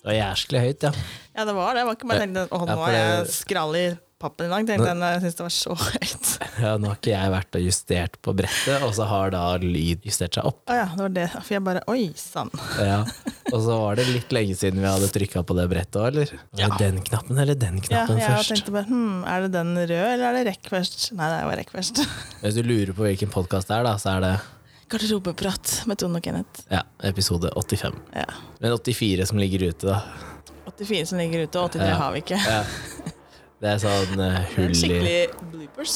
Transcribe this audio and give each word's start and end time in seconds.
Det 0.00 0.08
var 0.08 0.16
jæsklig 0.16 0.60
høyt, 0.64 0.84
ja. 0.86 0.92
Ja, 1.36 1.44
det 1.44 1.56
var 1.56 1.74
det. 1.76 1.82
Var 1.88 1.98
ikke 1.98 2.08
bare 2.08 2.22
tenkte 2.24 2.46
å, 2.56 2.62
nå 2.68 2.78
er 2.88 2.94
jeg 2.96 3.26
skral 3.34 3.76
i 3.76 3.88
pappen 4.20 4.46
i 4.46 4.50
dag. 4.52 4.66
Tenkte 4.68 4.88
jeg, 4.88 5.00
jeg 5.00 5.20
syntes 5.24 5.36
det 5.38 5.44
var 5.44 5.52
så 5.56 5.74
høyt. 5.80 6.30
ja. 6.64 6.70
Nå 6.80 6.88
har 6.90 6.98
ikke 6.98 7.12
jeg 7.12 7.32
vært 7.34 7.58
og 7.58 7.64
justert 7.64 8.16
på 8.24 8.34
brettet, 8.36 8.84
og 8.86 8.94
så 8.96 9.06
har 9.10 9.32
da 9.34 9.42
lyd 9.60 10.06
justert 10.08 10.36
seg 10.38 10.48
opp. 10.50 10.62
Å 10.72 10.78
ja, 10.78 10.86
det 10.92 11.04
var 11.04 11.14
det. 11.16 11.26
For 11.36 11.56
jeg 11.56 11.64
bare 11.68 11.82
Oi 11.92 12.06
sann. 12.20 12.52
Ja. 12.80 13.02
Og 13.50 13.58
så 13.64 13.76
var 13.82 14.00
det 14.00 14.06
litt 14.08 14.32
lenge 14.32 14.56
siden 14.56 14.80
vi 14.80 14.88
hadde 14.88 15.08
trykka 15.12 15.42
på 15.44 15.56
det 15.58 15.66
brettet 15.72 16.00
òg, 16.00 16.08
eller? 16.12 16.32
Var 16.54 16.76
det 16.76 16.80
den 16.86 17.02
knappen 17.10 17.42
eller 17.44 17.58
den 17.58 17.80
knappen 17.84 18.20
Ja, 18.20 18.28
jeg 18.28 18.38
først? 18.38 18.54
tenkte 18.54 18.76
bare 18.76 18.88
hm, 18.88 19.20
er 19.28 19.44
det 19.44 19.52
den 19.56 19.74
røde, 19.82 20.00
eller 20.14 20.30
er 20.30 20.38
det 20.40 20.46
rekk 20.52 20.72
først? 20.76 21.10
Nei, 21.18 21.28
det 21.32 21.42
var 21.48 21.60
rekk 21.60 21.74
først. 21.76 22.02
Hvis 22.44 22.56
du 22.56 22.64
lurer 22.64 22.96
på 22.96 23.04
hvilken 23.08 23.32
podkast 23.36 23.68
det 23.72 23.80
er, 23.80 23.88
da, 23.88 23.96
så 24.00 24.16
er 24.16 24.26
det 24.28 24.34
Garderobeprat 24.90 25.82
med 25.86 25.98
Tone 26.02 26.18
og 26.18 26.24
Kenneth. 26.24 26.64
ja, 26.70 26.82
episode 27.06 27.50
85. 27.56 27.94
Ja. 28.16 28.24
Men 28.60 28.72
84 28.74 29.26
som 29.30 29.38
ligger 29.38 29.68
ute, 29.70 29.86
da. 29.86 30.00
84 30.70 31.06
som 31.12 31.18
ligger 31.20 31.44
ute, 31.46 31.60
og 31.60 31.70
83 31.72 31.88
Ja. 31.88 31.94
har 32.00 32.12
vi 32.12 32.22
ikke. 32.24 32.40
Ja. 32.46 32.64
Det 33.60 33.68
er 33.74 33.80
sånn 33.82 34.20
uh, 34.24 34.40
hull 34.56 34.70
i 34.72 34.74
Skikkelig 34.80 35.16
bloopers, 35.52 35.94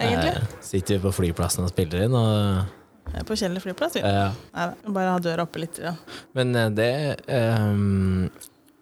egentlig. 0.00 0.34
Eh, 0.40 0.58
Sitter 0.64 0.96
vi 0.96 1.02
på 1.04 1.10
flyplassen 1.12 1.66
og 1.66 1.70
spiller 1.74 2.06
inn, 2.06 2.14
og 2.16 3.24
På 3.28 3.36
Kjeller 3.36 3.60
flyplass. 3.60 3.94
vi. 3.98 4.00
Ja. 4.04 4.30
Nei, 4.54 4.66
bare 4.96 5.12
ha 5.14 5.18
døra 5.20 5.44
oppe 5.44 5.60
litt. 5.62 5.78
Ja. 5.84 5.92
Men 6.34 6.54
eh, 6.56 6.70
det 6.76 6.90
ehm, 7.28 8.30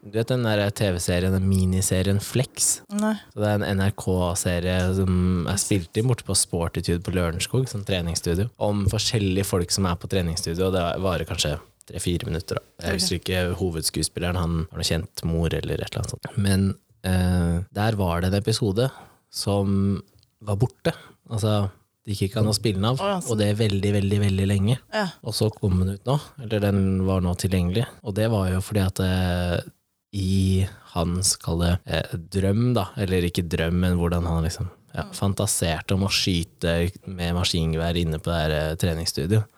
Du 0.06 0.14
vet 0.20 0.28
den 0.30 0.44
der 0.46 0.70
TV-serien, 0.70 1.34
den 1.34 1.48
miniserien 1.50 2.20
Flex? 2.22 2.80
Nei. 2.94 3.16
Så 3.34 3.42
det 3.42 3.48
er 3.48 3.56
en 3.58 3.80
NRK-serie 3.80 4.76
som 4.94 5.48
er 5.50 5.58
spilt 5.58 5.98
inn 5.98 6.06
borte 6.06 6.26
på 6.26 6.36
Sportitude 6.38 7.02
på 7.02 7.14
Lørenskog, 7.16 7.66
som 7.70 7.82
treningsstudio. 7.86 8.46
Om 8.62 8.84
forskjellige 8.92 9.48
folk 9.48 9.74
som 9.74 9.88
er 9.90 9.98
på 9.98 10.10
treningsstudio, 10.12 10.68
og 10.68 10.76
det 10.76 10.84
varer 11.02 11.26
kanskje 11.26 11.56
tre-fire 11.90 12.28
minutter. 12.30 12.60
Da. 12.60 12.86
Jeg 12.86 13.00
husker 13.00 13.18
ikke 13.18 13.42
hovedskuespilleren, 13.58 14.38
han 14.38 14.56
har 14.70 14.78
noe 14.78 14.86
kjent 14.86 15.26
mor 15.26 15.50
eller 15.50 15.82
et 15.82 15.90
eller 15.90 16.04
annet 16.04 16.14
sånt. 16.14 16.30
Men 16.38 16.68
eh, 17.02 17.66
der 17.74 17.98
var 17.98 18.22
det 18.22 18.30
en 18.30 18.38
episode 18.38 18.90
som 19.34 19.98
var 20.46 20.60
borte. 20.60 20.94
Altså, 21.26 21.64
det 22.06 22.14
gikk 22.14 22.28
ikke 22.30 22.44
an 22.44 22.52
å 22.52 22.54
spille 22.54 22.78
den 22.78 22.92
av, 22.92 23.02
sånn. 23.02 23.24
og 23.26 23.40
det 23.42 23.50
er 23.50 23.58
veldig, 23.58 23.96
veldig, 23.98 24.22
veldig 24.28 24.52
lenge. 24.54 24.78
Ja. 24.94 25.08
Og 25.26 25.34
så 25.34 25.50
kom 25.50 25.80
den 25.82 25.96
ut 25.96 26.06
nå, 26.06 26.20
eller 26.46 26.62
den 26.62 26.84
var 27.10 27.26
nå 27.26 27.34
tilgjengelig. 27.42 27.88
Og 28.06 28.14
det 28.14 28.30
var 28.30 28.52
jo 28.54 28.62
fordi 28.62 28.86
at 28.86 29.02
eh, 29.02 29.72
i 30.16 30.66
hans, 30.94 31.34
kall 31.42 31.60
det, 31.64 31.74
eh, 31.84 32.16
drøm, 32.32 32.70
da, 32.76 32.88
eller 32.96 33.26
ikke 33.28 33.44
drøm, 33.52 33.76
men 33.84 33.98
hvordan 34.00 34.26
han 34.28 34.46
liksom 34.46 34.70
ja, 34.96 35.04
fantaserte 35.12 35.92
om 35.96 36.06
å 36.08 36.12
skyte 36.12 36.78
med 37.04 37.36
maskingevær 37.36 37.98
inne 38.00 38.20
på 38.22 38.32
det 38.32 38.38
her 38.40 38.54
eh, 38.56 38.76
treningsstudioet. 38.80 39.52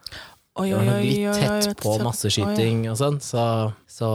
Oi, 0.59 0.73
oi, 0.75 0.89
oi, 0.91 1.03
litt 1.07 1.37
tett 1.39 1.77
på 1.79 1.93
masseskyting 2.03 2.81
og 2.91 2.97
sånn, 2.99 3.21
så, 3.23 3.43
så 3.87 4.09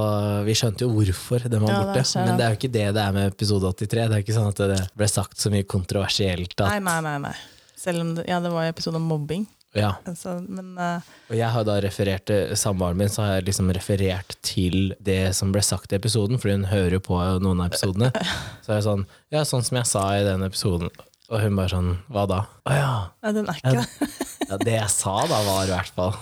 vi 0.44 0.52
skjønte 0.60 0.84
jo 0.84 0.90
hvorfor 0.92 1.46
den 1.48 1.64
var 1.64 1.72
Ja, 1.72 1.78
borte. 1.88 2.02
det 2.04 2.26
Men 2.28 2.36
det 2.36 2.44
er 2.44 2.52
jo 2.52 2.58
ikke 2.60 2.72
det 2.74 2.88
det 2.98 3.04
er 3.06 3.16
med 3.16 3.30
episode 3.32 3.72
83. 3.72 4.10
Det 4.12 4.18
er 4.18 4.24
ikke 4.26 4.36
sånn 4.36 4.50
at 4.52 4.60
det 4.74 4.80
ble 5.00 5.08
sagt 5.08 5.40
så 5.40 5.54
mye 5.54 5.64
kontroversielt 5.64 6.58
Nei, 6.60 6.74
at 6.82 6.84
nei, 6.84 6.98
nei. 7.08 7.16
nei. 7.30 7.34
Selv 7.80 8.04
om 8.04 8.12
det, 8.18 8.26
ja, 8.28 8.42
det 8.44 8.52
var 8.52 8.68
episode 8.68 9.00
om 9.00 9.08
mobbing. 9.08 9.48
Ja. 9.74 9.96
Altså, 10.06 10.36
men 10.46 10.76
uh, 10.78 11.02
Og 11.32 11.38
jeg 11.38 11.50
har 11.50 11.66
da 11.66 11.80
referert 11.82 12.28
til 12.30 12.54
samboeren 12.60 13.00
min, 13.00 13.10
så 13.10 13.24
har 13.26 13.40
jeg 13.40 13.48
liksom 13.50 13.72
referert 13.74 14.36
til 14.46 14.94
det 15.02 15.34
som 15.38 15.54
ble 15.54 15.64
sagt 15.66 15.94
i 15.94 15.98
episoden, 15.98 16.38
fordi 16.42 16.60
hun 16.60 16.68
hører 16.70 17.00
jo 17.00 17.06
på 17.08 17.18
noen 17.42 17.64
av 17.64 17.72
episodene. 17.72 18.12
Så 18.62 18.74
er 18.74 18.80
jeg 18.80 18.88
sånn 18.90 19.08
Ja, 19.34 19.42
sånn 19.50 19.66
som 19.66 19.82
jeg 19.82 19.90
sa 19.90 20.06
i 20.20 20.26
den 20.28 20.46
episoden. 20.46 20.94
Og 21.32 21.40
hun 21.42 21.56
bare 21.58 21.72
sånn 21.72 21.94
Hva 22.14 22.28
da? 22.30 22.44
Å 22.70 22.76
ja. 22.78 22.92
ja 23.26 23.32
den 23.34 23.50
er 23.50 23.62
ikke 23.62 23.80
det. 23.80 24.12
ja. 24.50 24.60
Det 24.62 24.76
jeg 24.76 24.92
sa 24.94 25.16
da, 25.30 25.40
var 25.48 25.66
i 25.66 25.74
hvert 25.74 25.96
fall 25.96 26.20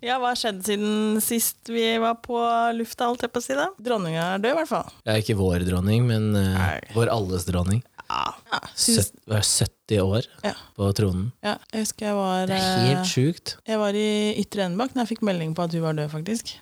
Ja, 0.00 0.16
hva 0.22 0.30
skjedde 0.38 0.64
siden 0.64 1.18
sist 1.20 1.68
vi 1.68 1.84
var 2.00 2.20
på 2.24 2.38
lufta, 2.72 3.10
holdt 3.10 3.26
jeg 3.26 3.32
på 3.34 3.42
å 3.42 3.44
si 3.44 3.56
da? 3.58 3.66
Dronninga 3.76 4.22
er 4.36 4.40
død, 4.40 4.54
i 4.54 4.56
hvert 4.56 4.70
fall. 4.70 4.94
Ja, 5.04 5.18
ikke 5.20 5.36
vår 5.36 5.66
dronning, 5.66 6.06
men 6.08 6.30
uh, 6.32 6.78
vår 6.94 7.10
alles 7.12 7.44
dronning. 7.44 7.82
Ja, 8.10 8.22
ja, 8.50 8.58
syns, 8.74 9.10
Søt- 9.12 9.20
var 9.30 9.44
70 9.46 10.00
år 10.02 10.26
ja, 10.42 10.52
på 10.74 10.88
tronen. 10.98 11.28
ja, 11.46 11.52
jeg 11.70 11.84
husker 11.84 12.06
jeg 12.08 12.16
var 12.18 12.48
Det 12.50 12.56
er 12.58 12.72
eh, 12.80 12.88
helt 12.88 13.06
sjukt. 13.10 13.52
Jeg 13.70 13.78
var 13.78 13.94
i 13.94 14.08
Ytre 14.42 14.64
Enebakk 14.66 14.96
da 14.96 15.04
jeg 15.04 15.12
fikk 15.12 15.22
melding 15.30 15.54
på 15.54 15.62
at 15.68 15.76
hun 15.78 15.84
var 15.84 15.94
død, 15.98 16.10
faktisk. 16.10 16.56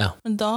Ja. 0.00 0.10
Men 0.24 0.36
da 0.40 0.50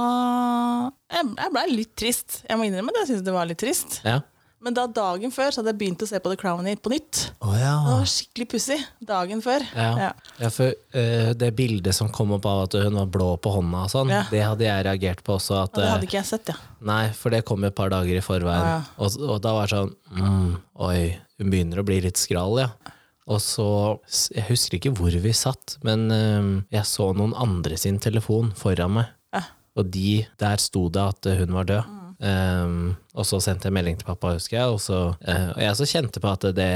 Jeg, 1.12 1.28
jeg 1.36 1.52
blei 1.54 1.66
litt 1.72 1.92
trist. 1.96 2.40
Jeg 2.48 2.56
må 2.60 2.66
innrømme 2.68 2.92
at 2.94 3.02
jeg 3.02 3.10
syntes 3.12 3.26
det 3.28 3.34
var 3.36 3.48
litt 3.50 3.60
trist. 3.60 4.00
Ja. 4.06 4.18
Men 4.60 4.76
da 4.76 4.84
dagen 4.92 5.32
før 5.32 5.48
så 5.54 5.62
hadde 5.62 5.72
jeg 5.72 5.78
begynt 5.80 6.02
å 6.04 6.08
se 6.08 6.18
på 6.20 6.30
The 6.32 6.36
Crown 6.40 6.66
på 6.84 6.92
nytt. 6.92 7.20
Oh, 7.40 7.54
ja. 7.56 7.72
Det 7.80 7.94
var 7.96 8.10
skikkelig 8.12 8.46
pussig 8.52 8.76
dagen 9.08 9.40
før. 9.44 9.64
Ja. 9.72 10.10
Ja. 10.36 10.50
For 10.52 10.74
uh, 10.96 11.30
det 11.40 11.48
bildet 11.56 11.96
som 11.96 12.10
kom 12.12 12.34
opp 12.36 12.48
av 12.48 12.66
at 12.66 12.76
hun 12.84 12.98
var 13.00 13.08
blå 13.08 13.30
på 13.40 13.54
hånda 13.54 13.86
og 13.86 13.92
sånn, 13.94 14.12
Ja. 14.12 14.26
det 14.28 14.42
hadde 14.44 14.66
jeg 14.66 14.84
reagert 14.84 15.22
på 15.24 15.38
også. 15.38 15.62
At, 15.62 15.72
ja, 15.72 15.78
det 15.78 15.86
eh, 15.86 15.92
hadde 15.94 16.08
ikke 16.10 16.18
jeg 16.18 16.28
sett, 16.28 16.52
ja. 16.52 16.58
Nei, 16.90 17.02
for 17.16 17.32
det 17.32 17.40
kom 17.48 17.64
et 17.64 17.76
par 17.76 17.92
dager 17.92 18.20
i 18.20 18.24
forveien. 18.24 18.66
Ja. 18.68 18.80
og, 19.00 19.16
og 19.24 19.40
da 19.44 19.54
var 19.56 19.68
det 19.70 19.78
sånn 19.78 19.94
mm, 20.16 20.50
Oi, 20.88 21.00
hun 21.40 21.52
begynner 21.52 21.80
å 21.80 21.86
bli 21.88 22.00
litt 22.04 22.20
skral, 22.20 22.60
ja. 22.60 22.68
Og 23.30 23.38
så 23.44 23.66
Jeg 24.34 24.48
husker 24.48 24.76
ikke 24.76 24.92
hvor 24.98 25.14
vi 25.24 25.32
satt, 25.36 25.78
men 25.86 26.08
uh, 26.12 26.60
jeg 26.74 26.84
så 26.88 27.12
noen 27.16 27.32
andre 27.32 27.80
sin 27.80 28.00
telefon 28.02 28.52
foran 28.58 28.98
meg. 28.98 29.16
Ja. 29.32 29.46
Og 29.80 29.88
de, 29.94 30.20
der 30.36 30.60
sto 30.60 30.88
det 30.92 31.06
at 31.14 31.32
hun 31.40 31.56
var 31.56 31.72
død. 31.72 31.96
Um, 32.20 32.96
og 33.16 33.24
så 33.24 33.38
sendte 33.40 33.70
jeg 33.70 33.72
melding 33.72 33.96
til 34.00 34.04
pappa, 34.10 34.34
husker 34.36 34.58
jeg. 34.58 34.68
Og, 34.74 34.80
så, 34.84 34.98
uh, 35.16 35.50
og 35.54 35.60
jeg 35.64 35.76
så 35.78 35.86
kjente 35.88 36.20
på 36.20 36.32
at 36.34 36.44
det, 36.56 36.70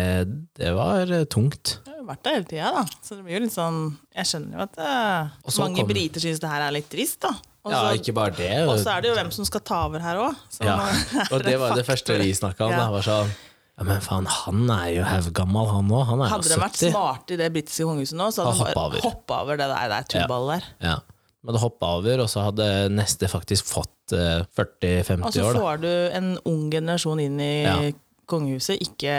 det 0.56 0.71
var 0.77 1.10
eh, 1.12 1.25
tungt. 1.28 1.78
Jeg 1.84 1.99
har 1.99 2.06
vært 2.09 2.22
der 2.25 2.38
hele 2.38 2.49
tida, 2.49 2.71
da. 2.78 2.84
Så 3.05 3.19
det 3.19 3.25
blir 3.27 3.37
jo 3.38 3.43
litt 3.44 3.54
sånn 3.54 3.78
Jeg 4.16 4.31
skjønner 4.31 4.56
jo 4.56 4.65
at 4.65 4.78
eh, 4.81 5.34
mange 5.60 5.83
kom- 5.83 5.91
briter 5.93 6.25
syns 6.25 6.41
det 6.41 6.49
her 6.53 6.65
er 6.69 6.75
litt 6.78 6.88
trist, 6.93 7.21
da. 7.27 7.34
Også, 7.65 7.72
Ja, 7.77 7.93
ikke 7.97 8.12
bare 8.16 8.34
det. 8.37 8.50
og 8.69 8.77
så 8.81 8.91
er 8.93 9.00
det 9.04 9.09
jo 9.09 9.15
hvem 9.16 9.31
som 9.33 9.47
skal 9.49 9.62
ta 9.65 9.84
over 9.87 10.03
her 10.04 10.19
òg. 10.21 10.34
Ja, 10.60 10.75
og 11.31 11.44
det 11.47 11.54
var 11.60 11.72
det 11.78 11.87
første 11.93 12.16
vi 12.21 12.33
snakka 12.37 12.66
om. 12.66 12.75
Ja. 12.75 12.83
Da, 12.83 12.91
var 12.93 13.06
sånn, 13.06 13.31
ja, 13.78 13.87
men 13.88 14.03
faen, 14.04 14.27
han 14.28 14.69
er 14.71 14.91
jo 14.99 15.06
haugammal, 15.09 15.71
han 15.72 15.88
òg. 15.88 16.03
Han 16.10 16.21
er 16.27 16.33
Hadde 16.34 16.50
det 16.50 16.59
de 16.59 16.60
vært 16.60 16.77
70. 16.77 16.93
smarte 16.93 17.37
i 17.37 17.41
det 17.41 17.49
britiske 17.56 17.87
kongehuset 17.88 18.21
nå, 18.21 18.27
så 18.37 18.44
hadde 18.50 18.69
de 18.69 18.77
bare 18.77 19.00
hoppa 19.06 19.38
over 19.47 19.56
det 19.60 19.69
der, 19.72 19.88
der 19.94 20.09
tullballet 20.12 20.60
der. 20.60 20.69
Ja. 20.91 20.99
De 21.44 21.53
hadde 21.53 21.60
hoppa 21.60 21.91
over, 21.99 22.22
og 22.25 22.28
så 22.32 22.47
hadde 22.47 22.66
neste 22.97 23.28
faktisk 23.28 23.69
fått 23.69 24.15
eh, 24.16 24.41
40-50 24.56 25.21
år. 25.21 25.27
Og 25.28 25.37
så 25.37 25.50
får 25.60 25.82
du 25.84 25.91
en 26.16 26.31
ung 26.49 26.65
generasjon 26.72 27.21
inn 27.21 27.37
i 27.44 27.53
Ja. 27.66 27.77
kongehuset, 28.25 28.81
ikke 28.81 29.12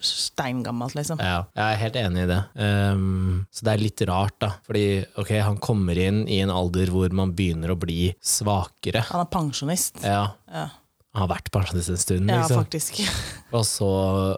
steingammelt, 0.00 0.94
liksom. 0.96 1.20
Ja, 1.20 1.42
jeg 1.56 1.74
er 1.74 1.80
helt 1.82 1.98
enig 2.00 2.22
i 2.24 2.28
det. 2.30 2.38
Um, 2.56 3.46
så 3.52 3.66
det 3.66 3.74
er 3.74 3.82
litt 3.84 4.02
rart, 4.08 4.36
da. 4.40 4.52
Fordi 4.66 4.84
ok, 5.20 5.32
han 5.44 5.58
kommer 5.62 5.98
inn 6.00 6.22
i 6.30 6.40
en 6.44 6.52
alder 6.54 6.88
hvor 6.92 7.12
man 7.12 7.34
begynner 7.36 7.74
å 7.74 7.78
bli 7.80 8.14
svakere. 8.24 9.04
Han 9.12 9.24
er 9.26 9.30
pensjonist. 9.32 10.00
Ja, 10.04 10.30
Ja, 10.50 10.68
han 11.10 11.24
har 11.24 11.30
vært 11.36 11.50
pensjonist 11.52 11.90
en 11.90 12.00
stund, 12.00 12.28
liksom. 12.30 12.56
ja 12.56 12.62
faktisk. 12.62 13.00
Og 13.56 13.64
så, 13.66 13.86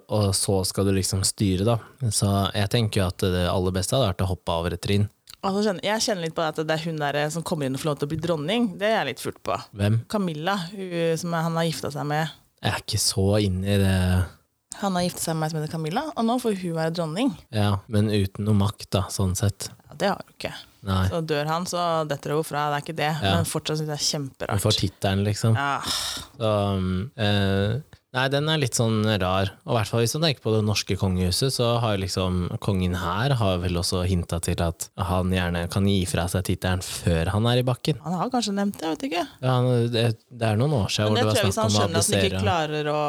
og 0.09 0.31
så 0.34 0.55
skal 0.65 0.87
du 0.88 0.94
liksom 0.97 1.21
styre, 1.28 1.66
da. 1.69 1.75
Så 2.09 2.31
jeg 2.56 2.71
tenker 2.72 3.03
jo 3.03 3.09
at 3.11 3.21
det 3.21 3.43
aller 3.50 3.75
beste 3.77 3.93
hadde 3.93 4.06
vært 4.09 4.22
å 4.25 4.28
hoppe 4.31 4.55
over 4.56 4.72
et 4.72 4.81
trinn. 4.81 5.05
Altså, 5.42 5.72
jeg 5.82 6.03
kjenner 6.04 6.22
litt 6.22 6.36
på 6.36 6.44
at 6.44 6.60
det 6.62 6.75
er 6.75 6.84
hun 6.86 7.00
der 7.00 7.19
som 7.34 7.42
kommer 7.47 7.66
inn 7.66 7.75
og 7.75 7.82
får 7.82 7.88
lov 7.91 7.97
til 7.98 8.06
å 8.06 8.12
bli 8.12 8.20
dronning. 8.22 8.69
Det 8.78 8.86
er 8.86 9.00
jeg 9.00 9.08
litt 9.10 9.22
furt 9.25 9.41
på. 9.42 9.56
Hvem? 9.75 9.98
Camilla, 10.12 10.54
hun 10.70 11.19
som 11.19 11.34
han 11.34 11.58
har 11.58 11.66
gifta 11.66 11.91
seg 11.94 12.06
med. 12.12 12.30
Jeg 12.62 12.70
er 12.70 12.84
ikke 12.84 13.00
så 13.03 13.26
inne 13.42 13.72
i 13.75 13.78
det. 13.82 13.97
Han 14.81 14.94
har 14.97 15.04
gifta 15.08 15.25
seg 15.25 15.36
med 15.38 15.48
ei 15.48 15.52
som 15.52 15.58
heter 15.58 15.72
Camilla, 15.72 16.04
og 16.14 16.26
nå 16.28 16.36
får 16.42 16.60
hun 16.62 16.76
være 16.78 16.94
dronning. 16.94 17.32
Ja, 17.54 17.72
men 17.92 18.10
uten 18.12 18.47
noe 18.47 18.54
makt, 18.56 18.86
da, 18.94 19.02
sånn 19.12 19.34
sett. 19.38 19.66
Ja, 19.88 19.97
det 19.98 20.12
har 20.12 20.22
hun 20.22 20.36
ikke. 20.36 20.52
Nei. 20.86 21.02
Så 21.10 21.20
dør 21.31 21.50
han, 21.50 21.66
så 21.70 21.82
detter 22.10 22.34
hun 22.34 22.46
fra. 22.46 22.69
Det 22.70 22.78
er 22.78 22.87
ikke 22.87 22.99
det. 22.99 23.11
Ja. 23.11 23.34
Men 23.37 23.50
fortsatt 23.50 23.78
syns 23.82 23.90
jeg 23.90 24.31
det 24.31 24.46
er 24.46 24.50
Du 24.50 24.55
Hun 24.56 24.64
får 24.64 24.78
tittelen, 24.78 25.25
liksom. 25.26 25.58
Ja. 25.58 25.75
Så, 26.38 26.55
um, 26.78 27.11
eh, 27.14 27.76
nei, 28.17 28.25
den 28.32 28.49
er 28.53 28.61
litt 28.61 28.76
sånn 28.79 29.00
rar. 29.20 29.53
Og 29.64 29.73
i 29.73 29.76
hvert 29.79 29.91
fall 29.91 30.03
hvis 30.05 30.14
man 30.19 30.26
tenker 30.29 30.44
på 30.44 30.55
det 30.55 30.62
norske 30.67 30.97
kongehuset, 31.00 31.55
så 31.55 31.69
har 31.82 32.00
liksom 32.00 32.43
kongen 32.64 32.97
her 33.00 33.37
har 33.41 33.61
vel 33.62 33.79
også 33.81 34.03
hinta 34.09 34.41
til 34.44 34.61
at 34.64 34.88
han 35.11 35.32
gjerne 35.32 35.64
kan 35.73 35.88
gi 35.88 36.03
fra 36.11 36.26
seg 36.32 36.44
tittelen 36.50 36.85
før 36.85 37.32
han 37.35 37.49
er 37.53 37.62
i 37.62 37.67
bakken. 37.67 38.00
Han 38.05 38.19
har 38.20 38.32
kanskje 38.32 38.56
nevnt 38.59 38.81
det, 38.81 38.88
jeg 38.88 38.99
vet 38.99 39.06
ikke. 39.11 39.25
Ja, 39.44 39.56
det, 39.97 40.05
det 40.29 40.50
er 40.50 40.61
noen 40.61 40.76
år 40.82 40.93
siden 40.93 41.17
Men 41.17 41.25
hvor 41.25 41.32
det 41.32 41.38
det 41.38 41.41
tror 41.41 41.49
jeg 41.49 41.49
var 41.49 41.49
hvis 41.49 41.62
han 41.62 41.75
skjønner 41.79 42.03
at 42.03 42.12
han 42.12 42.29
ikke 42.29 42.44
klarer 42.44 42.93
å, 42.93 43.00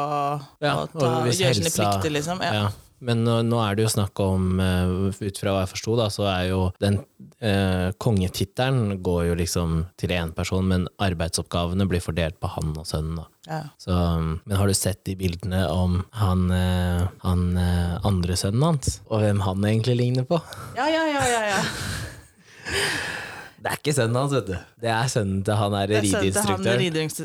Ja, 0.64 0.74
å 0.78 0.88
ta, 0.94 1.12
gjøre 1.28 1.36
helsa, 1.50 1.60
sine 1.60 1.74
plikter, 1.78 2.16
liksom. 2.20 2.44
Ja. 2.48 2.54
Ja. 2.62 2.72
Men 3.04 3.24
nå, 3.26 3.40
nå 3.44 3.58
er 3.60 3.76
det 3.76 3.84
jo 3.84 3.92
snakk 3.96 4.20
om, 4.22 4.60
eh, 4.62 4.92
ut 5.18 5.40
fra 5.40 5.52
hva 5.52 5.64
jeg 5.64 5.72
forsto, 5.74 5.96
da, 5.98 6.06
så 6.12 6.28
er 6.30 6.44
jo 6.52 6.60
den 6.80 7.00
eh, 7.44 7.90
kongetittelen 8.00 9.00
går 9.04 9.26
jo 9.30 9.38
liksom 9.40 9.74
til 10.00 10.14
én 10.16 10.32
person, 10.36 10.66
men 10.70 10.86
arbeidsoppgavene 11.02 11.88
blir 11.90 12.04
fordelt 12.04 12.38
på 12.40 12.50
han 12.54 12.72
og 12.78 12.86
sønnen. 12.88 13.18
da. 13.20 13.26
Ja. 13.48 13.60
Så, 13.80 13.92
um, 13.92 14.38
men 14.46 14.56
har 14.56 14.70
du 14.70 14.76
sett 14.76 15.02
de 15.04 15.16
bildene 15.20 15.66
om 15.68 15.98
han, 16.16 16.46
eh, 16.54 17.04
han 17.26 17.44
eh, 17.60 17.98
andre 18.06 18.38
sønnen 18.40 18.64
hans, 18.70 19.00
og 19.10 19.24
hvem 19.24 19.44
han 19.44 19.68
egentlig 19.68 19.98
ligner 20.00 20.28
på? 20.28 20.40
ja, 20.78 20.88
ja, 20.88 21.04
ja, 21.10 21.26
ja, 21.34 21.44
ja. 21.52 21.60
Det 23.64 23.70
er 23.72 23.78
ikke 23.80 23.94
sønnen 23.96 24.18
hans, 24.20 24.32
vet 24.36 24.48
du. 24.50 24.56
Det 24.84 24.90
er 24.92 25.06
sønnen 25.08 25.38
til 25.46 25.56
han 25.56 25.74
er 25.80 25.88
rideinstruktøren. 25.88 26.82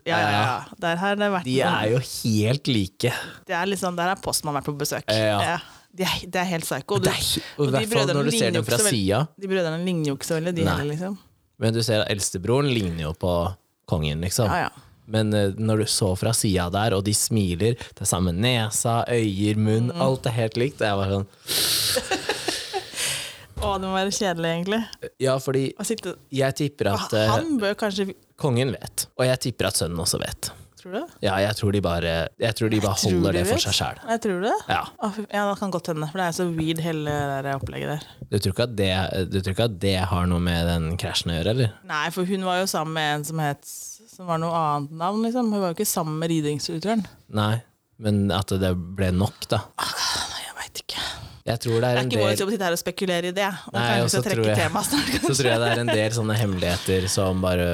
Ja, 0.07 0.19
ja, 0.23 0.29
ja. 0.31 0.77
Der 0.79 0.95
har 1.01 1.17
det 1.19 1.27
vært 1.33 1.43
De 1.49 1.57
er 1.67 1.89
jo 1.91 1.99
helt 1.99 2.69
like. 2.71 3.11
det 3.49 3.55
er 3.59 3.65
liksom, 3.67 3.97
Der 3.99 4.07
har 4.13 4.21
Postmann 4.23 4.55
vært 4.55 4.69
på 4.69 4.75
besøk. 4.79 5.03
Ja. 5.11 5.57
Det, 5.91 6.05
er, 6.07 6.21
de 6.31 6.37
er 6.39 6.47
helt 6.53 6.63
psycho. 6.63 6.99
Du- 7.03 7.09
og 7.09 7.73
de 7.73 7.85
brødrene 7.91 8.13
når 8.15 8.29
du 8.29 8.31
ser 8.31 8.45
ligner 8.45 8.59
jo 8.61 8.63
ikke 8.63 8.77
så 8.77 8.85
veldig- 8.87 8.99
sida. 9.03 9.27
De 9.41 9.47
heller, 10.77 10.93
liksom. 10.93 11.17
Men 11.59 11.73
du 11.75 11.81
ser 11.83 12.05
at 12.05 12.11
eldstebroren 12.13 12.71
ligner 12.71 13.01
jo 13.09 13.13
på 13.19 13.33
kongen, 13.89 14.21
liksom. 14.23 14.47
Ja, 14.47 14.69
ja. 14.69 14.69
Men 15.09 15.33
eh, 15.33 15.51
når 15.57 15.77
du 15.81 15.85
så 15.89 16.15
fra 16.15 16.31
sida 16.37 16.69
der, 16.71 16.93
og 16.95 17.03
de 17.03 17.11
smiler, 17.17 17.73
det 17.75 18.01
er 18.05 18.05
samme 18.05 18.31
nesa, 18.31 19.01
øyer, 19.09 19.57
munn, 19.57 19.89
Mm. 19.91 20.01
alt 20.05 20.25
er 20.29 20.37
helt 20.37 20.55
likt. 20.55 20.79
Jeg 20.79 20.95
var 20.95 21.09
sånn 21.09 21.27
Å, 23.59 23.73
det 23.75 23.89
må 23.89 23.91
være 23.91 24.11
kjedelig, 24.15 24.49
egentlig. 24.55 24.79
Ja, 25.19 25.35
fordi 25.43 25.65
jeg 26.31 26.55
tipper 26.55 26.93
at 26.93 27.13
eh, 27.17 27.27
Han 27.33 27.57
bør 27.59 27.75
kanskje 27.79 28.13
kongen 28.39 28.71
vet, 28.71 29.09
og 29.19 29.27
jeg 29.27 29.41
tipper 29.49 29.67
at 29.69 29.79
sønnen 29.81 29.99
også 29.99 30.21
vet. 30.21 30.51
Tror 30.79 30.93
du? 30.95 31.01
Ja, 31.25 31.33
jeg 31.43 31.57
tror 31.59 31.75
de 31.75 31.81
bare, 31.83 32.11
tror 32.55 32.71
de 32.71 32.79
bare 32.79 32.95
Tror 33.01 33.17
holder 33.17 33.35
de 33.35 33.41
det 33.41 33.49
for 33.49 33.59
seg 33.65 33.75
sjæl. 33.75 33.97
Jeg 34.13 34.21
tror 34.23 34.45
det. 34.45 34.53
Ja. 34.71 34.79
Ja, 35.27 35.41
det 35.49 35.57
kan 35.59 35.73
godt 35.75 35.89
hende, 35.91 36.07
for 36.07 36.21
det 36.21 36.27
er 36.29 36.37
så 36.37 36.45
weird 36.55 36.79
hele 36.85 37.15
det 37.43 37.55
opplegget 37.57 37.91
der. 37.97 38.05
Du 38.29 38.37
tror, 38.37 38.53
ikke 38.53 38.67
at 38.69 38.77
det, 38.79 38.91
du 39.33 39.37
tror 39.41 39.57
ikke 39.57 39.67
at 39.67 39.77
det 39.83 39.95
har 40.13 40.29
noe 40.31 40.43
med 40.45 40.69
den 40.71 40.87
krasjen 41.01 41.33
å 41.33 41.39
gjøre, 41.41 41.55
eller? 41.57 41.73
Nei, 41.91 42.05
for 42.15 42.31
hun 42.31 42.47
var 42.47 42.61
jo 42.61 42.69
sammen 42.71 42.95
med 42.95 43.11
en 43.17 43.27
som 43.27 43.43
het 43.43 43.73
Som 44.13 44.27
var 44.31 44.39
noe 44.39 44.55
annet 44.55 44.95
navn, 45.03 45.19
liksom. 45.27 45.51
Hun 45.51 45.65
var 45.65 45.73
jo 45.73 45.77
ikke 45.81 45.89
sammen 45.91 46.15
med 46.23 46.31
rideinstruktøren. 46.31 47.03
Nei, 47.35 47.57
men 47.99 48.29
at 48.35 48.55
det 48.63 48.71
ble 48.95 49.11
nok, 49.19 49.49
da. 49.51 49.65
Nei, 49.83 50.45
jeg 50.47 50.55
veit 50.61 50.81
ikke. 50.85 51.03
Jeg 51.49 51.61
tror 51.63 51.75
det 51.79 51.81
Det 51.81 51.89
er 51.89 51.97
er 51.97 52.01
en 52.03 52.09
ikke 52.11 52.19
vår 52.21 52.29
del 52.29 52.39
jobb 52.43 52.49
å 52.49 52.53
sitte 52.53 52.67
her 52.67 52.75
og 52.75 52.81
spekulere 52.81 53.29
i 53.31 53.35
det. 53.35 53.49
Og 53.69 53.77
Nei, 53.77 53.85
og 54.03 54.09
så 54.13 54.21
tror 54.25 54.45
jeg- 54.45 54.71
snart, 54.71 55.13
Så 55.25 55.35
tror 55.39 55.49
jeg 55.49 55.59
det 55.63 55.69
er 55.71 55.79
en 55.83 55.87
del 55.93 56.11
sånne 56.17 56.35
hemmeligheter 56.37 57.07
som 57.09 57.41
bare 57.41 57.69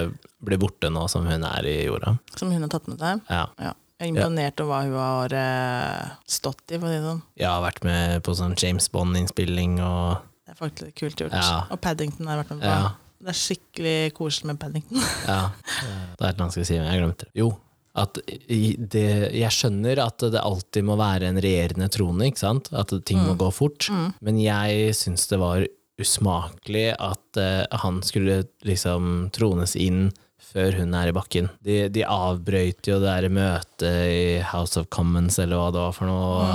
blir 0.45 0.57
borte 0.61 0.91
nå 0.93 1.07
som 1.11 1.25
hun 1.27 1.43
er 1.43 1.65
i 1.67 1.75
jorda. 1.85 2.17
Som 2.39 2.51
hun 2.51 2.61
har 2.61 2.69
tatt 2.71 2.87
med 2.87 2.99
seg. 2.99 3.21
Ja. 3.29 3.47
Ja. 3.59 3.73
Jeg 3.99 4.11
er 4.11 4.11
imponert 4.11 4.59
over 4.59 4.71
hva 4.75 4.79
hun 4.83 4.95
har 4.99 5.33
uh, 5.39 6.15
stått 6.27 6.71
i, 6.71 6.77
for 6.79 6.87
å 6.87 6.91
si 6.91 6.97
det 6.99 7.05
sånn. 7.07 7.21
Jeg 7.39 7.47
har 7.47 7.61
vært 7.63 7.83
med 7.87 8.23
på 8.27 8.35
sånn 8.35 8.55
James 8.59 8.89
Bond-innspilling 8.91 9.77
og 9.79 10.17
Det 10.45 10.51
er 10.55 10.59
faktisk 10.59 10.95
kult 10.99 11.15
gjort. 11.23 11.31
Ja. 11.35 11.65
Og 11.71 11.79
Paddington 11.81 12.27
har 12.27 12.35
jeg 12.37 12.45
vært 12.45 12.55
med 12.57 12.65
på. 12.65 12.73
Ja. 12.75 12.91
Det 13.25 13.31
er 13.31 13.39
skikkelig 13.39 14.13
koselig 14.13 14.45
med 14.51 14.59
Paddington. 14.59 14.99
Ja. 15.25 15.39
Det 15.55 15.87
er 15.87 16.27
et 16.27 16.35
eller 16.35 16.43
annet 16.43 16.51
skal 16.51 16.61
jeg 16.63 16.67
si, 16.67 16.79
men 16.79 16.91
jeg 16.91 17.01
glemte 17.01 17.25
det. 17.25 17.31
Jo, 17.39 17.47
at 17.95 18.19
det, 18.19 19.07
jeg 19.31 19.55
skjønner 19.55 20.01
at 20.03 20.25
det 20.33 20.41
alltid 20.41 20.83
må 20.87 20.97
være 20.99 21.29
en 21.29 21.39
regjerende 21.39 21.87
trone, 21.93 22.27
ikke 22.27 22.43
sant? 22.43 22.69
At 22.75 22.91
ting 23.07 23.21
må 23.23 23.37
gå 23.39 23.47
fort. 23.55 23.87
Men 24.25 24.39
jeg 24.41 24.91
syns 24.99 25.29
det 25.31 25.39
var 25.39 25.63
usmakelig 26.01 26.89
at 26.99 27.39
uh, 27.39 27.63
han 27.85 28.01
skulle 28.03 28.41
liksom 28.67 29.29
trones 29.35 29.77
inn 29.79 30.09
før 30.55 30.75
hun 30.81 30.93
er 30.95 31.09
i 31.11 31.15
bakken. 31.15 31.49
De, 31.63 31.85
de 31.91 32.03
avbrøt 32.07 32.87
jo 32.87 32.99
det 33.03 33.07
der 33.07 33.31
møtet 33.31 33.87
i 34.11 34.43
House 34.51 34.79
of 34.79 34.89
Commons, 34.93 35.39
eller 35.41 35.59
hva 35.59 35.71
det 35.71 35.83
var 35.83 35.95
for 35.95 36.11
noe. 36.11 36.51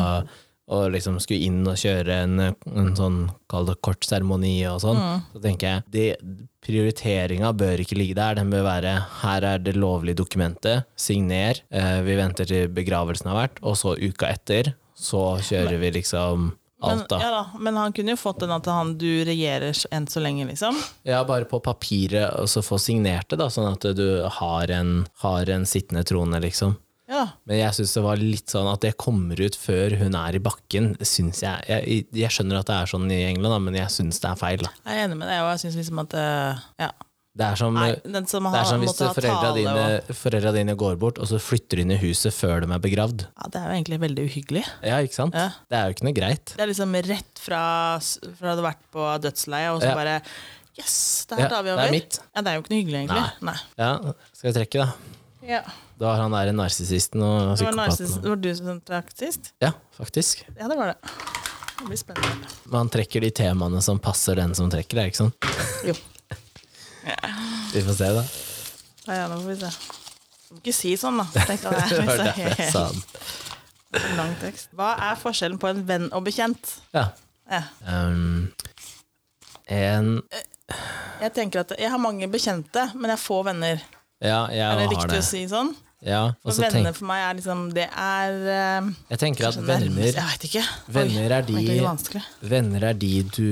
Og 0.70 0.92
liksom 0.94 1.16
skulle 1.18 1.48
inn 1.48 1.64
og 1.66 1.78
kjøre 1.80 2.20
en, 2.24 2.42
en 2.46 2.92
sånn, 2.94 3.24
kall 3.50 3.66
det 3.66 3.80
kort 3.82 4.06
seremoni 4.06 4.54
og 4.70 4.78
sånn. 4.84 5.00
Så 5.32 5.42
tenker 5.42 5.66
jeg, 5.66 5.82
det, 5.90 6.38
prioriteringa 6.62 7.50
bør 7.58 7.82
ikke 7.82 7.98
ligge 7.98 8.14
der. 8.18 8.38
Den 8.38 8.52
bør 8.52 8.62
være 8.68 8.92
her 9.22 9.46
er 9.54 9.64
det 9.64 9.74
lovlige 9.78 10.20
dokumentet, 10.20 10.86
signer. 10.94 11.58
Eh, 11.74 11.98
vi 12.06 12.14
venter 12.20 12.46
til 12.46 12.70
begravelsen 12.76 13.32
har 13.32 13.40
vært, 13.40 13.60
og 13.66 13.74
så 13.80 13.96
uka 13.98 14.30
etter 14.30 14.74
så 15.00 15.38
kjører 15.40 15.80
vi 15.80 15.90
liksom 15.96 16.50
alt, 16.80 17.08
da. 17.08 17.18
ja, 17.20 17.30
da. 17.30 17.58
Men 17.60 17.76
han 17.76 17.92
kunne 17.96 18.14
jo 18.14 18.20
fått 18.20 18.40
den 18.44 18.52
at 18.54 18.68
han 18.70 18.94
du 19.00 19.08
regjerer 19.28 19.76
enn 19.92 20.06
så 20.08 20.20
lenge, 20.22 20.46
liksom. 20.48 20.76
Ja, 21.08 21.22
bare 21.28 21.48
på 21.48 21.60
papiret, 21.64 22.30
og 22.40 22.48
så 22.48 22.62
få 22.64 22.78
signert 22.80 23.28
det, 23.32 23.40
da, 23.40 23.50
sånn 23.52 23.72
at 23.74 23.84
du 23.96 24.06
har 24.40 24.72
en, 24.72 24.94
har 25.24 25.52
en 25.52 25.66
sittende 25.68 26.04
trone, 26.08 26.40
liksom. 26.40 26.76
Ja. 27.10 27.24
Men 27.50 27.58
jeg 27.58 27.74
syns 27.74 27.92
det 27.96 28.02
var 28.06 28.20
litt 28.22 28.52
sånn 28.54 28.68
at 28.70 28.80
det 28.86 28.92
kommer 29.02 29.40
ut 29.42 29.56
før 29.58 29.96
hun 29.98 30.14
er 30.14 30.38
i 30.38 30.42
bakken, 30.46 30.92
synes 31.02 31.42
jeg. 31.42 31.64
jeg. 31.66 32.06
Jeg 32.14 32.30
skjønner 32.36 32.60
at 32.62 32.70
det 32.70 32.76
er 32.78 32.90
sånn 32.92 33.10
i 33.10 33.20
England, 33.26 33.50
da, 33.56 33.58
men 33.66 33.74
jeg 33.80 33.90
syns 33.90 34.20
det 34.22 34.30
er 34.30 34.38
feil. 34.38 34.62
Da. 34.62 34.70
Jeg 34.86 35.00
er 35.00 35.08
enig 35.08 35.18
med 35.18 35.26
deg, 35.32 35.40
og 35.42 35.50
jeg 35.56 35.64
syns 35.66 35.78
liksom 35.82 36.04
at 36.06 36.14
eh, 36.20 36.66
Ja. 36.86 36.90
Det 37.40 37.46
er 37.46 37.54
som, 37.60 37.76
Nei, 37.78 37.92
det 37.94 38.20
som 38.28 38.46
er 38.50 38.64
som 38.66 38.80
hvis 38.82 38.96
foreldra 38.98 39.52
dine, 39.54 39.72
og 39.72 40.08
foreldra 40.18 40.50
dine 40.52 40.74
går 40.76 40.96
bort, 40.98 41.20
og 41.22 41.28
så 41.30 41.38
flytter 41.40 41.78
de 41.78 41.84
inn 41.86 41.92
i 41.94 41.98
huset 42.02 42.34
før 42.34 42.64
de 42.64 42.66
er 42.74 42.82
begravd. 42.82 43.22
Ja, 43.38 43.46
det 43.54 43.60
er 43.60 43.68
jo 43.68 43.76
egentlig 43.78 43.98
veldig 44.02 44.24
uhyggelig. 44.26 44.64
Ja, 44.82 44.98
ikke 45.06 45.14
sant? 45.14 45.38
Ja. 45.38 45.52
Det 45.70 45.78
er 45.78 45.84
jo 45.86 45.94
ikke 45.94 46.06
noe 46.08 46.16
greit. 46.18 46.54
Det 46.58 46.64
er 46.66 46.72
liksom 46.72 46.96
rett 47.06 47.38
fra, 47.42 47.60
fra 48.02 48.42
du 48.42 48.50
hadde 48.50 48.66
vært 48.66 48.82
på 48.92 49.06
dødsleiet, 49.22 49.70
og 49.76 49.78
så 49.84 49.92
Ja. 49.92 49.94
bare 49.94 50.16
Yes, 50.80 51.26
det 51.30 51.38
Ja, 51.38 51.42
her 51.44 51.48
tar 51.54 51.62
vi 51.62 51.68
det 51.70 51.76
over. 51.78 51.86
er 51.86 51.90
mitt. 51.94 52.18
Ja, 52.34 52.42
det 52.42 52.50
er 52.50 52.54
jo 52.58 52.62
ikke 52.62 52.70
noe 52.74 52.82
hyggelig, 52.82 52.98
egentlig. 53.04 53.30
Nei. 53.42 53.56
Ja, 53.78 53.90
skal 54.34 54.50
vi 54.52 54.58
trekke, 54.58 54.78
da? 54.82 54.92
Ja. 55.46 55.62
Da 56.00 56.06
var 56.08 56.22
han 56.22 56.32
der 56.32 56.50
narsissisten 56.56 57.20
og 57.20 57.58
Det 57.58 57.66
var, 57.66 57.90
psykopaten. 57.92 58.22
det 58.24 58.30
var 58.32 58.38
du 58.40 58.50
som 58.56 58.78
trakk 58.88 59.10
sist? 59.18 59.50
Ja, 59.60 59.72
faktisk. 59.98 60.46
Ja, 60.56 60.68
det 60.70 60.78
var 60.78 60.94
det. 60.94 61.10
Det 61.80 61.88
blir 61.90 62.00
spennende. 62.00 62.48
Man 62.72 62.88
trekker 62.92 63.20
de 63.24 63.30
temaene 63.36 63.82
som 63.84 63.98
passer 64.00 64.36
den 64.40 64.54
som 64.56 64.70
trekker 64.72 64.96
det, 65.00 65.04
ikke 65.10 65.20
sant? 65.20 65.50
Jo. 65.84 65.94
Vi 67.74 67.82
får 67.86 67.94
se, 67.98 68.08
da. 68.16 68.24
Ja, 69.06 69.14
ja, 69.22 69.26
nå 69.30 69.38
får 69.40 69.48
vi 69.48 69.56
se. 69.60 69.70
Du 70.48 70.54
må 70.56 70.60
ikke 70.60 70.74
si 70.76 70.90
sånn, 71.00 71.20
da. 71.20 71.26
Tenk 71.48 71.64
at 71.68 71.76
det 71.76 71.84
Det 71.90 71.98
er 72.00 72.08
var 72.08 72.22
derfor 72.24 72.48
jeg 72.64 72.72
sa 72.74 72.82
den. 72.90 73.04
helt 73.94 74.16
lang 74.20 74.32
tekst. 74.42 74.68
Hva 74.76 74.88
er 75.10 75.20
forskjellen 75.20 75.60
på 75.62 75.70
en 75.70 75.84
venn 75.88 76.08
og 76.16 76.24
bekjent? 76.26 76.74
Ja. 76.96 77.06
Ja. 77.50 77.62
Um, 77.86 78.50
en 79.70 80.10
Jeg 81.20 81.32
tenker 81.36 81.64
at 81.64 81.72
jeg 81.78 81.90
har 81.90 81.98
mange 82.02 82.28
bekjente, 82.30 82.88
men 82.94 83.08
jeg 83.12 83.16
har 83.16 83.22
få 83.24 83.40
venner. 83.46 83.80
Ja, 84.20 84.42
jeg 84.52 84.60
Er 84.66 84.76
det 84.82 84.86
har 84.86 84.92
riktig 84.96 85.14
det. 85.16 85.22
å 85.24 85.28
si 85.30 85.44
sånn? 85.50 85.72
Ja, 86.00 86.20
For 86.40 86.56
venner 86.56 86.88
tenk, 86.88 86.96
for 86.96 87.08
meg 87.10 87.22
er 87.26 87.34
liksom 87.36 87.64
Det 87.76 87.84
er 87.84 88.36
uh, 88.40 88.86
jeg 89.12 89.20
tenker 89.20 89.50
at 89.50 89.58
venner 89.60 90.06
Jeg 90.08 90.16
vet 90.16 90.46
ikke. 90.48 90.62
Venner 90.96 91.34
er 91.36 91.44
de. 91.44 91.64
Venner 92.40 92.86
er 92.88 92.96
de 92.96 93.12
du 93.28 93.50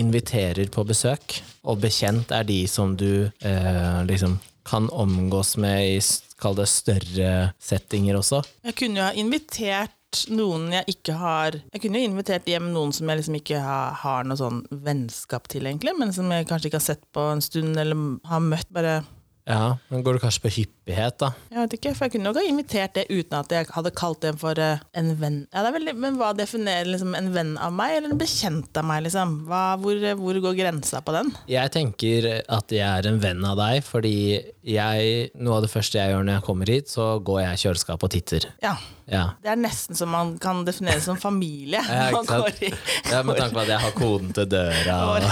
inviterer 0.00 0.72
på 0.72 0.86
besøk, 0.88 1.42
og 1.68 1.82
bekjent 1.84 2.32
er 2.32 2.48
de 2.48 2.62
som 2.70 2.96
du 2.96 3.28
eh, 3.28 3.98
liksom 4.08 4.38
kan 4.64 4.88
omgås 4.94 5.56
med 5.60 5.96
i 5.96 5.98
kall 6.40 6.56
det 6.58 6.68
større 6.70 7.32
settinger 7.62 8.18
også. 8.18 8.42
Jeg 8.66 8.78
kunne 8.78 9.00
jo 9.00 9.08
ha 9.08 9.12
invitert 9.18 9.98
noen 10.28 10.68
jeg 10.74 10.92
ikke 10.92 11.14
har 11.16 11.56
Jeg 11.56 11.80
kunne 11.80 12.00
jo 12.00 12.10
invitert 12.10 12.48
hjem 12.48 12.68
noen 12.74 12.92
som 12.92 13.08
jeg 13.08 13.22
liksom 13.22 13.38
ikke 13.38 13.62
har, 13.64 13.94
har 14.02 14.28
noe 14.28 14.38
sånn 14.38 14.60
vennskap 14.84 15.48
til, 15.52 15.66
egentlig, 15.68 15.94
men 15.98 16.12
som 16.14 16.30
jeg 16.32 16.48
kanskje 16.50 16.70
ikke 16.70 16.80
har 16.80 16.88
sett 16.90 17.04
på 17.14 17.26
en 17.32 17.44
stund, 17.44 17.76
eller 17.80 17.98
har 18.28 18.44
møtt. 18.44 18.68
Bare 18.72 19.00
Ja, 19.48 19.76
men 19.90 20.04
går 20.06 20.14
det 20.14 20.22
kanskje 20.22 20.42
på 20.44 20.50
hyppighet, 20.54 21.16
da? 21.18 21.32
Jeg 21.50 21.58
vet 21.64 21.72
ikke, 21.74 21.92
for 21.98 22.06
jeg 22.06 22.12
kunne 22.14 22.28
nok 22.28 22.36
ha 22.38 22.42
invitert 22.46 22.92
det 22.94 23.04
uten 23.10 23.34
at 23.40 23.50
jeg 23.50 23.66
hadde 23.74 23.90
kalt 23.98 24.20
det 24.22 24.30
for 24.38 24.54
eh, 24.62 24.78
en 24.94 25.08
venn. 25.18 25.40
Ja, 25.50 25.64
det 25.66 25.72
veldig, 25.74 25.94
men 25.98 26.18
hva 26.20 26.28
definerer 26.38 26.86
liksom 26.92 27.16
en 27.18 27.32
venn 27.34 27.50
av 27.58 27.74
meg, 27.74 27.96
eller 27.96 28.14
en 28.14 28.20
bekjent 28.20 28.78
av 28.78 28.86
meg? 28.86 29.02
liksom? 29.08 29.32
Hva, 29.50 29.62
hvor, 29.82 29.98
hvor 30.20 30.38
går 30.46 30.54
grensa 30.60 31.00
på 31.02 31.16
den? 31.16 31.32
Jeg 31.50 31.72
tenker 31.74 32.28
at 32.46 32.70
jeg 32.76 32.86
er 32.86 33.10
en 33.10 33.18
venn 33.24 33.42
av 33.50 33.58
deg, 33.58 33.82
fordi 33.82 34.14
jeg, 34.62 35.10
noe 35.42 35.58
av 35.58 35.66
det 35.66 35.72
første 35.74 35.98
jeg 35.98 36.14
gjør 36.14 36.22
når 36.30 36.38
jeg 36.38 36.46
kommer 36.52 36.72
hit, 36.76 36.94
så 36.94 37.08
går 37.26 37.42
jeg 37.42 37.58
i 37.58 37.62
kjøleskapet 37.66 38.06
og 38.10 38.14
titter. 38.18 38.48
Ja, 38.62 38.76
Ja. 39.12 39.24
Det 39.42 39.50
er 39.50 39.58
nesten 39.58 39.98
som 39.98 40.08
man 40.14 40.36
kan 40.40 40.62
definere 40.64 41.00
som 41.02 41.18
familie. 41.20 41.82
Ja, 41.90 42.14
i- 42.62 42.70
ja, 43.10 43.18
Med 43.26 43.36
tanke 43.36 43.52
på 43.58 43.64
at 43.66 43.68
jeg 43.74 43.82
har 43.82 43.90
koden 43.98 44.30
til 44.32 44.46
døra 44.48 44.96
og, 45.10 45.26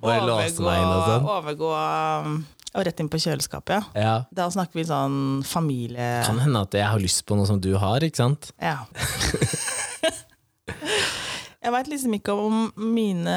og 0.00 0.08
jeg 0.14 0.22
låser 0.30 0.62
meg 0.64 0.78
inn 0.78 0.92
og 0.94 1.02
sånn. 1.10 1.26
Overgå 1.34 1.72
um, 1.74 2.36
og 2.72 2.86
rett 2.86 3.00
inn 3.02 3.10
på 3.12 3.20
kjøleskapet, 3.20 3.74
ja. 3.76 4.02
Ja. 4.02 4.14
Da 4.32 4.46
snakker 4.52 4.80
vi 4.80 4.86
sånn 4.88 5.42
familie... 5.46 6.22
Kan 6.24 6.40
hende 6.40 6.64
at 6.64 6.76
jeg 6.76 6.88
har 6.88 7.02
lyst 7.02 7.24
på 7.28 7.36
noe 7.36 7.48
som 7.48 7.60
du 7.60 7.74
har, 7.80 8.04
ikke 8.04 8.22
sant? 8.22 8.52
Ja. 8.62 8.80
Jeg 11.62 11.70
veit 11.70 11.88
liksom 11.92 12.14
ikke 12.16 12.34
om 12.34 12.64
mine, 12.74 13.34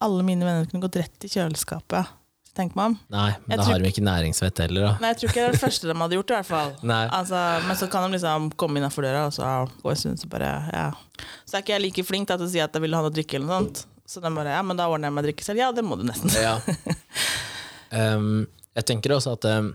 alle 0.00 0.24
mine 0.24 0.46
venner 0.46 0.68
kunne 0.70 0.80
gått 0.86 0.96
rett 0.96 1.26
i 1.26 1.28
kjøleskapet. 1.28 2.14
Tenk 2.56 2.72
meg 2.74 2.88
om. 2.90 2.94
Nei, 3.12 3.28
men 3.44 3.52
Jeg 3.52 3.60
da 3.60 3.66
har 3.68 3.82
de 3.84 3.90
ikke 3.92 4.04
næringsvett 4.06 4.62
heller, 4.64 4.86
da. 4.86 4.92
Nei, 5.02 5.10
jeg 5.12 5.18
tror 5.20 5.28
ikke 5.28 5.42
det 5.42 5.44
er 5.50 5.52
det 5.54 5.60
første 5.62 5.90
de 5.90 5.96
hadde 6.00 6.16
gjort, 6.16 6.32
i 6.32 6.36
hvert 6.38 6.48
fall. 6.48 6.72
Altså, 7.18 7.42
men 7.68 7.78
så 7.78 7.90
kan 7.92 8.06
de 8.06 8.16
liksom 8.16 8.48
komme 8.58 8.80
innafor 8.80 9.06
døra, 9.06 9.26
og 9.28 9.36
så 9.36 9.50
gå 9.82 9.92
en 9.92 10.00
stund, 10.00 10.22
så 10.22 10.30
bare 10.32 10.54
ja. 10.72 10.88
Så 11.44 11.58
er 11.58 11.66
ikke 11.66 11.76
jeg 11.76 11.84
like 11.84 12.06
flink 12.08 12.32
da, 12.32 12.38
til 12.40 12.48
å 12.48 12.52
si 12.56 12.64
at 12.64 12.74
jeg 12.74 12.86
vil 12.86 12.96
ha 12.96 13.04
noe 13.04 13.14
drikke, 13.14 13.38
eller 13.38 13.50
noe 13.50 13.60
sånt. 13.60 13.84
Så 14.08 14.24
de 14.24 14.32
bare 14.32 14.56
ja, 14.56 14.64
men 14.64 14.80
da 14.80 14.88
ordner 14.88 15.12
jeg 15.12 15.18
meg 15.18 15.28
drikke 15.28 15.44
selv. 15.44 15.60
Ja, 15.60 15.68
det 15.76 15.84
må 15.84 16.00
du 16.00 16.06
nesten. 16.08 16.32
Ja. 16.40 16.56
Um, 17.92 18.46
jeg 18.78 18.86
tenker 18.92 19.14
også 19.16 19.34
at 19.38 19.46
um, 19.58 19.72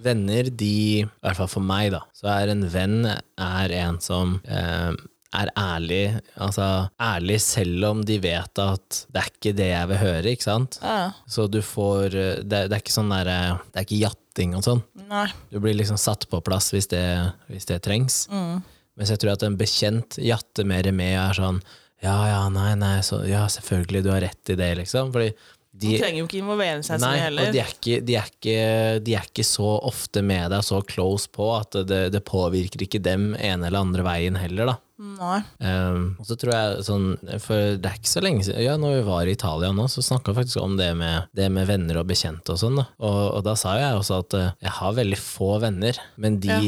venner, 0.00 0.48
de, 0.50 0.72
i 1.02 1.06
hvert 1.06 1.36
fall 1.38 1.50
for 1.52 1.64
meg, 1.64 1.90
da, 1.94 2.02
så 2.16 2.30
er 2.32 2.52
en 2.54 2.66
venn 2.72 3.02
er 3.10 3.74
en 3.82 3.98
som 4.02 4.38
um, 4.40 4.96
er 5.36 5.50
ærlig. 5.60 6.04
Altså 6.42 6.64
ærlig 6.98 7.36
selv 7.44 7.84
om 7.90 8.00
de 8.06 8.16
vet 8.22 8.62
at 8.64 9.02
det 9.12 9.20
er 9.20 9.28
ikke 9.30 9.52
det 9.60 9.68
jeg 9.70 9.90
vil 9.92 10.00
høre, 10.00 10.32
ikke 10.32 10.48
sant? 10.48 10.80
Ja, 10.82 11.12
Så 11.30 11.46
du 11.52 11.60
får 11.62 12.16
uh, 12.16 12.40
Det, 12.42 12.64
det 12.70 12.74
er 12.74 12.82
ikke 12.82 12.96
sånn 12.96 13.12
derre 13.12 13.36
Det 13.70 13.78
er 13.78 13.86
ikke 13.86 14.00
jatting 14.06 14.56
og 14.58 14.64
sånn. 14.66 14.82
nei. 15.10 15.28
Du 15.52 15.60
blir 15.62 15.76
liksom 15.78 16.00
satt 16.00 16.26
på 16.30 16.40
plass 16.46 16.72
hvis 16.74 16.90
det, 16.90 17.04
hvis 17.52 17.68
det 17.70 17.78
trengs. 17.86 18.24
Mens 18.98 19.12
jeg 19.12 19.20
tror 19.22 19.36
at 19.36 19.44
en 19.46 19.56
bekjent 19.60 20.18
jatter 20.18 20.66
mer 20.66 20.90
med 20.92 21.14
og 21.14 21.22
er 21.28 21.38
sånn 21.38 21.62
Ja, 22.02 22.16
ja, 22.30 22.42
nei, 22.48 22.72
nei, 22.80 22.96
så, 23.04 23.20
ja, 23.28 23.44
selvfølgelig, 23.52 24.02
du 24.06 24.10
har 24.10 24.22
rett 24.24 24.50
i 24.50 24.56
det, 24.56 24.70
liksom. 24.80 25.10
Fordi 25.12 25.30
De 25.80 25.94
trenger 26.00 26.20
jo 26.20 26.26
ikke 26.28 26.40
involvere 26.42 26.82
seg 26.84 26.98
så 27.00 27.06
Nei, 27.06 27.14
mye 27.16 27.24
heller. 27.24 27.48
og 27.48 27.56
de 27.56 27.62
er, 27.62 27.72
ikke, 27.74 27.98
de, 28.04 28.16
er 28.20 28.30
ikke, 28.34 28.58
de 29.06 29.16
er 29.16 29.30
ikke 29.30 29.46
så 29.48 29.70
ofte 29.88 30.22
med 30.26 30.52
deg 30.52 30.66
så 30.66 30.82
close 30.86 31.30
på 31.32 31.48
at 31.56 31.80
det, 31.88 32.02
det 32.14 32.22
påvirker 32.28 32.84
ikke 32.86 33.02
dem 33.02 33.32
ene 33.38 33.70
eller 33.70 33.84
andre 33.86 34.04
veien 34.06 34.38
heller, 34.40 34.74
da. 34.74 34.78
Nei. 35.00 35.38
Um, 35.64 36.02
og 36.20 36.26
så 36.28 36.36
tror 36.36 36.52
jeg 36.52 36.82
sånn, 36.84 37.04
For 37.40 37.78
det 37.80 37.88
er 37.88 37.94
ikke 37.96 38.10
så 38.10 38.20
lenge 38.20 38.44
siden 38.44 38.60
Ja, 38.60 38.74
når 38.76 38.98
vi 38.98 39.06
var 39.06 39.30
i 39.30 39.32
Italia 39.32 39.70
nå, 39.72 39.86
så 39.88 40.04
snakka 40.04 40.34
vi 40.34 40.42
faktisk 40.42 40.60
om 40.60 40.74
det 40.76 40.90
med, 41.00 41.30
det 41.32 41.46
med 41.54 41.70
venner 41.70 42.02
og 42.02 42.10
bekjente 42.10 42.52
og 42.52 42.60
sånn. 42.60 42.76
da 42.82 42.84
og, 43.00 43.20
og 43.38 43.40
da 43.46 43.54
sa 43.56 43.78
jeg 43.80 43.96
også 43.96 44.18
at 44.26 44.36
eh, 44.36 44.50
jeg 44.66 44.74
har 44.76 44.98
veldig 45.00 45.20
få 45.22 45.54
venner, 45.64 45.96
men 46.20 46.36
de 46.44 46.58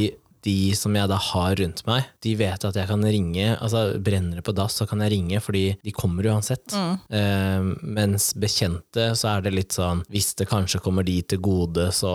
de 0.42 0.74
som 0.76 0.94
jeg 0.96 1.10
da 1.10 1.18
har 1.30 1.54
rundt 1.60 1.84
meg, 1.86 2.08
de 2.24 2.34
vet 2.38 2.64
at 2.66 2.78
jeg 2.78 2.88
kan 2.88 3.04
ringe. 3.04 3.46
altså 3.56 3.98
Brenner 4.02 4.40
det 4.40 4.46
på 4.46 4.54
dass, 4.56 4.76
så 4.80 4.86
kan 4.90 5.02
jeg 5.04 5.14
ringe, 5.14 5.40
fordi 5.42 5.64
de 5.82 5.94
kommer 5.94 6.26
uansett. 6.32 6.74
Mm. 6.74 6.94
Eh, 7.18 7.68
mens 7.98 8.32
bekjente, 8.34 9.12
så 9.18 9.36
er 9.36 9.46
det 9.46 9.54
litt 9.54 9.76
sånn 9.76 10.02
Hvis 10.12 10.32
det 10.38 10.48
kanskje 10.50 10.80
kommer 10.82 11.06
de 11.06 11.20
til 11.22 11.40
gode, 11.42 11.88
så 11.94 12.12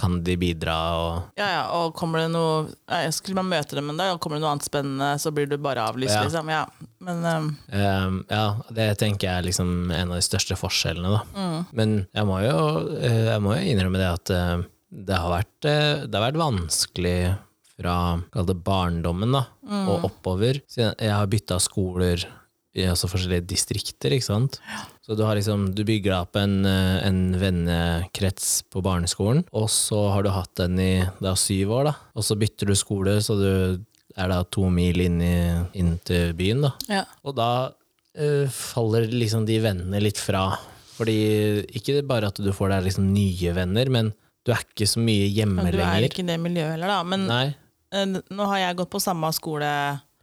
kan 0.00 0.18
de 0.26 0.36
bidra. 0.36 0.76
Og 0.98 1.38
ja, 1.40 1.48
ja, 1.56 1.62
og 1.78 1.94
kommer 1.98 2.24
det 2.24 2.32
noe 2.34 2.66
jeg 2.90 3.14
Skulle 3.16 3.38
man 3.40 3.50
møte 3.52 3.78
dem 3.78 3.90
en 3.92 4.00
dag, 4.00 4.14
og 4.14 4.20
kommer 4.22 4.38
det 4.38 4.44
noe 4.44 4.54
annet 4.56 4.68
spennende, 4.68 5.12
så 5.22 5.32
blir 5.34 5.48
du 5.48 5.56
bare 5.62 5.86
avlyst, 5.88 6.14
ja. 6.16 6.26
liksom. 6.26 6.52
Ja, 6.52 6.66
men 7.06 7.24
um. 7.24 7.48
um, 7.72 8.20
Ja, 8.30 8.44
det 8.74 8.90
tenker 9.02 9.28
jeg 9.28 9.38
er 9.38 9.48
liksom 9.48 9.90
en 9.90 10.12
av 10.12 10.18
de 10.18 10.26
største 10.26 10.58
forskjellene, 10.58 11.16
da. 11.16 11.24
Mm. 11.32 11.58
Men 11.80 11.96
jeg 12.12 12.28
må 12.28 12.42
jo, 12.44 12.60
eh, 12.98 13.24
jeg 13.30 13.44
må 13.44 13.56
jo 13.56 13.72
innrømme 13.72 14.02
det 14.02 14.10
at 14.10 14.34
uh, 14.36 14.68
det 14.92 15.16
har 15.16 15.32
vært, 15.32 15.64
eh, 15.68 16.04
det 16.04 16.18
har 16.18 16.28
vært 16.28 16.42
vanskelig 16.42 17.16
fra 17.80 17.96
det 18.46 18.58
barndommen 18.62 19.32
da, 19.34 19.46
mm. 19.64 19.88
og 19.88 20.06
oppover. 20.10 20.60
Jeg 20.76 21.10
har 21.10 21.30
bytta 21.30 21.58
skoler 21.62 22.26
i 22.72 22.84
altså 22.88 23.08
forskjellige 23.10 23.46
distrikter. 23.50 24.14
ikke 24.14 24.28
sant? 24.28 24.58
Ja. 24.68 24.84
Så 25.04 25.16
du, 25.18 25.24
har 25.26 25.36
liksom, 25.36 25.70
du 25.76 25.82
bygger 25.84 26.14
opp 26.20 26.36
en, 26.40 26.62
eh, 26.68 26.98
en, 27.04 27.22
vennekrets 27.40 28.62
på 28.72 28.84
barneskolen, 28.84 29.42
og 29.52 29.68
så 29.72 30.06
har 30.14 30.24
du 30.24 30.32
hatt 30.32 30.54
den 30.60 30.78
i 30.80 30.92
da, 31.20 31.34
syv 31.36 31.74
år. 31.80 31.90
da, 31.90 31.94
Og 32.16 32.26
så 32.28 32.36
bytter 32.38 32.70
du 32.70 32.76
skole, 32.78 33.18
så 33.24 33.36
du 33.40 33.50
er 34.12 34.28
da 34.28 34.42
to 34.44 34.68
mil 34.68 35.00
inn, 35.00 35.20
i, 35.24 35.36
inn 35.80 35.96
til 36.04 36.36
byen. 36.36 36.68
da. 36.68 36.72
Ja. 37.00 37.04
Og 37.24 37.36
da 37.36 37.50
uh, 37.72 38.46
faller 38.52 39.08
liksom 39.08 39.46
de 39.48 39.56
vennene 39.64 40.02
litt 40.04 40.20
fra. 40.20 40.50
Fordi 40.92 41.64
ikke 41.72 42.02
bare 42.04 42.28
at 42.28 42.40
du 42.40 42.52
får 42.52 42.74
deg 42.74 42.90
liksom 42.90 43.08
nye 43.14 43.54
venner, 43.56 43.88
men 43.92 44.12
du 44.42 44.52
er 44.54 44.62
ikke 44.64 44.88
så 44.90 45.02
mye 45.02 45.28
hjemme 45.30 45.62
lenger. 45.68 45.78
Du 45.78 45.84
er 45.86 46.06
ikke 46.08 46.24
i 46.24 46.30
det 46.30 46.38
miljøet 46.42 46.74
heller, 46.74 46.90
da. 46.90 47.02
Men 47.06 47.28
Nei. 47.30 47.44
Eh, 47.92 48.08
nå 48.08 48.48
har 48.50 48.62
jeg 48.62 48.78
gått 48.80 48.90
på 48.92 49.02
samme 49.02 49.30
skole 49.36 49.68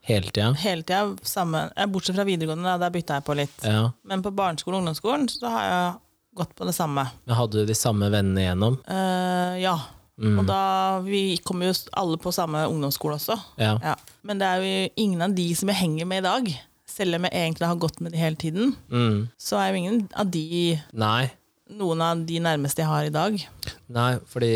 hele 0.10 0.34
tida. 0.34 0.52
Hele 0.60 0.84
tida 0.84 1.04
samme, 1.28 1.68
bortsett 1.94 2.18
fra 2.18 2.26
videregående, 2.28 2.66
da, 2.66 2.78
der 2.82 2.94
bytta 2.94 3.20
jeg 3.20 3.28
på 3.28 3.38
litt. 3.40 3.64
Ja. 3.64 3.90
Men 4.10 4.26
på 4.26 4.34
barneskolen 4.36 4.80
og 4.80 4.84
ungdomsskolen 4.84 5.30
så 5.32 5.54
har 5.54 5.68
jeg 5.70 5.94
gått 6.42 6.56
på 6.58 6.68
det 6.68 6.76
samme. 6.76 7.06
Men 7.28 7.40
Hadde 7.40 7.62
du 7.62 7.70
de 7.70 7.78
samme 7.78 8.10
vennene 8.12 8.44
igjennom? 8.44 8.80
Uh, 8.90 9.56
ja. 9.62 9.78
Mm. 10.20 10.42
Og 10.42 10.48
da, 10.50 10.62
Vi 11.06 11.40
kommer 11.48 11.70
jo 11.70 11.76
alle 11.96 12.20
på 12.20 12.34
samme 12.36 12.66
ungdomsskole 12.68 13.20
også. 13.20 13.38
Ja. 13.62 13.78
Ja. 13.84 13.96
Men 14.28 14.42
det 14.42 14.50
er 14.50 14.66
jo 14.66 14.90
ingen 15.00 15.24
av 15.24 15.36
de 15.38 15.48
som 15.56 15.72
jeg 15.72 15.80
henger 15.80 16.10
med 16.10 16.26
i 16.26 16.28
dag. 16.28 16.52
Selv 16.90 17.16
om 17.16 17.28
jeg 17.28 17.38
egentlig 17.38 17.70
har 17.70 17.80
gått 17.80 18.02
med 18.04 18.12
de 18.12 18.20
hele 18.20 18.36
tiden, 18.36 18.74
mm. 18.92 19.30
så 19.40 19.62
er 19.62 19.70
jo 19.70 19.84
ingen 19.84 20.00
av 20.18 20.28
de 20.34 20.76
Nei 20.92 21.30
noen 21.70 22.02
av 22.02 22.22
de 22.26 22.40
nærmeste 22.42 22.84
jeg 22.84 22.90
har 22.90 23.08
i 23.08 23.14
dag. 23.14 23.36
Nei, 23.94 24.10
fordi 24.30 24.52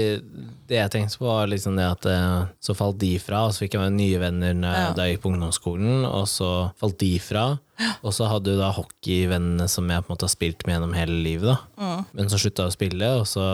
det 0.69 0.79
jeg 0.79 0.93
tenkte 0.93 1.19
på, 1.21 1.27
var 1.29 1.49
liksom 1.51 1.77
det 1.77 1.85
at 1.85 2.07
eh, 2.09 2.45
så 2.63 2.75
falt 2.77 2.99
de 3.01 3.11
fra, 3.21 3.45
og 3.47 3.53
så 3.53 3.65
fikk 3.65 3.77
jeg 3.77 3.83
meg 3.83 3.95
nye 3.97 4.21
venner 4.21 4.57
ja. 4.63 4.87
da 4.97 5.05
jeg 5.05 5.17
gikk 5.17 5.25
på 5.25 5.33
ungdomsskolen, 5.33 6.07
og 6.09 6.25
så 6.31 6.49
falt 6.81 6.99
de 7.03 7.13
fra. 7.23 7.51
Og 8.05 8.13
så 8.13 8.27
hadde 8.29 8.53
du 8.53 8.59
da 8.59 8.67
hockeyvennene 8.71 9.65
som 9.71 9.87
jeg 9.89 10.03
på 10.03 10.11
en 10.11 10.13
måte 10.13 10.27
har 10.27 10.31
spilt 10.31 10.61
med 10.67 10.75
gjennom 10.75 10.91
hele 10.93 11.15
livet. 11.25 11.49
da. 11.49 11.55
Mm. 11.81 12.03
Men 12.19 12.29
så 12.29 12.37
slutta 12.39 12.67
jeg 12.67 12.71
å 12.71 12.75
spille, 12.75 13.09
og 13.17 13.25
så 13.27 13.45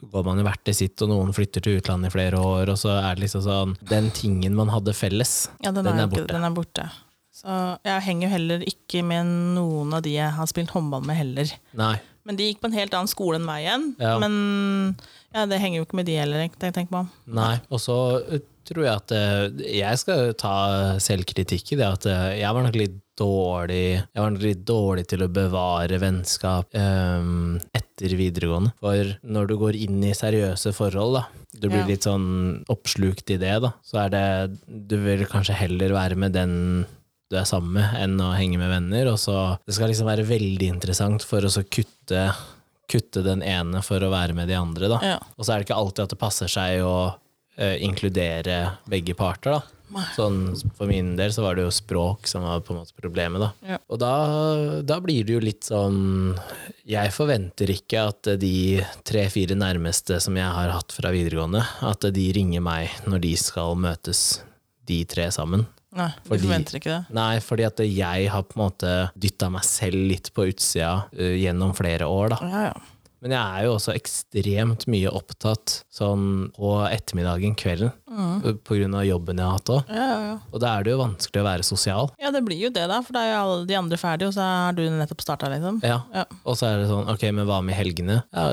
går 0.00 0.24
man 0.24 0.40
jo 0.40 0.46
hvert 0.46 0.62
til 0.64 0.76
sitt, 0.78 1.02
og 1.04 1.10
noen 1.12 1.34
flytter 1.36 1.64
til 1.64 1.76
utlandet 1.78 2.10
i 2.10 2.14
flere 2.14 2.40
år, 2.40 2.72
og 2.72 2.78
så 2.80 2.94
er 2.96 3.18
det 3.18 3.26
liksom 3.26 3.44
sånn 3.44 3.76
Den 3.92 4.08
tingen 4.16 4.56
man 4.56 4.72
hadde 4.72 4.96
felles, 4.96 5.50
ja, 5.60 5.72
den, 5.72 5.84
den, 5.84 6.00
er, 6.00 6.10
borte. 6.10 6.32
Den 6.32 6.48
er 6.48 6.56
borte. 6.56 6.86
Så 7.38 7.54
jeg 7.86 8.02
henger 8.08 8.26
jo 8.26 8.32
heller 8.34 8.64
ikke 8.66 9.04
med 9.06 9.28
noen 9.54 9.92
av 9.94 10.02
de 10.02 10.16
jeg 10.16 10.32
har 10.34 10.48
spilt 10.50 10.72
håndball 10.74 11.04
med, 11.06 11.18
heller. 11.20 11.52
Nei. 11.78 11.96
Men 12.28 12.36
de 12.36 12.50
gikk 12.50 12.60
på 12.60 12.68
en 12.68 12.76
helt 12.76 12.92
annen 12.92 13.08
skole 13.08 13.40
enn 13.40 13.48
meg 13.48 13.64
igjen. 13.64 13.88
Ja. 13.96 14.18
Men 14.20 14.34
ja, 15.32 15.46
det 15.48 15.60
henger 15.62 15.80
jo 15.80 15.88
ikke 15.88 15.98
med 16.00 16.08
de 16.08 16.20
heller, 16.20 16.44
tenker 16.60 16.88
på. 16.92 17.02
Nei, 17.36 17.54
og 17.72 17.80
så 17.80 17.96
eh, 18.20 18.44
tror 18.68 18.84
jeg 18.84 19.00
at 19.00 19.14
eh, 19.16 19.66
jeg 19.78 20.00
skal 20.02 20.32
ta 20.36 20.54
selvkritikk 21.00 21.72
i 21.72 21.78
det 21.80 21.88
at 21.88 22.08
eh, 22.08 22.40
jeg 22.42 22.56
var 22.56 22.66
nok 22.66 22.76
litt 22.76 22.98
dårlig 23.18 23.98
Jeg 23.98 24.20
var 24.20 24.30
nok 24.30 24.44
litt 24.44 24.60
dårlig 24.62 25.04
til 25.10 25.24
å 25.24 25.30
bevare 25.32 25.96
vennskap 25.98 26.76
um, 26.78 27.56
etter 27.74 28.14
videregående. 28.14 28.70
For 28.78 29.16
når 29.26 29.48
du 29.50 29.56
går 29.58 29.78
inn 29.80 30.04
i 30.06 30.14
seriøse 30.14 30.70
forhold, 30.76 31.18
da, 31.18 31.24
du 31.50 31.66
blir 31.66 31.82
ja. 31.82 31.88
litt 31.88 32.06
sånn 32.06 32.28
oppslukt 32.70 33.32
i 33.34 33.40
det, 33.42 33.56
da, 33.64 33.72
så 33.82 34.04
er 34.04 34.14
det 34.14 34.22
Du 34.68 34.94
vil 35.02 35.26
kanskje 35.26 35.58
heller 35.58 35.96
være 35.96 36.20
med 36.20 36.36
den 36.38 36.54
du 37.28 37.36
er 37.36 37.48
sammen 37.48 37.74
med, 37.76 37.96
enn 38.00 38.16
å 38.24 38.32
henge 38.36 38.60
med 38.60 38.72
venner. 38.72 39.12
Og 39.12 39.18
så, 39.20 39.36
det 39.66 39.76
skal 39.76 39.92
liksom 39.92 40.08
være 40.08 40.26
veldig 40.28 40.72
interessant 40.72 41.24
for 41.28 41.44
å 41.44 41.64
kutte, 41.68 42.26
kutte 42.88 43.24
den 43.26 43.44
ene 43.44 43.84
for 43.84 44.02
å 44.04 44.12
være 44.12 44.36
med 44.36 44.48
de 44.50 44.58
andre. 44.58 44.92
Da. 44.94 45.00
Ja. 45.14 45.18
Og 45.36 45.44
så 45.44 45.54
er 45.54 45.60
det 45.60 45.68
ikke 45.68 45.80
alltid 45.80 46.06
at 46.06 46.14
det 46.14 46.22
passer 46.22 46.52
seg 46.52 46.84
å 46.86 46.94
uh, 47.12 47.76
inkludere 47.84 48.62
begge 48.88 49.16
parter. 49.18 49.58
da. 49.58 49.74
Sånn, 50.12 50.52
for 50.76 50.88
min 50.90 51.14
del 51.16 51.32
så 51.32 51.42
var 51.44 51.56
det 51.56 51.64
jo 51.64 51.72
språk 51.72 52.28
som 52.28 52.44
var 52.44 52.60
på 52.64 52.74
en 52.74 52.82
måte 52.82 52.96
problemet. 52.96 53.40
Da. 53.40 53.74
Ja. 53.74 53.78
Og 53.88 54.00
da, 54.02 54.12
da, 54.84 54.98
blir 55.04 55.24
det 55.24 55.32
jo 55.32 55.40
litt 55.40 55.64
sånn 55.64 56.36
Jeg 56.88 57.14
forventer 57.14 57.72
ikke 57.72 58.04
at 58.10 58.28
de 58.40 58.82
tre-fire 59.08 59.56
nærmeste 59.56 60.20
som 60.20 60.36
jeg 60.36 60.44
har 60.58 60.74
hatt 60.74 60.92
fra 60.92 61.12
videregående, 61.14 61.64
at 61.88 62.04
de 62.12 62.26
ringer 62.36 62.64
meg 62.64 63.00
når 63.08 63.24
de 63.24 63.32
skal 63.40 63.80
møtes, 63.80 64.42
de 64.88 65.02
tre 65.08 65.30
sammen. 65.32 65.66
Nei, 65.96 66.10
du 66.18 66.28
fordi, 66.28 66.44
forventer 66.44 66.78
ikke 66.78 66.92
det? 66.92 67.16
Nei, 67.16 67.32
fordi 67.44 67.66
at 67.68 67.80
jeg 67.86 68.28
har 68.32 68.44
på 68.44 68.58
en 68.58 68.64
måte 68.66 68.92
dytta 69.16 69.48
meg 69.52 69.64
selv 69.66 70.04
litt 70.10 70.30
på 70.36 70.48
utsida 70.50 70.92
uh, 71.08 71.34
gjennom 71.38 71.74
flere 71.78 72.08
år. 72.10 72.34
da. 72.34 72.40
Ja, 72.44 72.68
ja. 72.70 72.94
Men 73.18 73.34
jeg 73.34 73.40
er 73.42 73.64
jo 73.66 73.72
også 73.74 73.94
ekstremt 73.98 74.84
mye 74.90 75.10
opptatt 75.10 75.80
sånn 75.90 76.52
på 76.54 76.74
ettermiddagen, 76.86 77.56
kvelden, 77.58 77.90
mm. 78.06 78.60
på 78.62 78.78
grunn 78.78 78.94
av 78.94 79.06
jobben 79.08 79.40
jeg 79.40 79.48
har 79.48 79.56
hatt 79.56 79.72
òg. 79.74 79.90
Ja, 79.90 80.04
ja, 80.06 80.36
Og 80.52 80.62
da 80.62 80.70
er 80.70 80.86
det 80.86 80.92
jo 80.94 81.00
vanskelig 81.00 81.42
å 81.42 81.48
være 81.48 81.66
sosial. 81.66 82.12
Ja, 82.22 82.30
det 82.34 82.44
blir 82.46 82.60
jo 82.62 82.70
det, 82.74 82.84
da, 82.90 83.00
for 83.02 83.18
da 83.18 83.24
er 83.24 83.32
jo 83.32 83.40
alle 83.40 83.66
de 83.70 83.78
andre 83.80 83.98
ferdige, 83.98 84.30
og 84.30 84.36
så 84.36 84.46
er 84.46 84.78
du 84.78 84.84
nettopp 85.00 85.24
starta, 85.24 85.50
liksom. 85.50 85.82
Ja. 85.82 85.98
Og 86.44 86.60
så 86.60 86.70
er 86.70 86.78
det 86.78 86.92
sånn, 86.92 87.10
ok, 87.10 87.26
men 87.34 87.50
hva 87.50 87.58
med 87.66 87.78
helgene? 87.78 88.20
Ja, 88.30 88.46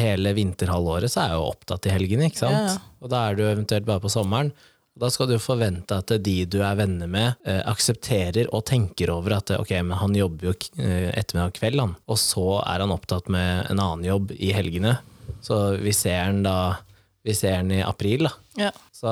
hele 0.00 0.34
vinterhalvåret 0.34 1.14
så 1.14 1.22
er 1.22 1.32
jeg 1.34 1.38
jo 1.38 1.48
opptatt 1.52 1.86
i 1.86 1.94
helgene, 1.94 2.32
ikke 2.32 2.42
sant? 2.42 2.82
Og 3.00 3.14
da 3.14 3.28
er 3.28 3.38
du 3.38 3.46
eventuelt 3.46 3.86
bare 3.86 4.02
på 4.02 4.10
sommeren. 4.10 4.50
Da 4.98 5.08
skal 5.12 5.30
du 5.30 5.36
forvente 5.40 6.00
at 6.02 6.10
de 6.24 6.34
du 6.50 6.58
er 6.66 6.76
venner 6.76 7.08
med, 7.08 7.38
eh, 7.46 7.62
aksepterer 7.70 8.50
og 8.52 8.66
tenker 8.68 9.12
over 9.14 9.38
at 9.38 9.52
ok, 9.54 9.70
men 9.86 9.98
han 10.00 10.16
jobber 10.18 10.50
jo 10.50 10.54
eh, 10.82 11.10
ettermiddag 11.14 11.52
og 11.52 11.58
kveld, 11.60 11.80
han. 11.80 11.96
Og 12.10 12.18
så 12.20 12.46
er 12.64 12.82
han 12.82 12.94
opptatt 12.94 13.30
med 13.32 13.70
en 13.70 13.80
annen 13.80 14.04
jobb 14.08 14.34
i 14.36 14.52
helgene. 14.56 14.98
Så 15.46 15.78
vi 15.80 15.94
ser 15.96 16.24
han 16.26 16.42
da 16.44 16.58
vi 17.22 17.34
ser 17.36 17.58
den 17.60 17.74
i 17.76 17.82
april, 17.84 18.24
da. 18.24 18.32
Ja. 18.56 18.70
Så, 18.96 19.10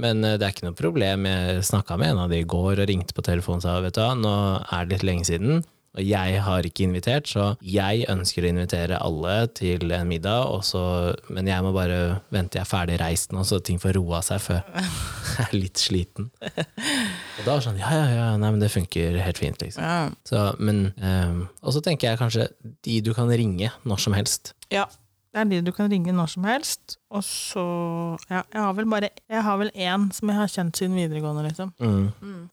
men 0.00 0.24
eh, 0.24 0.36
det 0.40 0.46
er 0.46 0.54
ikke 0.54 0.68
noe 0.68 0.78
problem. 0.78 1.28
Jeg 1.28 1.64
snakka 1.68 1.98
med 2.00 2.14
en 2.14 2.24
av 2.24 2.32
de 2.32 2.40
i 2.42 2.48
går 2.48 2.82
og 2.82 2.88
ringte 2.90 3.16
på 3.16 3.24
telefonen 3.24 3.62
og 3.62 3.66
sa 3.66 3.78
vet 3.84 3.96
du 3.96 4.02
hva, 4.02 4.12
nå 4.18 4.34
er 4.64 4.84
det 4.84 4.96
litt 4.96 5.06
lenge 5.08 5.28
siden. 5.28 5.64
Og 5.94 6.02
jeg 6.02 6.40
har 6.42 6.66
ikke 6.66 6.88
invitert, 6.88 7.28
så 7.30 7.52
jeg 7.62 8.06
ønsker 8.10 8.42
å 8.42 8.48
invitere 8.50 8.98
alle 8.98 9.34
til 9.54 9.92
en 9.94 10.08
middag, 10.10 10.50
så, 10.66 10.82
men 11.30 11.46
jeg 11.46 11.62
må 11.62 11.70
bare 11.76 11.98
vente 12.34 12.58
jeg 12.58 12.64
er 12.64 12.70
ferdig 12.70 12.96
reist 12.98 13.34
nå, 13.34 13.44
så 13.46 13.60
ting 13.62 13.78
får 13.82 13.94
roa 14.00 14.18
seg 14.26 14.42
før 14.42 14.64
jeg 15.36 15.44
er 15.46 15.54
litt 15.54 15.78
sliten. 15.78 16.32
Og 16.42 17.44
da 17.44 17.46
er 17.46 17.52
det 17.52 17.66
sånn 17.68 17.78
ja, 17.78 17.92
ja, 17.94 18.08
ja, 18.10 18.26
nei, 18.42 18.50
men 18.56 18.64
det 18.64 18.72
funker 18.74 19.20
helt 19.22 19.38
fint, 19.38 19.62
liksom. 19.62 19.86
Ja. 19.86 20.10
Så, 20.26 20.42
men, 20.58 20.88
um, 20.98 21.44
og 21.62 21.76
så 21.76 21.84
tenker 21.84 22.10
jeg 22.10 22.22
kanskje 22.24 22.48
de 22.86 22.98
du 23.04 23.12
kan 23.14 23.30
ringe 23.30 23.70
når 23.86 24.04
som 24.08 24.18
helst. 24.18 24.54
Ja. 24.74 24.88
Det 25.34 25.42
er 25.42 25.48
de 25.50 25.56
du 25.66 25.72
kan 25.74 25.88
ringe 25.90 26.12
når 26.14 26.28
som 26.30 26.44
helst. 26.46 26.96
Og 27.10 27.24
så 27.26 27.62
ja, 28.30 28.44
Jeg 28.52 28.60
har 28.60 28.74
vel 28.78 28.86
bare 28.86 29.08
Jeg 29.26 29.42
har 29.42 29.56
vel 29.58 29.72
én 29.74 30.04
som 30.14 30.30
jeg 30.30 30.38
har 30.38 30.52
kjent 30.52 30.78
siden 30.78 30.94
videregående, 30.94 31.42
liksom. 31.48 31.72
Mm. 31.82 32.12
Mm. 32.22 32.44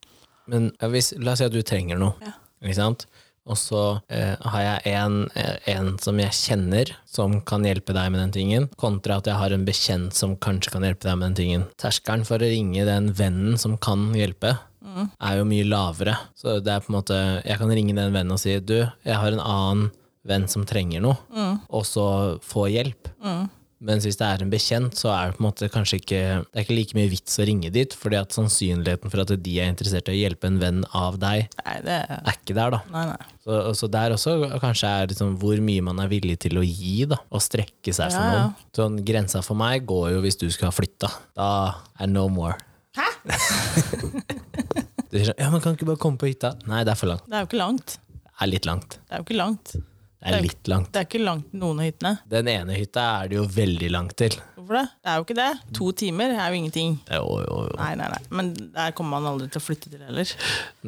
Men 0.49 0.71
hvis, 0.89 1.11
la 1.21 1.35
oss 1.35 1.43
si 1.43 1.45
at 1.45 1.53
du 1.53 1.61
trenger 1.61 2.01
noe. 2.01 2.17
Ja. 2.25 2.33
Ikke 2.65 2.77
sant? 2.77 3.05
Og 3.51 3.59
så 3.59 3.83
eh, 4.07 4.33
har 4.53 4.63
jeg 4.63 4.95
en, 4.95 5.17
eh, 5.35 5.57
en, 5.73 5.93
som 6.01 6.19
jeg 6.21 6.35
kjenner, 6.37 6.93
som 7.09 7.39
kan 7.47 7.65
hjelpe 7.67 7.95
deg 7.95 8.11
med 8.13 8.23
den 8.23 8.35
tingen, 8.35 8.67
kontra 8.79 9.19
at 9.19 9.27
jeg 9.27 9.39
har 9.41 9.55
en 9.55 9.65
bekjent 9.67 10.15
som 10.15 10.37
kanskje 10.39 10.73
kan 10.73 10.87
hjelpe 10.87 11.09
deg 11.09 11.19
med 11.19 11.31
den 11.31 11.39
tingen. 11.41 11.65
Terskelen 11.81 12.27
for 12.27 12.41
å 12.41 12.51
ringe 12.51 12.87
den 12.87 13.11
vennen 13.17 13.59
som 13.61 13.75
kan 13.81 14.09
hjelpe, 14.17 14.55
mm. 14.79 15.11
er 15.19 15.39
jo 15.39 15.47
mye 15.49 15.67
lavere. 15.67 16.17
Så 16.39 16.59
det 16.63 16.73
er 16.73 16.83
på 16.83 16.93
en 16.93 16.99
måte 17.01 17.17
Jeg 17.43 17.59
kan 17.59 17.73
ringe 17.73 17.97
den 17.97 18.15
vennen 18.15 18.35
og 18.35 18.41
si 18.41 18.55
du, 18.63 18.79
jeg 19.07 19.19
har 19.19 19.35
en 19.35 19.43
annen 19.43 19.89
venn 20.27 20.45
som 20.51 20.65
trenger 20.69 21.01
noe, 21.03 21.17
mm. 21.33 21.55
og 21.73 21.83
så 21.87 22.05
få 22.45 22.67
hjelp. 22.71 23.09
Mm. 23.25 23.49
Mens 23.81 24.05
hvis 24.05 24.19
det 24.19 24.27
er 24.27 24.43
en 24.43 24.51
bekjent, 24.51 24.93
så 24.97 25.09
er 25.09 25.31
det 25.31 25.37
på 25.37 25.41
en 25.41 25.47
måte 25.47 25.69
kanskje 25.73 25.97
ikke 25.97 26.21
Det 26.45 26.59
er 26.59 26.65
ikke 26.65 26.77
like 26.77 26.97
mye 26.97 27.09
vits 27.09 27.39
å 27.41 27.45
ringe 27.49 27.71
dit, 27.73 27.95
fordi 27.97 28.19
at 28.19 28.35
sannsynligheten 28.35 29.13
for 29.13 29.23
at 29.23 29.33
de 29.41 29.55
er 29.57 29.71
interessert 29.71 30.09
i 30.11 30.13
å 30.13 30.19
hjelpe 30.19 30.51
en 30.51 30.59
venn 30.61 30.83
av 30.97 31.17
deg, 31.21 31.47
nei, 31.63 31.77
det... 31.85 31.97
er 32.19 32.37
ikke 32.37 32.57
der, 32.57 32.75
da. 32.75 32.81
Nei, 32.93 33.05
nei. 33.09 33.29
Så, 33.41 33.57
så, 33.79 33.89
der 33.89 34.13
også 34.13 34.35
kanskje 34.61 34.91
er 35.01 35.09
liksom 35.09 35.33
hvor 35.41 35.57
mye 35.65 35.85
man 35.87 36.01
er 36.03 36.11
villig 36.11 36.37
til 36.45 36.61
å 36.61 36.65
gi, 36.65 37.07
da, 37.09 37.17
og 37.33 37.41
strekke 37.41 37.95
seg 37.95 38.13
for 38.13 38.21
ja, 38.21 38.29
noen. 38.29 38.53
Ja. 38.53 38.69
Sånn, 38.77 38.99
grensa 39.07 39.41
for 39.45 39.57
meg 39.57 39.87
går 39.89 40.11
jo 40.15 40.21
hvis 40.27 40.37
du 40.41 40.45
skal 40.53 40.73
flytte. 40.75 41.09
Da 41.37 41.49
er 41.97 42.11
no 42.11 42.27
more. 42.31 42.59
Hæ? 42.97 43.07
Du 45.11 45.17
sier 45.17 45.27
sånn, 45.27 45.41
ja, 45.43 45.49
men 45.51 45.59
kan 45.59 45.73
ikke 45.75 45.89
bare 45.89 45.99
komme 45.99 46.15
på 46.15 46.29
hytta? 46.29 46.53
Nei, 46.71 46.85
det 46.87 46.93
er 46.93 46.99
for 46.99 47.11
langt. 47.11 47.25
Det 47.27 47.35
er 47.35 47.43
jo 47.43 47.49
ikke 47.49 47.59
langt. 47.59 47.97
Det 47.99 48.45
er 48.45 48.47
litt 48.47 48.67
langt. 48.69 48.95
Det 49.03 49.17
er 49.17 49.19
jo 49.19 49.25
ikke 49.25 49.35
langt. 49.41 49.73
Det 50.21 50.33
er 50.37 50.43
litt 50.45 50.67
langt. 50.69 50.91
Det 50.93 50.99
er 51.01 51.05
ikke 51.07 51.21
langt 51.23 51.47
til 51.49 51.61
noen 51.63 51.79
av 51.81 51.87
hyttene. 51.87 52.11
Den 52.29 52.49
ene 52.51 52.75
hytta 52.77 53.05
er 53.23 53.29
det 53.31 53.37
jo 53.39 53.45
veldig 53.55 53.87
langt 53.89 54.13
til. 54.21 54.35
Hvorfor 54.55 54.77
det? 54.77 54.83
Det 55.01 55.09
er 55.09 55.15
jo 55.17 55.25
ikke 55.25 55.37
det. 55.39 55.47
To 55.79 55.87
timer 56.03 56.35
er 56.35 56.43
jo 56.53 56.59
ingenting. 56.59 56.97
Jo, 57.09 57.23
jo, 57.41 57.55
jo. 57.71 57.77
Nei, 57.79 57.91
nei, 57.97 58.09
nei. 58.13 58.19
Men 58.37 58.51
der 58.75 58.93
kommer 58.97 59.17
man 59.17 59.31
aldri 59.33 59.49
til 59.49 59.61
å 59.63 59.65
flytte 59.65 59.89
til 59.89 60.03
heller. 60.05 60.35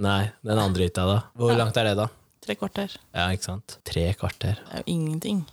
Nei, 0.06 0.20
den 0.46 0.62
andre 0.62 0.86
hytta, 0.86 1.08
da? 1.10 1.18
Hvor 1.42 1.56
langt 1.58 1.80
er 1.82 1.90
det, 1.90 1.96
da? 2.04 2.08
Tre 2.46 2.58
kvarter. 2.60 2.94
Ja, 3.16 3.26
ikke 3.34 3.48
sant. 3.50 3.78
Tre 3.90 4.06
kvarter. 4.20 4.62
Det 4.62 4.78
er 4.78 4.84
jo 4.86 4.94
ingenting. 5.00 5.44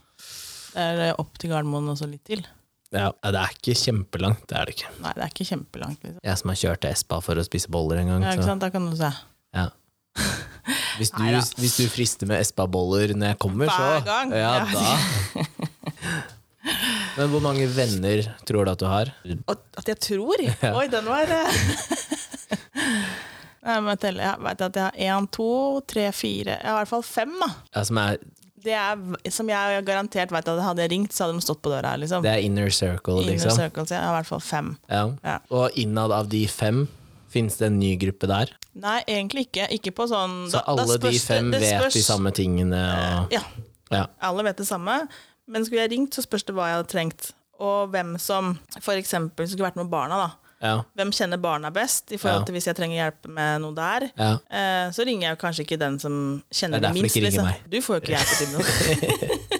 Det 0.74 0.84
er 0.84 1.02
eh, 1.08 1.16
opp 1.22 1.40
til 1.40 1.50
Gardermoen 1.54 1.88
og 1.94 1.96
så 1.98 2.06
litt 2.10 2.24
til. 2.28 2.44
Ja, 2.92 3.08
Det 3.22 3.38
er 3.38 3.52
ikke 3.54 3.74
kjempelangt, 3.78 4.44
det 4.50 4.56
er 4.58 4.66
det 4.66 4.76
ikke. 4.76 4.88
Nei, 5.00 5.12
det 5.16 5.22
er 5.24 5.30
ikke 5.32 5.48
kjempelangt. 5.54 6.00
liksom. 6.04 6.20
Jeg 6.26 6.38
som 6.42 6.50
har 6.52 6.58
kjørt 6.66 6.80
til 6.84 6.90
Espa 6.90 7.20
for 7.22 7.38
å 7.38 7.44
spise 7.46 7.70
boller 7.70 8.02
en 8.02 8.10
gang. 8.12 8.24
Ja, 8.26 8.32
ikke 8.34 8.48
sant? 8.50 8.60
Da 8.64 8.70
kan 8.74 8.90
du 8.90 8.96
se. 8.98 9.12
ja. 9.56 9.68
Hvis 11.00 11.10
du, 11.16 11.22
Neida. 11.22 11.40
hvis 11.58 11.76
du 11.80 11.86
frister 11.88 12.28
med 12.28 12.40
Espa-boller 12.44 13.14
når 13.16 13.32
jeg 13.32 13.38
kommer, 13.40 13.70
så 13.72 13.86
Hver 13.88 14.04
gang. 14.04 14.34
Ja, 14.36 14.52
Ja. 14.60 14.64
da. 14.74 15.46
Men 17.16 17.30
hvor 17.32 17.40
mange 17.42 17.64
venner 17.72 18.20
tror 18.46 18.66
du 18.68 18.70
at 18.70 18.78
du 18.82 18.84
har? 18.86 19.08
At 19.48 19.88
jeg 19.88 19.96
tror? 20.04 20.36
Oi, 20.78 20.86
den 20.92 21.08
var 21.08 21.24
eh. 21.24 21.48
Jeg 23.60 23.82
vet 23.84 24.04
at 24.64 24.76
jeg 24.76 24.84
har 24.86 24.94
én, 25.20 25.26
to, 25.36 25.46
tre, 25.88 26.06
fire 26.16 26.54
Jeg 26.56 26.64
har 26.64 26.78
i 26.78 26.80
hvert 26.80 26.88
fall 26.94 27.02
fem. 27.04 27.32
da 27.42 27.48
Ja, 27.76 27.82
som 27.84 27.98
er, 28.00 28.16
Det 28.64 28.72
er 28.76 29.30
Som 29.32 29.50
jeg 29.52 29.82
garantert 29.88 30.32
vet 30.32 30.48
at 30.48 30.62
hadde 30.64 30.80
jeg 30.86 30.92
ringt, 30.94 31.12
så 31.16 31.26
hadde 31.26 31.36
de 31.40 31.44
stått 31.44 31.60
på 31.64 31.72
døra. 31.72 31.92
liksom 32.00 32.22
det 32.24 32.32
er 32.32 32.40
inner 32.46 32.70
circle, 32.72 33.20
Inner 33.24 33.34
liksom. 33.36 33.56
circle, 33.56 33.84
så 33.88 33.96
jeg 33.98 34.04
har 34.04 34.14
i 34.14 34.18
hvert 34.20 34.30
fall 34.30 34.40
fem. 34.44 34.70
Ja. 34.88 35.02
Ja. 35.24 35.38
Og 35.50 35.76
innad 35.80 36.12
av 36.12 36.28
de 36.32 36.46
fem, 36.48 36.86
fins 37.30 37.56
det 37.60 37.66
en 37.70 37.78
ny 37.78 37.94
gruppe 38.00 38.26
der? 38.30 38.50
Nei, 38.74 39.00
egentlig 39.08 39.46
ikke. 39.48 39.68
Ikke 39.78 39.92
på 39.94 40.06
sånn 40.10 40.48
Så 40.50 40.58
da- 40.58 40.64
da 40.66 40.72
alle 40.74 40.86
de 40.98 40.98
spørs 40.98 41.12
det- 41.12 41.26
fem 41.26 41.50
det 41.50 41.60
vet 41.60 41.92
de 41.92 42.02
samme 42.02 42.30
tingene? 42.32 42.80
Og, 43.26 43.32
Ja, 43.32 43.42
ja. 43.90 44.06
alle 44.20 44.42
vet 44.44 44.56
det 44.56 44.66
samme. 44.66 45.08
Men 45.48 45.64
skulle 45.64 45.82
jeg 45.88 45.90
ringt, 45.92 46.10
så 46.14 46.22
spørs 46.26 46.44
det 46.46 46.54
hva 46.54 46.66
jeg 46.68 46.76
hadde 46.78 46.88
trengt. 46.92 47.32
Og 47.58 47.90
hvem 47.90 48.18
som 48.18 48.58
eksempel 48.76 49.46
skulle 49.48 49.66
vært 49.70 49.76
med 49.76 49.90
barna. 49.90 50.16
da 50.16 50.30
Ja. 50.62 50.82
Hvem 50.96 51.10
kjenner 51.10 51.40
barna 51.40 51.70
best? 51.70 52.12
I 52.12 52.16
forhold 52.18 52.40
Ja. 52.40 52.44
til 52.44 52.54
Hvis 52.54 52.64
jeg 52.66 52.76
trenger 52.76 52.96
hjelp 53.12 53.28
med 53.32 53.60
noe 53.62 53.74
der, 53.74 54.10
Ja. 54.16 54.32
eh, 54.50 54.90
så 54.90 55.04
ringer 55.06 55.28
jeg 55.30 55.38
kanskje 55.38 55.64
ikke 55.66 55.78
den 55.78 55.98
som 55.98 56.42
kjenner 56.52 56.80
Det 56.80 56.92
minst. 56.94 57.16
liksom. 57.16 57.54
Du 57.70 57.80
får 57.80 57.94
jo 57.94 58.00
ikke 58.00 58.16
hjelp 58.18 58.38
til 58.38 58.48
noe. 58.52 59.48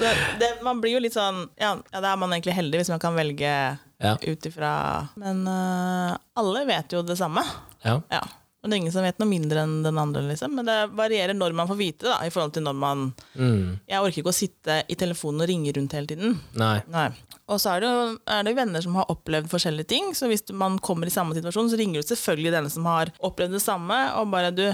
så 0.00 0.10
det, 0.40 0.50
man 0.66 0.80
blir 0.82 0.96
jo 0.96 1.04
litt 1.04 1.14
sånn 1.14 1.44
ja, 1.60 1.74
ja, 1.92 2.00
da 2.00 2.14
er 2.14 2.18
man 2.20 2.32
egentlig 2.34 2.56
heldig 2.56 2.80
hvis 2.82 2.90
man 2.96 3.02
kan 3.02 3.14
velge 3.18 3.54
Ja. 4.00 4.14
ut 4.16 4.46
ifra 4.48 4.72
Men 5.20 5.42
uh, 5.46 6.16
alle 6.40 6.64
vet 6.64 6.92
jo 6.96 7.02
det 7.04 7.18
samme. 7.20 7.44
ja. 7.84 8.00
Ja. 8.10 8.22
Og 8.60 8.68
det 8.68 8.74
er 8.76 8.80
ingen 8.82 8.92
som 8.92 9.00
vet 9.06 9.16
noe 9.16 9.24
mindre 9.30 9.62
enn 9.64 9.78
den 9.86 9.96
andre, 9.96 10.20
liksom. 10.28 10.52
Men 10.52 10.66
det 10.68 10.74
varierer 10.92 11.32
når 11.32 11.54
man 11.56 11.64
får 11.70 11.78
vite 11.78 12.04
det, 12.04 12.10
da, 12.12 12.18
i 12.28 12.32
forhold 12.34 12.52
til 12.52 12.66
når 12.66 12.74
man 12.76 13.06
Mm. 13.32 13.78
Jeg 13.88 14.02
orker 14.04 14.20
ikke 14.20 14.32
å 14.34 14.36
sitte 14.36 14.74
i 14.84 14.96
telefonen 15.00 15.40
og 15.40 15.48
ringe 15.48 15.72
rundt 15.72 15.94
hele 15.96 16.06
tiden. 16.10 16.34
Nei. 16.60 16.82
Nei. 16.92 17.06
Og 17.48 17.56
så 17.56 17.72
er 17.72 17.80
det 17.80 17.88
jo 17.88 18.02
er 18.28 18.44
det 18.44 18.52
venner 18.58 18.84
som 18.84 18.98
har 19.00 19.08
opplevd 19.08 19.48
forskjellige 19.48 19.88
ting, 19.94 20.10
så 20.12 20.28
hvis 20.28 20.44
man 20.52 20.76
kommer 20.78 21.08
i 21.08 21.14
samme 21.14 21.32
situasjon, 21.38 21.70
så 21.72 21.78
ringer 21.80 22.04
du 22.04 22.10
selvfølgelig 22.12 22.52
denne 22.58 22.70
som 22.76 22.84
har 22.84 23.08
opplevd 23.24 23.56
det 23.56 23.62
samme, 23.64 23.96
og 24.20 24.28
bare 24.36 24.52
du, 24.52 24.66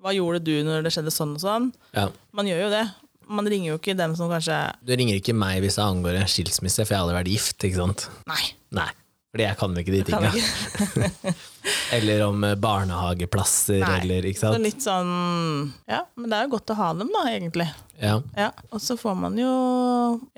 hva 0.00 0.16
gjorde 0.16 0.40
du 0.48 0.54
når 0.64 0.88
det 0.88 0.94
skjedde 0.96 1.12
sånn 1.12 1.36
og 1.36 1.44
sånn? 1.44 1.68
Ja. 1.92 2.08
Man 2.32 2.48
gjør 2.48 2.64
jo 2.64 2.70
det. 2.72 2.86
Man 3.26 3.48
ringer 3.50 3.72
jo 3.72 3.78
ikke 3.80 3.96
dem 3.98 4.12
som 4.18 4.30
kanskje 4.30 4.54
Du 4.86 4.92
ringer 4.94 5.18
ikke 5.18 5.34
meg 5.34 5.58
hvis 5.64 5.78
det 5.80 5.82
angår 5.86 6.20
en 6.20 6.30
skilsmisse, 6.30 6.84
for 6.86 6.94
jeg 6.94 7.00
har 7.00 7.06
aldri 7.08 7.18
vært 7.18 7.32
gift, 7.32 7.58
ikke 7.66 7.80
sant? 7.80 8.06
Nei. 8.30 8.44
Nei. 8.76 8.88
Fordi 9.34 9.44
jeg 9.44 9.58
kan 9.60 9.74
ikke 9.76 9.92
de 9.92 10.02
tinga. 10.06 10.30
Eller 11.96 12.22
om 12.24 12.44
eh, 12.46 12.54
barnehageplasser, 12.56 13.82
Nei. 13.82 13.96
eller 14.00 14.28
ikke 14.30 14.40
sant. 14.40 14.56
Så 14.56 14.62
litt 14.62 14.84
sånn 14.84 15.10
Ja, 15.90 16.04
men 16.16 16.30
det 16.30 16.38
er 16.38 16.46
jo 16.46 16.54
godt 16.54 16.72
å 16.72 16.76
ha 16.78 16.92
dem, 16.96 17.10
da, 17.12 17.24
egentlig. 17.32 17.66
Ja. 18.00 18.20
Ja, 18.36 18.50
Og 18.70 18.80
så 18.84 18.96
får 19.00 19.18
man 19.18 19.36
jo 19.40 19.50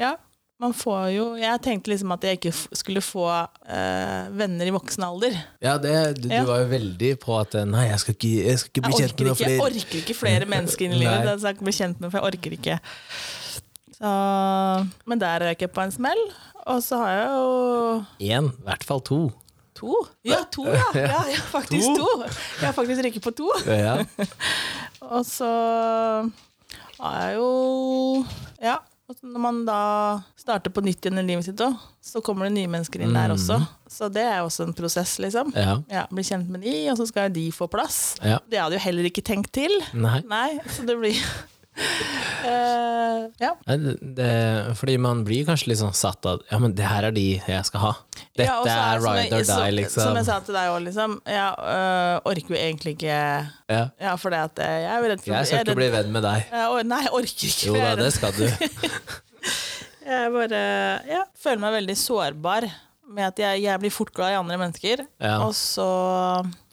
Ja, 0.00 0.16
man 0.58 0.72
får 0.74 1.04
jo 1.14 1.24
Jeg 1.38 1.60
tenkte 1.62 1.90
liksom 1.92 2.10
at 2.16 2.24
jeg 2.26 2.38
ikke 2.40 2.52
skulle 2.76 3.02
få 3.04 3.24
eh, 3.68 4.28
venner 4.34 4.66
i 4.66 4.72
voksen 4.74 5.04
alder. 5.06 5.36
ja, 5.62 5.76
det, 5.78 5.92
du, 6.22 6.28
Ja. 6.32 6.40
du 6.42 6.50
var 6.50 6.64
jo 6.64 6.68
veldig 6.72 7.12
på 7.22 7.36
at 7.38 7.54
eh, 7.54 7.64
Nei, 7.68 7.84
jeg 7.92 8.00
skal 8.02 8.14
ikke, 8.16 8.32
jeg 8.48 8.58
skal 8.58 8.72
ikke 8.72 8.84
bli 8.88 8.98
kjent 8.98 9.18
med 9.20 9.26
noen 9.28 9.38
flere. 9.38 9.52
jeg 9.52 9.66
orker 9.68 9.98
ikke 10.02 10.16
flere 10.18 10.48
mennesker 10.54 10.86
inn 10.88 10.96
i 10.96 11.02
livet. 11.04 11.28
Jeg 11.30 11.40
skal 11.44 11.54
ikke 11.58 11.68
bli 11.70 11.76
kjent 11.78 12.00
med, 12.02 12.10
for 12.10 12.18
jeg 12.18 12.32
orker 12.32 12.56
ikke. 12.58 12.78
Så, 13.98 14.10
men 15.10 15.18
der 15.22 15.46
røyk 15.46 15.62
jeg 15.66 15.72
på 15.74 15.82
en 15.82 15.94
smell. 15.94 16.20
Og 16.68 16.82
så 16.84 16.98
har 17.00 17.14
jeg 17.16 17.28
jo 17.32 17.46
Én, 18.34 18.50
i 18.52 18.66
hvert 18.66 18.84
fall 18.86 19.00
to. 19.06 19.20
to. 19.78 19.94
Ja, 20.26 20.42
to, 20.52 20.66
ja! 20.74 20.84
ja, 20.94 21.22
ja 21.32 21.40
faktisk 21.54 21.94
To? 21.96 22.02
to. 22.02 22.28
Jeg 22.60 22.66
har 22.68 22.74
faktisk 22.76 23.06
røyket 23.06 23.22
på 23.24 23.32
to. 23.38 23.48
Ja. 23.66 23.96
Og 25.14 25.22
så 25.26 25.48
har 26.98 27.18
jeg 27.28 27.36
jo 27.38 28.24
Ja. 28.62 28.76
Og 29.08 29.16
Når 29.24 29.40
man 29.40 29.58
da 29.64 29.76
starter 30.36 30.72
på 30.74 30.82
nytt 30.84 31.00
igjen 31.06 31.18
i 31.22 31.24
livet 31.24 31.46
sitt 31.46 31.60
òg, 31.64 31.76
så 32.04 32.20
kommer 32.24 32.44
det 32.48 32.54
nye 32.58 32.68
mennesker 32.68 33.00
inn 33.06 33.14
der 33.16 33.32
også. 33.32 33.56
Så 33.88 34.10
det 34.12 34.20
er 34.28 34.42
jo 34.42 34.48
også 34.50 34.66
en 34.68 34.74
prosess, 34.76 35.14
liksom. 35.24 35.54
Ja. 35.56 35.78
Ja, 35.88 36.02
Bli 36.12 36.24
kjent 36.28 36.50
med 36.52 36.60
de, 36.66 36.74
og 36.92 36.98
så 37.00 37.06
skal 37.08 37.32
de 37.32 37.46
få 37.56 37.70
plass. 37.72 38.16
ja. 38.20 38.36
Det 38.48 38.60
hadde 38.60 38.76
jo 38.76 38.84
heller 38.84 39.08
ikke 39.08 39.24
tenkt 39.24 39.52
til. 39.56 39.72
Nei. 39.96 40.20
Nei, 40.28 40.58
så 40.68 40.84
det 40.84 40.98
blir 41.00 41.16
Eh, 41.78 42.94
Ja. 43.38 43.50
Det, 43.66 43.94
det, 44.16 44.28
fordi 44.78 44.94
man 44.98 45.20
blir 45.26 45.44
kanskje 45.46 45.68
litt 45.70 45.80
sånn 45.80 45.92
satt 45.94 46.24
av 46.26 46.40
Ja, 46.48 46.58
men 46.62 46.72
det 46.74 46.86
her 46.86 47.06
er 47.08 47.14
de 47.14 47.24
jeg 47.36 47.66
skal 47.68 47.82
ha. 47.82 47.90
Dette 48.38 48.46
Ja, 48.46 48.56
er, 48.62 48.98
er 48.98 49.02
ride 49.04 49.36
or 49.36 49.44
die, 49.46 49.74
liksom. 49.76 50.02
Som 50.06 50.18
jeg 50.18 50.26
sa 50.28 50.38
til 50.46 50.56
deg 50.56 50.70
òg, 50.72 50.80
liksom. 50.86 51.16
Jeg 51.28 51.68
øh, 51.74 52.14
orker 52.32 52.54
jo 52.54 52.58
egentlig 52.58 52.94
ikke 52.96 53.12
ja. 53.12 53.82
Ja, 54.00 54.16
for 54.18 54.34
det 54.34 54.42
at 54.48 54.62
jeg 54.64 54.88
er 54.88 54.98
jo 55.02 55.12
redd 55.12 55.22
for 55.22 55.34
Jeg 55.34 55.50
skal 55.50 55.60
jeg 55.60 55.68
ikke 55.68 55.78
bli 55.82 55.90
venn 55.94 56.12
med 56.14 56.26
deg. 56.26 56.50
Jeg 56.50 56.88
Nei, 56.88 57.00
jeg 57.04 57.14
orker 57.20 57.48
ikke. 57.52 57.68
Jo 57.68 57.78
da, 57.78 57.94
det 58.00 58.12
skal 58.16 58.36
du. 58.38 58.46
Jeg 60.08 60.30
bare 60.32 60.60
ja, 61.04 61.24
føler 61.36 61.60
meg 61.60 61.74
veldig 61.82 61.94
sårbar 62.00 62.64
med 63.12 63.26
at 63.26 63.40
jeg, 63.42 63.62
jeg 63.66 63.80
blir 63.82 63.92
fort 63.92 64.12
glad 64.16 64.32
i 64.32 64.38
andre 64.38 64.56
mennesker. 64.60 65.02
Ja. 65.20 65.34
Og 65.44 65.52
så 65.56 65.84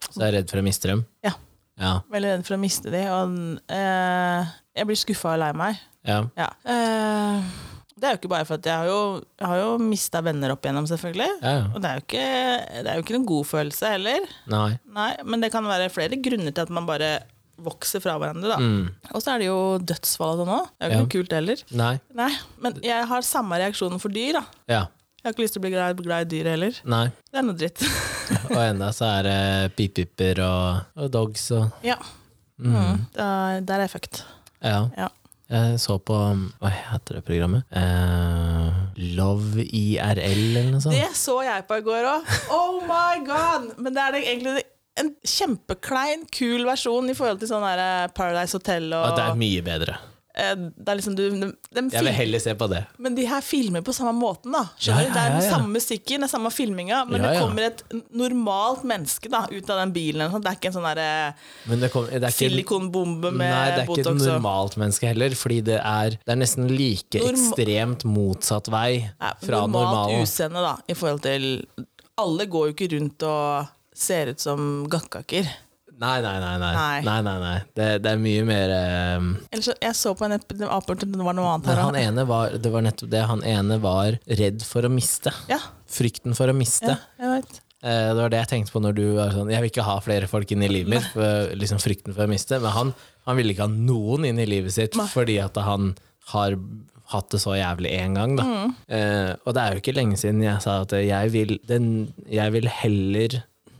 Så 0.07 0.21
jeg 0.21 0.29
er 0.29 0.37
redd 0.39 0.51
for 0.51 0.61
å 0.61 0.63
miste 0.63 0.91
dem. 0.91 1.01
Ja. 1.25 1.33
Ja. 1.75 1.97
veldig 2.11 2.29
redd 2.31 2.45
for 2.47 2.55
å 2.55 2.61
miste 2.61 2.91
de. 2.93 3.01
Og 3.11 3.35
eh, 3.75 4.53
jeg 4.75 4.87
blir 4.89 4.99
skuffa 4.99 5.33
og 5.35 5.39
lei 5.43 5.51
meg. 5.53 5.79
ja. 6.05 6.23
Ja. 6.37 6.49
Uh, 6.67 7.43
det 7.95 8.09
er 8.09 8.11
jo 8.11 8.19
ikke 8.19 8.29
bare 8.33 8.45
for 8.45 8.59
at 8.59 8.65
jeg 8.67 8.75
har 8.75 8.89
jo, 8.89 9.21
jeg 9.39 9.47
har 9.47 9.59
jo 9.61 9.77
mista 9.79 10.19
venner 10.21 10.51
opp 10.51 10.65
igjennom, 10.65 10.85
selvfølgelig. 10.89 11.29
ja. 11.41 11.51
ja. 11.55 11.61
Og 11.73 11.79
det 11.81 11.89
er, 11.89 11.95
jo 11.95 12.03
ikke, 12.03 12.25
det 12.83 12.89
er 12.91 12.97
jo 12.99 13.03
ikke 13.05 13.15
noen 13.15 13.27
god 13.29 13.45
følelse 13.47 13.91
heller. 13.93 14.25
Nei. 14.51 14.65
Nei, 14.97 15.11
Men 15.23 15.45
det 15.45 15.49
kan 15.53 15.63
være 15.69 15.87
flere 15.93 16.19
grunner 16.19 16.51
til 16.51 16.65
at 16.67 16.73
man 16.75 16.85
bare 16.89 17.13
vokser 17.55 18.03
fra 18.03 18.17
hverandre. 18.19 18.49
da. 18.51 18.57
Mm. 18.59 18.89
Og 19.15 19.23
så 19.23 19.31
er 19.31 19.39
det 19.39 19.47
jo 19.47 19.55
dødsfall 19.79 20.33
og 20.35 20.41
sånn 20.43 20.51
òg. 20.57 20.67
Det 20.75 20.83
er 20.83 20.91
jo 20.91 20.91
ikke 20.91 20.99
Ja. 20.99 21.05
noe 21.05 21.13
kult 21.15 21.37
heller. 21.39 21.63
Nei. 21.71 21.93
Nei, 22.19 22.29
Men 22.59 22.77
jeg 22.83 23.07
har 23.07 23.21
samme 23.31 23.61
reaksjonen 23.63 24.01
for 24.03 24.09
dyr. 24.11 24.33
da. 24.41 24.43
Ja. 24.67 24.81
Jeg 25.23 25.23
har 25.29 25.33
ikke 25.33 25.45
lyst 25.47 25.55
til 25.55 25.61
å 25.63 25.65
bli 25.65 25.71
glad, 25.71 26.03
glad 26.03 26.27
i 26.27 26.29
dyr 26.35 26.51
heller. 26.51 26.73
Nei. 26.83 27.05
Det 27.31 27.39
er 27.39 27.47
noe 27.47 27.55
dritt. 27.57 27.79
Og 28.51 28.59
enda 28.59 28.91
så 28.93 29.07
er 29.07 29.23
det 29.23 29.75
pipipper 29.79 30.43
og, 30.43 30.83
og 30.99 31.09
dogs 31.15 31.47
og 31.55 31.71
ja. 31.85 31.95
Mm. 32.59 32.75
Mm. 32.75 32.99
der 33.15 33.73
er 33.79 33.85
jeg 33.87 33.89
fucked. 33.95 34.21
Ja. 34.63 34.89
Ja. 34.97 35.09
Jeg 35.45 35.77
så 35.77 35.99
på 36.01 36.15
Hva 36.57 36.69
heter 36.73 37.19
det 37.19 37.25
programmet? 37.27 37.67
Eh, 37.69 38.79
Love 39.13 39.61
IRL, 39.61 40.55
eller 40.57 40.71
noe 40.73 40.81
sånt? 40.81 40.97
Det 40.97 41.11
så 41.17 41.35
jeg 41.45 41.67
på 41.69 41.77
i 41.77 41.83
går 41.85 42.07
òg. 42.09 42.31
Oh 42.55 42.79
my 42.87 43.21
god! 43.27 43.75
Men 43.77 43.93
det 43.93 44.01
er 44.01 44.15
det 44.15 44.23
egentlig 44.25 44.63
en 44.97 45.11
kjempeklein, 45.27 46.25
kul 46.33 46.65
versjon 46.65 47.11
i 47.11 47.15
forhold 47.17 47.41
til 47.43 47.51
sånn 47.51 47.65
eh, 47.67 48.07
Paradise 48.15 48.57
Hotel 48.57 48.87
og 48.95 49.09
Ja, 49.11 49.15
det 49.19 49.25
er 49.27 49.39
mye 49.43 49.65
bedre. 49.65 49.97
Eh, 50.37 50.55
Det 50.55 50.91
er 50.91 50.97
liksom 50.99 51.15
du 51.17 51.23
de, 51.29 51.47
de 51.75 51.83
Jeg 51.93 52.03
vil 52.05 52.13
heller 52.13 52.39
se 52.43 52.53
på 52.59 52.67
det. 52.71 52.81
Men 53.01 53.15
de 53.15 53.25
her 53.29 53.41
filmer 53.45 53.81
på 53.85 53.93
samme 53.95 54.13
måten, 54.19 54.51
da. 54.55 54.65
ja, 54.79 54.95
Ja, 54.99 55.07
ja, 55.07 55.13
Det 55.13 55.21
er 55.23 55.35
den 55.39 55.45
samme 55.49 55.71
musikken, 55.75 56.23
er 56.23 56.31
samme 56.31 56.51
filminga, 56.51 57.03
men 57.09 57.21
det 57.23 57.33
kommer 57.39 57.67
et 57.69 57.83
normalt 58.11 58.83
menneske 58.87 59.29
da, 59.31 59.45
ut 59.51 59.69
av 59.69 59.81
den 59.83 59.93
bilen. 59.95 60.31
Det 60.41 60.51
er 60.51 60.57
ikke 60.59 60.71
en 60.71 60.77
sånn 60.77 60.87
derre 60.89 61.09
Men 61.69 61.79
det, 61.85 61.91
kom, 61.93 62.05
det 62.11 62.21
er 62.21 62.27
ikke 62.29 62.49
silikonbombe 62.49 63.31
med 63.31 63.49
Nei, 63.51 63.65
det 63.71 63.81
er 63.83 63.87
ikke 63.87 63.95
Botox. 64.03 64.21
et 64.21 64.31
normalt 64.33 64.77
menneske 64.81 65.11
heller, 65.11 65.35
fordi 65.39 65.61
det 65.71 65.79
er, 65.81 66.17
det 66.21 66.35
er 66.35 66.41
nesten 66.41 66.67
like 66.71 67.19
Norma 67.21 67.33
ekstremt 67.35 68.05
motsatt 68.09 68.69
vei 68.73 68.89
fra 69.19 69.63
normalt 69.65 69.73
normalen. 69.75 70.23
utseende, 70.25 70.61
da, 70.65 70.75
i 70.87 70.95
forhold 70.97 71.21
til 71.25 71.49
Alle 72.17 72.45
går 72.47 72.69
jo 72.69 72.73
ikke 72.75 72.91
rundt 72.95 73.23
og 73.27 73.71
ser 73.95 74.29
ut 74.31 74.39
som 74.43 74.85
gakkaker. 74.91 75.47
Nei, 76.01 76.17
nei, 76.21 76.35
nei. 76.43 76.55
nei. 76.59 76.75
Nei. 77.05 77.19
nei, 77.23 77.35
nei. 77.39 77.57
Det, 77.77 77.85
det 78.03 78.11
er 78.11 78.19
mye 78.19 78.45
mer 78.47 78.73
um... 79.17 79.29
Ellers, 79.49 79.69
jeg 79.81 79.95
så 79.95 80.11
på 80.17 80.27
en 80.27 80.35
apport 80.35 81.03
det 81.05 81.19
var 81.23 81.37
noe 81.37 81.53
annet 81.53 81.69
her 81.71 81.79
han 81.85 81.95
ene 81.99 82.25
var 82.27 82.57
Det 82.59 82.71
var 82.73 82.83
nettopp 82.83 83.11
det. 83.13 83.21
Han 83.29 83.43
ene 83.47 83.77
var 83.83 84.17
redd 84.41 84.65
for 84.67 84.87
å 84.87 84.91
miste. 84.91 85.31
Ja, 85.51 85.61
Frykten 85.95 86.35
for 86.35 86.51
å 86.51 86.55
miste. 86.57 86.97
ja, 86.97 87.21
jeg 87.21 87.31
vet. 87.37 87.61
Eh, 87.85 88.07
Det 88.11 88.19
var 88.19 88.33
det 88.33 88.41
jeg 88.41 88.51
tenkte 88.51 88.73
på 88.75 88.81
når 88.83 88.97
du 88.97 89.03
var 89.19 89.31
sånn 89.35 89.51
Jeg 89.53 89.61
vil 89.63 89.71
ikke 89.71 89.85
ha 89.87 89.99
flere 90.03 90.27
folk 90.31 90.51
inn 90.51 90.65
i 90.65 90.71
livet 90.71 90.95
mitt. 90.97 91.07
For, 91.13 91.53
liksom 91.55 91.79
frykten 91.83 92.15
for 92.17 92.25
å 92.25 92.31
miste 92.31 92.59
Men 92.63 92.73
han, 92.75 92.93
han 93.29 93.39
ville 93.39 93.53
ikke 93.55 93.67
ha 93.69 93.71
noen 93.91 94.25
inn 94.31 94.41
i 94.41 94.49
livet 94.49 94.73
sitt 94.75 94.97
Nei. 94.99 95.07
fordi 95.11 95.37
at 95.43 95.57
han 95.63 95.93
har 96.33 96.57
hatt 97.13 97.27
det 97.29 97.37
så 97.37 97.53
jævlig 97.53 97.91
én 97.93 98.15
gang. 98.17 98.31
Da. 98.39 98.43
Mm. 98.49 98.71
Eh, 98.97 99.31
og 99.45 99.53
det 99.53 99.61
er 99.61 99.75
jo 99.75 99.81
ikke 99.83 99.93
lenge 99.93 100.17
siden 100.17 100.39
jeg 100.41 100.57
sa 100.63 100.79
at 100.81 100.95
jeg 100.97 101.29
vil, 101.35 101.59
den, 101.69 101.91
jeg 102.25 102.53
vil 102.55 102.65
heller 102.81 103.35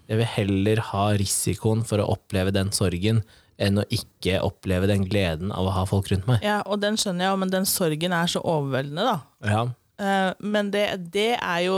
Jeg 0.09 0.21
vil 0.21 0.29
heller 0.35 0.81
ha 0.91 1.07
risikoen 1.17 1.81
for 1.87 2.01
å 2.01 2.11
oppleve 2.13 2.53
den 2.55 2.71
sorgen 2.75 3.23
enn 3.61 3.79
å 3.79 3.85
ikke 3.93 4.41
oppleve 4.43 4.89
den 4.89 5.05
gleden 5.07 5.53
av 5.55 5.69
å 5.69 5.73
ha 5.77 5.85
folk 5.87 6.09
rundt 6.11 6.27
meg. 6.27 6.43
Ja, 6.45 6.59
og 6.67 6.81
den 6.83 6.99
skjønner 6.99 7.29
jeg, 7.29 7.41
men 7.41 7.53
den 7.53 7.67
sorgen 7.69 8.15
er 8.15 8.29
så 8.31 8.41
overveldende, 8.43 9.05
da. 9.07 9.17
Ja. 9.47 9.63
Uh, 9.95 10.33
men 10.43 10.73
det, 10.73 10.83
det, 11.13 11.37
er 11.39 11.59
jo 11.69 11.75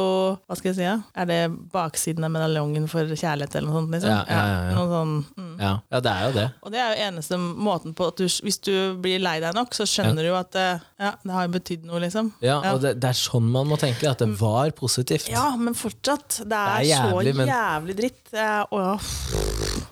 Hva 0.49 0.55
skal 0.57 0.71
jeg 0.71 0.77
si? 0.79 0.85
Ja? 0.87 0.95
Er 1.13 1.27
det 1.29 1.41
baksiden 1.69 2.25
av 2.25 2.31
medaljongen 2.33 2.87
for 2.89 3.05
kjærlighet, 3.05 3.53
eller 3.59 3.69
noe 3.69 3.77
sånt? 3.77 3.91
Liksom? 3.93 4.09
Ja, 4.09 4.23
ja, 4.25 4.39
ja, 4.49 4.55
ja. 4.71 4.85
Sånn, 4.89 5.11
mm. 5.37 5.51
ja, 5.61 5.73
det 6.01 6.13
er 6.13 6.23
jo 6.23 6.31
det. 6.33 6.45
Og 6.65 6.73
det 6.73 6.79
er 6.81 6.87
jo 6.89 7.05
eneste 7.11 7.37
måten 7.37 7.93
på 7.97 8.07
at 8.09 8.17
du, 8.17 8.25
hvis 8.25 8.57
du 8.65 8.73
blir 9.03 9.21
lei 9.21 9.35
deg 9.43 9.53
nok, 9.53 9.77
så 9.77 9.85
skjønner 9.85 10.25
du 10.25 10.31
at 10.33 10.49
det, 10.57 10.65
ja, 10.97 11.11
det 11.21 11.35
har 11.35 11.53
betydd 11.53 11.85
noe, 11.85 12.01
liksom. 12.07 12.33
Ja, 12.41 12.57
og 12.71 12.81
det, 12.87 12.95
det, 13.03 13.13
er 13.13 13.21
sånn 13.21 13.53
man 13.53 13.69
må 13.69 13.77
tenke, 13.77 14.09
at 14.09 14.25
det 14.25 14.31
var 14.41 14.73
positivt. 14.81 15.29
Ja, 15.29 15.51
men 15.61 15.77
fortsatt. 15.77 16.41
Det 16.41 16.47
er, 16.47 16.49
det 16.49 16.73
er 16.73 16.89
jævlig, 16.95 17.37
så 17.37 17.47
jævlig 17.51 17.99
dritt. 18.01 18.33
Å, 18.33 18.83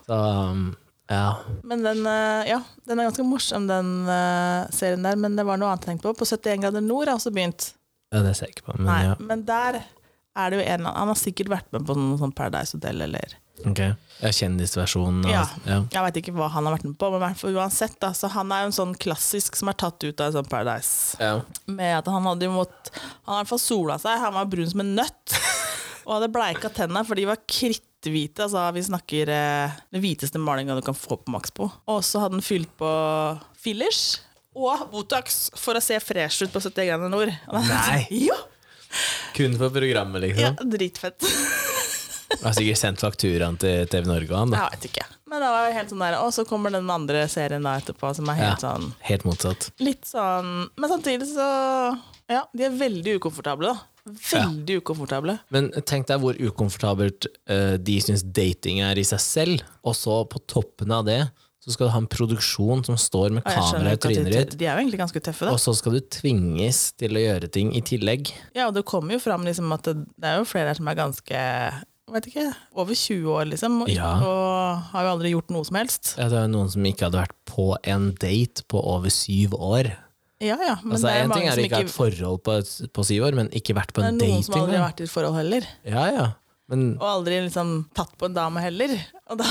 så, 0.09 0.17
um, 0.17 0.67
ja. 1.13 1.29
Men 1.61 1.85
den, 1.85 2.01
eh, 2.09 2.49
ja, 2.55 2.63
den 2.89 2.97
er 2.97 3.11
ganske 3.11 3.29
morsom, 3.29 3.69
den 3.69 3.95
serien 4.73 5.05
der. 5.05 5.21
Men 5.21 5.37
det 5.37 5.45
var 5.45 5.61
noe 5.61 5.75
annet 5.75 5.85
jeg 5.85 5.93
tenkte 5.93 6.09
på. 6.09 6.23
På 6.23 6.33
71 6.33 6.65
grader 6.65 6.89
nord 6.89 7.11
har 7.11 7.19
også 7.19 7.35
begynt. 7.35 7.75
Ja, 8.13 8.21
det 8.25 8.35
ser 8.37 8.49
jeg 8.49 8.57
ikke 8.57 8.69
på. 8.71 8.77
Men, 8.79 8.89
Nei, 8.89 9.01
ja. 9.07 9.15
men 9.19 9.45
der 9.47 9.81
er 10.35 10.51
det 10.51 10.59
jo 10.59 10.67
en 10.67 10.87
Han 10.91 11.11
har 11.11 11.17
sikkert 11.19 11.51
vært 11.51 11.73
med 11.73 11.87
på 11.87 11.95
noen 11.97 12.19
sånn 12.19 12.35
Paradise 12.35 12.75
Hotel 12.75 13.01
eller 13.07 13.37
Ok, 13.63 13.79
ja, 13.79 14.29
Kjendisversjonen? 14.35 15.23
Ja. 15.31 15.45
ja. 15.63 15.77
Jeg 15.87 16.03
veit 16.03 16.17
ikke 16.19 16.33
hva 16.35 16.49
han 16.51 16.67
har 16.67 16.75
vært 16.75 16.89
med 16.89 16.97
på, 16.99 17.07
men 17.13 17.37
uansett, 17.55 17.95
da, 18.03 18.09
så 18.11 18.27
han 18.33 18.51
er 18.51 18.65
jo 18.65 18.67
en 18.67 18.75
sånn 18.75 18.91
klassisk 18.99 19.55
som 19.55 19.71
er 19.71 19.77
tatt 19.79 20.03
ut 20.03 20.19
av 20.19 20.27
en 20.27 20.35
sånn 20.35 20.49
Paradise. 20.51 21.15
Ja. 21.23 21.37
Med 21.71 22.01
at 22.01 22.09
han 22.11 22.27
hadde 22.27 22.49
jo 22.49 22.51
mått 22.57 22.91
Han 22.91 23.31
har 23.31 23.39
i 23.39 23.45
hvert 23.45 23.53
fall 23.53 23.63
sola 23.63 23.95
seg, 24.01 24.19
han 24.19 24.35
var 24.35 24.51
brun 24.51 24.67
som 24.73 24.83
en 24.83 24.91
nøtt. 24.99 25.37
og 26.05 26.17
hadde 26.17 26.31
bleika 26.35 26.69
tenna, 26.75 27.05
for 27.07 27.15
de 27.15 27.29
var 27.31 27.41
kritthvite. 27.47 28.43
Altså, 28.45 28.67
vi 28.75 28.83
snakker 28.91 29.31
eh, 29.33 29.79
den 29.95 30.03
hviteste 30.03 30.41
malinga 30.41 30.75
du 30.75 30.83
kan 30.85 30.97
få 30.97 31.17
på 31.23 31.33
Maxbo. 31.33 31.71
Og 31.89 32.03
så 32.05 32.21
hadde 32.21 32.41
han 32.41 32.45
fylt 32.45 32.75
på 32.77 32.91
fillers 33.63 34.19
og 34.55 34.87
Botox 34.91 35.49
for 35.59 35.77
å 35.77 35.83
se 35.83 35.99
fresh 36.03 36.45
ut 36.45 36.53
på 36.53 36.61
70 36.63 36.89
grader 36.89 37.11
nord. 37.11 37.31
Nei! 37.51 38.05
ja. 38.29 38.37
Kun 39.35 39.57
for 39.59 39.73
programmet, 39.75 40.23
liksom? 40.23 40.55
Ja, 40.55 40.69
dritfett. 40.77 41.25
Har 42.43 42.55
sikkert 42.55 42.79
sendt 42.79 43.03
fakturaen 43.03 43.57
til 43.61 43.85
TV 43.91 44.07
Norge 44.09 44.35
han, 44.35 44.51
da. 44.51 44.65
Jeg 44.65 44.79
vet 44.79 44.87
ikke. 44.89 45.05
Men 45.29 45.43
det 45.43 45.49
var 45.53 45.75
helt 45.75 45.91
sånn 45.91 46.03
der, 46.03 46.15
Og 46.21 46.31
så 46.35 46.45
kommer 46.47 46.73
den 46.73 46.89
andre 46.91 47.25
serien 47.31 47.65
da 47.65 47.75
etterpå, 47.79 48.11
som 48.17 48.29
er 48.31 48.39
helt 48.39 48.63
ja, 48.63 48.71
sånn 48.75 48.91
Helt 49.07 49.25
motsatt. 49.27 49.69
Litt 49.81 50.05
sånn 50.07 50.51
Men 50.77 50.91
samtidig 50.91 51.27
så 51.31 51.47
Ja, 52.29 52.43
de 52.53 52.67
er 52.67 52.75
veldig 52.77 53.17
ukomfortable, 53.19 53.73
da. 53.73 53.91
Veldig 54.05 54.77
ja. 54.77 54.81
ukomfortable. 54.83 55.37
Men 55.53 55.71
tenk 55.89 56.05
deg 56.09 56.21
hvor 56.21 56.37
ukomfortabelt 56.37 57.25
uh, 57.49 57.73
de 57.81 57.95
syns 58.05 58.21
dating 58.25 58.83
er 58.85 59.01
i 59.01 59.05
seg 59.07 59.21
selv, 59.21 59.63
og 59.81 59.97
så 59.97 60.19
på 60.29 60.41
toppen 60.49 60.93
av 60.93 61.07
det 61.07 61.19
så 61.65 61.73
skal 61.73 61.87
du 61.87 61.93
ha 61.95 61.99
en 62.03 62.09
produksjon 62.09 62.83
som 62.85 62.97
står 62.99 63.33
med 63.33 63.45
kamera 63.47 63.95
i 63.95 63.97
trynet 63.97 64.29
ditt. 64.29 64.51
De 64.59 64.67
er 64.67 64.75
jo 64.77 64.83
egentlig 64.83 64.99
ganske 65.01 65.21
tøffe, 65.25 65.47
da. 65.47 65.55
Og 65.55 65.61
så 65.63 65.73
skal 65.73 65.97
du 65.97 66.03
tvinges 66.13 66.91
til 66.93 67.17
å 67.17 67.23
gjøre 67.23 67.49
ting 67.49 67.71
i 67.73 67.81
tillegg. 67.81 68.29
Ja, 68.53 68.67
og 68.67 68.75
det 68.77 68.85
kommer 68.85 69.17
jo 69.17 69.23
fram 69.23 69.47
liksom 69.47 69.73
at 69.73 69.89
det, 69.89 69.97
det 70.21 70.29
er 70.29 70.37
jo 70.43 70.45
flere 70.45 70.69
her 70.69 70.77
som 70.77 70.91
er 70.91 70.99
ganske 70.99 71.41
vet 72.13 72.29
ikke, 72.29 72.45
over 72.77 72.93
20 72.93 73.31
år, 73.33 73.45
liksom, 73.49 73.79
og, 73.81 73.89
ja. 73.89 74.11
og 74.21 74.91
har 74.91 75.07
jo 75.07 75.13
aldri 75.15 75.33
gjort 75.33 75.51
noe 75.55 75.65
som 75.65 75.79
helst. 75.79 76.13
Ja, 76.19 76.29
det 76.29 76.37
er 76.37 76.45
jo 76.45 76.53
noen 76.53 76.69
som 76.71 76.85
ikke 76.85 77.07
hadde 77.07 77.23
vært 77.23 77.37
på 77.49 77.69
en 77.81 78.09
date 78.21 78.65
på 78.69 78.81
over 78.93 79.13
syv 79.13 79.57
år. 79.57 79.89
Ja, 80.43 80.57
ja, 80.59 80.75
men 80.83 80.97
altså, 80.97 81.07
det 81.07 81.13
er 81.15 81.25
En 81.25 81.33
ting 81.33 81.47
er 81.49 81.61
ikke 81.63 81.79
ha 81.79 81.87
et 81.87 81.93
forhold 81.93 82.41
på, 82.45 82.57
på, 82.93 83.05
syv 83.07 83.29
år, 83.29 83.37
men 83.39 83.49
ikke 83.55 83.73
vært 83.77 83.95
på 83.95 84.03
en 84.03 84.11
date 84.11 84.21
Det 84.21 84.27
er 84.27 84.35
noen 84.35 84.45
som 84.45 84.57
aldri 84.59 84.77
har 84.77 84.85
vært 84.85 85.01
i 85.01 85.07
et 85.07 85.13
forhold 85.15 85.39
heller. 85.39 85.69
Ja, 85.87 86.05
ja. 86.13 86.27
Men, 86.71 86.85
og 86.97 87.07
aldri 87.07 87.39
liksom 87.45 87.73
tatt 87.95 88.13
på 88.19 88.29
en 88.29 88.37
dame 88.37 88.61
heller. 88.61 88.93
Da... 89.25 89.47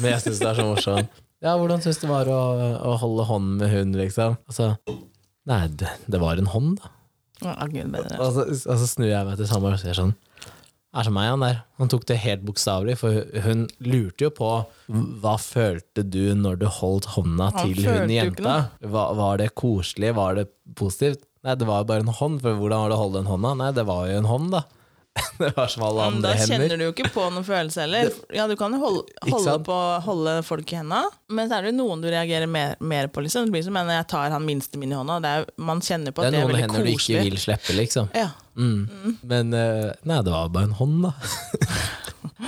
men 0.00 0.14
jeg 0.14 0.24
syns 0.26 0.40
det 0.40 0.50
er 0.50 0.60
så 0.60 0.66
morsomt. 0.68 1.20
Ja, 1.42 1.56
hvordan 1.58 1.82
syns 1.82 1.98
du 1.98 2.06
det 2.06 2.12
var 2.12 2.28
å, 2.30 2.40
å, 2.78 2.96
holde 3.02 3.26
hånd 3.26 3.56
med 3.58 3.72
hund, 3.72 3.96
liksom? 3.98 4.36
Altså, 4.46 4.72
nei, 5.50 5.64
det, 5.74 5.90
det 6.06 6.20
var 6.22 6.38
en 6.38 6.50
hånd, 6.52 6.76
da. 6.82 6.92
Ja, 7.42 7.56
Gud, 7.66 7.90
og, 7.90 8.28
så, 8.36 8.44
og 8.46 8.76
så 8.78 8.86
snur 8.86 9.08
jeg 9.08 9.26
meg 9.26 9.40
til 9.40 9.48
Samar 9.50 9.74
og 9.74 9.80
sier 9.82 9.96
sånn 9.98 10.12
er 10.92 11.06
som 11.06 11.14
meg, 11.16 11.30
han 11.32 11.42
der. 11.42 11.60
Han 11.80 11.90
tok 11.90 12.04
det 12.08 12.18
helt 12.20 12.42
bokstavelig, 12.44 12.98
for 13.00 13.22
hun 13.46 13.64
lurte 13.80 14.26
jo 14.26 14.30
på 14.36 14.50
hva 15.22 15.34
følte 15.40 16.04
du 16.04 16.34
når 16.36 16.60
du 16.60 16.66
holdt 16.68 17.08
hånda 17.14 17.48
til 17.62 17.80
hun 17.86 18.12
jenta. 18.12 18.56
Var, 18.84 19.14
var 19.16 19.40
det 19.40 19.54
koselig, 19.58 20.12
var 20.18 20.36
det 20.36 20.50
positivt? 20.78 21.24
Nei, 21.42 21.56
det 21.58 21.66
var 21.66 21.82
jo 21.82 21.88
bare 21.88 22.04
en 22.04 22.12
hånd, 22.20 22.42
for 22.44 22.60
hvordan 22.60 22.84
var 22.84 22.92
det 22.92 22.98
å 22.98 23.02
holde 23.02 23.22
den 23.22 23.32
hånda? 23.32 23.54
Nei, 23.62 23.70
det 23.78 23.86
var 23.88 24.04
jo 24.10 24.20
en 24.20 24.30
hånd, 24.30 24.52
da. 24.52 24.62
det 25.38 25.50
var 25.56 25.66
som 25.68 25.82
alle 25.84 26.02
andre 26.08 26.32
hender. 26.32 26.38
Da 26.38 26.46
kjenner 26.48 26.80
du 26.80 26.84
jo 26.86 26.92
ikke 26.94 27.10
på 27.12 27.24
noen 27.34 27.44
følelse 27.46 27.84
heller. 27.84 28.12
Ja, 28.38 28.46
du 28.48 28.54
kan 28.56 28.72
jo 28.72 28.80
holde, 28.80 29.02
holde, 29.28 29.56
på, 29.66 29.78
holde 30.06 30.36
folk 30.46 30.72
i 30.72 30.78
henda, 30.80 31.02
men 31.32 31.50
så 31.50 31.58
er 31.58 31.68
det 31.68 31.74
noen 31.76 32.04
du 32.04 32.08
reagerer 32.08 32.48
mer, 32.48 32.78
mer 32.80 33.10
på. 33.12 33.24
Liksom. 33.24 33.48
Det 33.48 33.56
blir 33.56 33.66
som 33.66 33.76
når 33.76 33.98
jeg 33.98 34.08
tar 34.14 34.32
han 34.32 34.46
minste 34.46 34.80
min 34.80 34.94
i 34.94 34.96
hånda. 34.96 35.18
Er, 35.20 35.48
man 35.60 35.82
kjenner 35.84 36.14
på 36.14 36.24
at 36.24 36.32
det 36.32 36.40
er, 36.40 36.48
det 36.48 36.62
er 36.62 36.68
veldig 36.68 36.70
koselig. 36.70 36.78
Det 36.78 36.78
er 36.78 36.78
noen 36.78 36.78
hender 36.78 36.88
du 36.88 36.94
ikke 36.96 37.26
vil 37.28 37.42
slippe, 37.44 37.76
liksom. 37.76 38.12
Ja. 38.16 38.30
Mm. 38.56 38.88
Mm. 38.88 39.18
Men 39.28 39.52
uh, 39.56 39.90
nei, 40.08 40.22
det 40.24 40.32
var 40.32 40.54
bare 40.54 40.70
en 40.70 40.78
hånd, 40.80 41.04
da. 41.08 41.12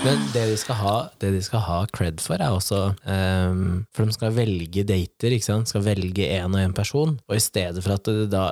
Men 0.05 0.21
det 0.35 0.43
de, 0.51 0.57
skal 0.59 0.77
ha, 0.81 0.95
det 1.23 1.31
de 1.35 1.41
skal 1.45 1.63
ha 1.65 1.79
cred 1.95 2.21
for, 2.23 2.41
er 2.43 2.53
også 2.55 2.81
um, 3.07 3.85
For 3.95 4.09
de 4.09 4.17
skal 4.17 4.35
velge 4.37 4.85
dater, 4.87 5.35
ikke 5.35 5.47
sant? 5.47 5.71
skal 5.71 5.85
velge 5.87 6.27
én 6.35 6.51
og 6.51 6.61
én 6.61 6.75
person. 6.77 7.17
Og 7.29 7.39
i 7.39 7.43
stedet 7.43 7.83
for 7.85 7.97
at 7.97 8.11
det 8.11 8.29
da 8.35 8.51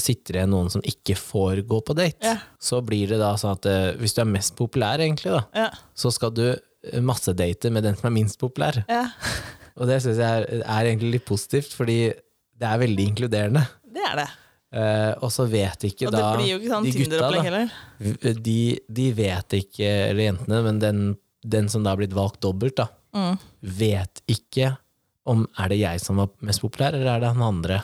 sitter 0.00 0.38
igjen 0.38 0.52
noen 0.52 0.70
som 0.70 0.84
ikke 0.86 1.16
får 1.18 1.64
gå 1.68 1.80
på 1.86 1.96
date, 1.98 2.22
ja. 2.22 2.36
så 2.62 2.78
blir 2.84 3.10
det 3.10 3.18
da 3.22 3.32
sånn 3.40 3.56
at 3.56 3.66
uh, 3.66 3.88
hvis 3.98 4.14
du 4.14 4.20
er 4.22 4.30
mest 4.30 4.54
populær, 4.58 5.02
egentlig, 5.02 5.32
da, 5.34 5.42
ja. 5.64 5.66
så 5.98 6.12
skal 6.14 6.34
du 6.36 6.46
massedate 7.02 7.70
med 7.72 7.86
den 7.86 7.96
som 7.96 8.10
er 8.10 8.14
minst 8.14 8.38
populær. 8.40 8.82
Ja. 8.90 9.08
Og 9.80 9.90
det 9.90 9.98
syns 10.04 10.20
jeg 10.22 10.44
er, 10.44 10.62
er, 10.62 10.86
egentlig 10.86 11.16
litt 11.16 11.26
positivt, 11.26 11.74
fordi 11.74 11.98
det 12.54 12.68
er 12.68 12.80
veldig 12.84 13.06
inkluderende. 13.10 13.64
Det 13.94 14.04
er 14.06 14.20
det. 14.22 14.30
Uh, 14.74 15.12
og 15.22 15.30
så 15.30 15.44
vet 15.46 15.84
ikke 15.86 16.08
og 16.08 16.14
da 16.16 16.20
det 16.24 16.38
blir 16.40 16.48
jo 16.48 16.54
ikke 16.58 16.70
sånn 16.72 16.86
de 16.86 16.92
gutta, 16.96 17.28
da, 17.30 18.30
de, 18.42 18.54
de, 18.98 19.04
vet 19.14 19.54
ikke, 19.60 19.90
eller 20.08 20.24
jentene, 20.24 20.62
men 20.66 20.80
den, 20.82 21.02
den 21.46 21.68
som 21.70 21.84
da 21.86 21.92
har 21.92 22.00
blitt 22.00 22.16
valgt 22.16 22.40
dobbelt, 22.42 22.80
da, 22.80 22.88
mm. 23.14 23.36
vet 23.78 24.24
ikke 24.34 24.72
om 25.30 25.44
er 25.62 25.70
det 25.70 25.78
jeg 25.78 26.02
som 26.02 26.18
var 26.18 26.32
mest 26.42 26.62
populær, 26.64 26.96
eller 26.98 27.12
er 27.12 27.22
det 27.22 27.30
han 27.36 27.46
andre. 27.46 27.78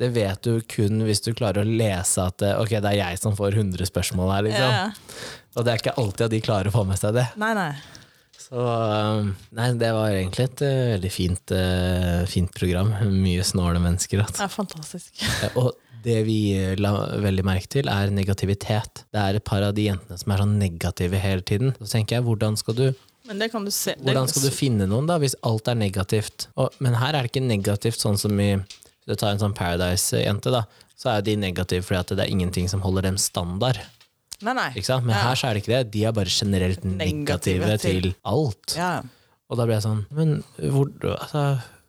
Det 0.00 0.10
vet 0.10 0.42
du 0.42 0.58
kun 0.66 1.04
hvis 1.06 1.22
du 1.22 1.30
klarer 1.38 1.62
å 1.62 1.68
lese 1.68 2.22
at 2.24 2.42
eh, 2.42 2.56
ok, 2.58 2.72
det 2.82 2.90
er 2.90 2.98
jeg 2.98 3.20
som 3.22 3.36
får 3.38 3.54
100 3.60 3.86
spørsmål 3.92 4.32
her, 4.34 4.46
liksom. 4.48 4.72
Ja. 4.72 5.28
Og 5.54 5.66
det 5.66 5.70
er 5.70 5.82
ikke 5.82 5.94
alltid 6.02 6.26
at 6.26 6.34
de 6.34 6.40
klarer 6.42 6.70
å 6.70 6.74
få 6.74 6.82
med 6.88 6.98
seg 6.98 7.14
det. 7.14 7.28
Nei, 7.38 7.52
nei. 7.54 7.70
Så 8.44 8.64
nei, 9.54 9.68
det 9.78 9.92
var 9.94 10.10
egentlig 10.10 10.48
et 10.48 10.64
uh, 10.66 10.72
veldig 10.96 11.12
fint, 11.14 11.54
uh, 11.54 12.26
fint, 12.28 12.50
program. 12.52 12.90
Mye 13.22 13.46
snåle 13.46 13.80
mennesker. 13.80 14.20
Det 14.26 14.42
er 14.44 14.52
fantastisk. 14.52 15.22
og 15.54 15.72
det 16.04 16.18
vi 16.26 16.38
la 16.76 16.92
veldig 17.22 17.46
merke 17.46 17.70
til, 17.78 17.88
er 17.88 18.12
negativitet. 18.12 19.06
Det 19.14 19.22
er 19.22 19.38
et 19.38 19.46
par 19.46 19.64
av 19.64 19.72
de 19.78 19.86
jentene 19.86 20.18
som 20.20 20.34
er 20.34 20.42
sånn 20.42 20.58
negative 20.60 21.22
hele 21.22 21.46
tiden. 21.46 21.72
Så 21.80 21.94
tenker 21.94 22.18
jeg, 22.18 22.26
hvordan 22.26 22.58
skal 22.60 22.76
du 22.76 22.86
kan 23.24 23.64
du 23.64 23.70
se, 23.72 23.94
Hvordan 24.04 24.28
skal 24.28 24.42
du 24.44 24.52
finne 24.52 24.84
noen, 24.90 25.06
da, 25.08 25.16
hvis 25.22 25.38
alt 25.48 25.70
er 25.72 25.78
negativt? 25.80 26.50
Og, 26.60 26.74
men 26.84 26.98
her 27.00 27.14
er 27.14 27.24
det 27.24 27.32
ikke 27.32 27.46
negativt 27.46 28.02
sånn 28.02 28.20
som 28.20 28.36
i 28.36 28.50
Du 29.04 29.14
tar 29.16 29.34
en 29.34 29.42
sånn 29.42 29.56
Paradise-jente, 29.56 30.52
da. 30.54 30.64
Så 30.96 31.10
er 31.12 31.24
de 31.26 31.36
negative 31.36 31.84
fordi 31.84 32.16
det 32.16 32.24
er 32.24 32.32
ingenting 32.32 32.70
som 32.70 32.84
holder 32.84 33.10
dem 33.10 33.18
standard. 33.20 33.80
Nei, 34.44 34.54
nei. 34.56 34.70
Men 34.74 35.12
ja. 35.14 35.20
her 35.28 35.38
så 35.38 35.48
er 35.48 35.56
det 35.56 35.64
ikke 35.64 35.74
det. 35.74 35.82
De 35.94 36.06
er 36.08 36.16
bare 36.16 36.32
generelt 36.32 36.82
negative, 36.84 37.68
negative 37.68 37.76
til, 37.82 38.08
til, 38.10 38.16
alt. 38.28 38.76
Ja. 38.78 38.96
Og 39.50 39.60
da 39.60 39.66
blir 39.68 39.76
jeg 39.76 39.84
sånn 39.84 40.00
Men 40.16 40.38
hvor 40.72 40.88
altså, 41.12 41.42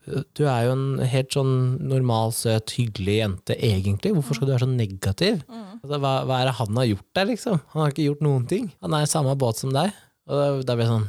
du 0.05 0.43
er 0.45 0.67
jo 0.67 0.73
en 0.75 0.87
helt 1.09 1.33
sånn 1.33 1.53
normal, 1.89 2.33
søt, 2.35 2.75
hyggelig 2.77 3.17
jente, 3.17 3.55
egentlig. 3.57 4.13
Hvorfor 4.13 4.37
skal 4.37 4.49
du 4.49 4.53
være 4.53 4.65
så 4.67 4.69
negativ? 4.69 5.39
Mm. 5.49 5.63
Altså, 5.79 5.97
hva, 5.97 6.11
hva, 6.27 6.39
er 6.39 6.49
det 6.49 6.57
han 6.59 6.81
har 6.81 6.89
gjort 6.91 7.07
der, 7.17 7.29
liksom? 7.31 7.61
Han 7.73 7.81
har 7.81 7.93
ikke 7.93 8.09
gjort 8.09 8.25
noen 8.25 8.45
ting. 8.51 8.67
Han 8.85 8.97
er 8.97 9.05
i 9.05 9.09
samme 9.09 9.33
båt 9.41 9.63
som 9.63 9.73
deg. 9.73 9.95
Og 10.25 10.63
da 10.65 10.73
blir 10.73 10.87
jeg 10.87 10.89
sånn 10.89 11.05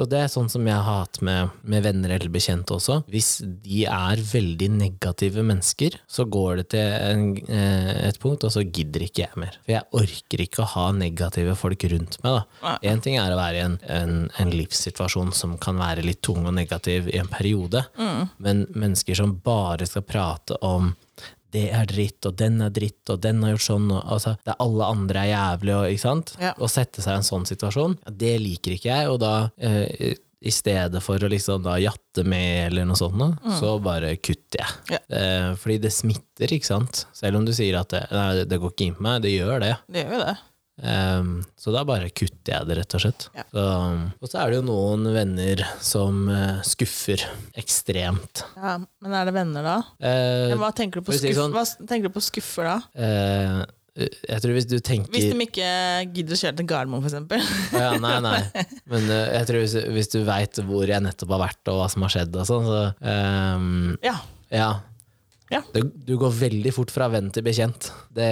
Og 0.00 0.08
Det 0.08 0.20
er 0.22 0.30
sånn 0.32 0.48
som 0.52 0.64
jeg 0.64 0.76
har 0.76 1.02
hatt 1.02 1.18
med, 1.24 1.52
med 1.68 1.84
venner 1.84 2.14
eller 2.14 2.32
bekjente 2.32 2.72
også. 2.76 2.98
Hvis 3.12 3.30
de 3.44 3.82
er 3.88 4.20
veldig 4.20 4.68
negative 4.76 5.44
mennesker, 5.46 5.98
så 6.08 6.26
går 6.28 6.60
det 6.60 6.66
til 6.74 6.84
en, 6.84 7.24
eh, 7.48 7.90
et 8.08 8.18
punkt, 8.20 8.44
og 8.44 8.52
så 8.52 8.64
gidder 8.64 9.06
ikke 9.06 9.24
jeg 9.24 9.40
mer. 9.40 9.56
For 9.64 9.74
jeg 9.74 9.88
orker 10.00 10.44
ikke 10.44 10.64
å 10.64 10.68
ha 10.74 10.86
negative 10.96 11.56
folk 11.58 11.86
rundt 11.92 12.18
meg. 12.24 12.42
Én 12.84 13.00
ting 13.04 13.16
er 13.20 13.32
å 13.32 13.40
være 13.40 13.60
i 13.60 13.64
en, 13.64 13.78
en, 13.96 14.14
en, 14.36 14.52
livssituasjon 14.52 15.32
som 15.36 15.56
kan 15.62 15.80
være 15.80 16.04
litt 16.04 16.20
tung 16.26 16.44
og 16.44 16.54
negativ 16.56 17.08
i 17.12 17.18
en 17.22 17.32
periode, 17.32 17.86
mm. 17.96 18.22
men 18.44 18.66
mennesker 18.76 19.16
som 19.16 19.38
bare 19.44 19.88
skal 19.88 20.04
prate 20.06 20.60
om 20.64 20.92
det 21.54 21.66
er 21.74 21.88
dritt, 21.88 22.20
og 22.28 22.36
den 22.40 22.60
er 22.64 22.72
dritt, 22.74 23.02
og 23.12 23.20
den 23.22 23.42
har 23.44 23.54
gjort 23.54 23.66
sånn, 23.66 23.88
og 23.94 24.12
altså, 24.16 24.34
det 24.44 24.52
er 24.54 24.62
alle 24.64 24.90
andre 24.96 25.22
er 25.22 25.30
jævlige, 25.30 25.78
og, 25.78 25.94
ikke 25.94 26.04
sant? 26.04 26.36
Ja. 26.42 26.52
Å 26.58 26.70
sette 26.70 27.04
seg 27.04 27.14
i 27.16 27.20
en 27.22 27.28
sånn 27.30 27.48
situasjon, 27.48 27.98
det 28.10 28.36
liker 28.42 28.76
ikke 28.76 28.90
jeg, 28.90 29.10
og 29.12 29.20
da 29.22 29.34
eh, 29.56 30.16
i 30.46 30.52
stedet 30.52 31.00
for 31.02 31.22
å 31.22 31.30
liksom 31.30 31.64
da 31.64 31.76
jatte 31.80 32.24
med 32.28 32.68
eller 32.68 32.86
noe 32.88 32.98
sånt, 32.98 33.16
mm. 33.16 33.54
så 33.58 33.76
bare 33.82 34.14
kutter 34.20 34.62
jeg. 34.62 34.96
Ja. 34.96 35.00
Eh, 35.18 35.48
fordi 35.60 35.78
det 35.86 35.94
smitter, 35.94 36.52
ikke 36.52 36.68
sant. 36.68 37.06
Selv 37.16 37.40
om 37.40 37.46
du 37.46 37.54
sier 37.56 37.80
at 37.80 37.94
det, 37.94 38.04
nei, 38.12 38.44
det 38.48 38.60
går 38.62 38.74
ikke 38.74 38.90
inn 38.90 38.98
på 38.98 39.06
meg, 39.06 39.24
det 39.24 39.32
gjør 39.32 39.64
det. 39.64 39.72
Det 39.92 40.04
gjør 40.04 40.22
det. 40.26 40.36
Um, 40.76 41.38
så 41.56 41.72
da 41.72 41.86
bare 41.88 42.10
kutter 42.12 42.52
jeg 42.52 42.68
det, 42.68 42.74
rett 42.76 42.96
og 42.98 43.02
slett. 43.06 43.26
Ja. 43.36 43.44
Så, 43.48 43.62
og 44.20 44.28
så 44.28 44.42
er 44.42 44.52
det 44.52 44.58
jo 44.58 44.66
noen 44.68 45.06
venner 45.14 45.62
som 45.80 46.26
uh, 46.28 46.60
skuffer 46.66 47.24
ekstremt. 47.56 48.44
Ja, 48.58 48.76
Men 49.00 49.16
er 49.16 49.28
det 49.28 49.34
venner, 49.38 49.64
da? 49.64 49.78
Uh, 49.96 50.52
hva, 50.60 50.70
tenker 50.76 51.00
du 51.00 51.08
på 51.08 51.16
skuff, 51.16 51.32
sånn, 51.38 51.56
hva 51.56 51.64
tenker 51.88 52.10
du 52.10 52.16
på 52.18 52.24
skuffer, 52.26 52.68
da? 52.68 52.76
Uh, 52.92 53.64
jeg 53.96 54.42
tror 54.44 54.52
hvis 54.52 54.66
du 54.68 54.74
tenker 54.84 55.08
Hvis 55.14 55.30
de 55.32 55.44
ikke 55.46 55.68
gidder 56.12 56.36
å 56.36 56.40
kjøre 56.42 56.58
til 56.58 56.66
Gardermoen, 56.68 57.06
f.eks.? 57.08 57.54
ja, 57.80 57.94
nei, 58.02 58.18
nei. 58.20 58.66
Men 58.92 59.08
jeg 59.08 59.48
tror 59.48 59.62
hvis, 59.62 59.78
hvis 59.96 60.12
du 60.12 60.18
veit 60.28 60.60
hvor 60.68 60.84
jeg 60.92 61.00
nettopp 61.06 61.32
har 61.38 61.46
vært, 61.46 61.62
og 61.72 61.80
hva 61.80 61.88
som 61.94 62.04
har 62.04 62.12
skjedd, 62.18 62.36
og 62.36 62.50
sånn, 62.50 62.68
så 62.68 62.82
um, 63.00 63.96
ja. 64.04 64.18
ja. 64.52 64.68
Ja. 65.52 65.60
Du, 65.74 65.80
du, 65.94 66.16
går 66.18 66.32
veldig 66.34 66.72
fort 66.74 66.90
fra 66.90 67.06
venn 67.12 67.28
til 67.34 67.44
bekjent. 67.46 67.90
Det, 68.14 68.26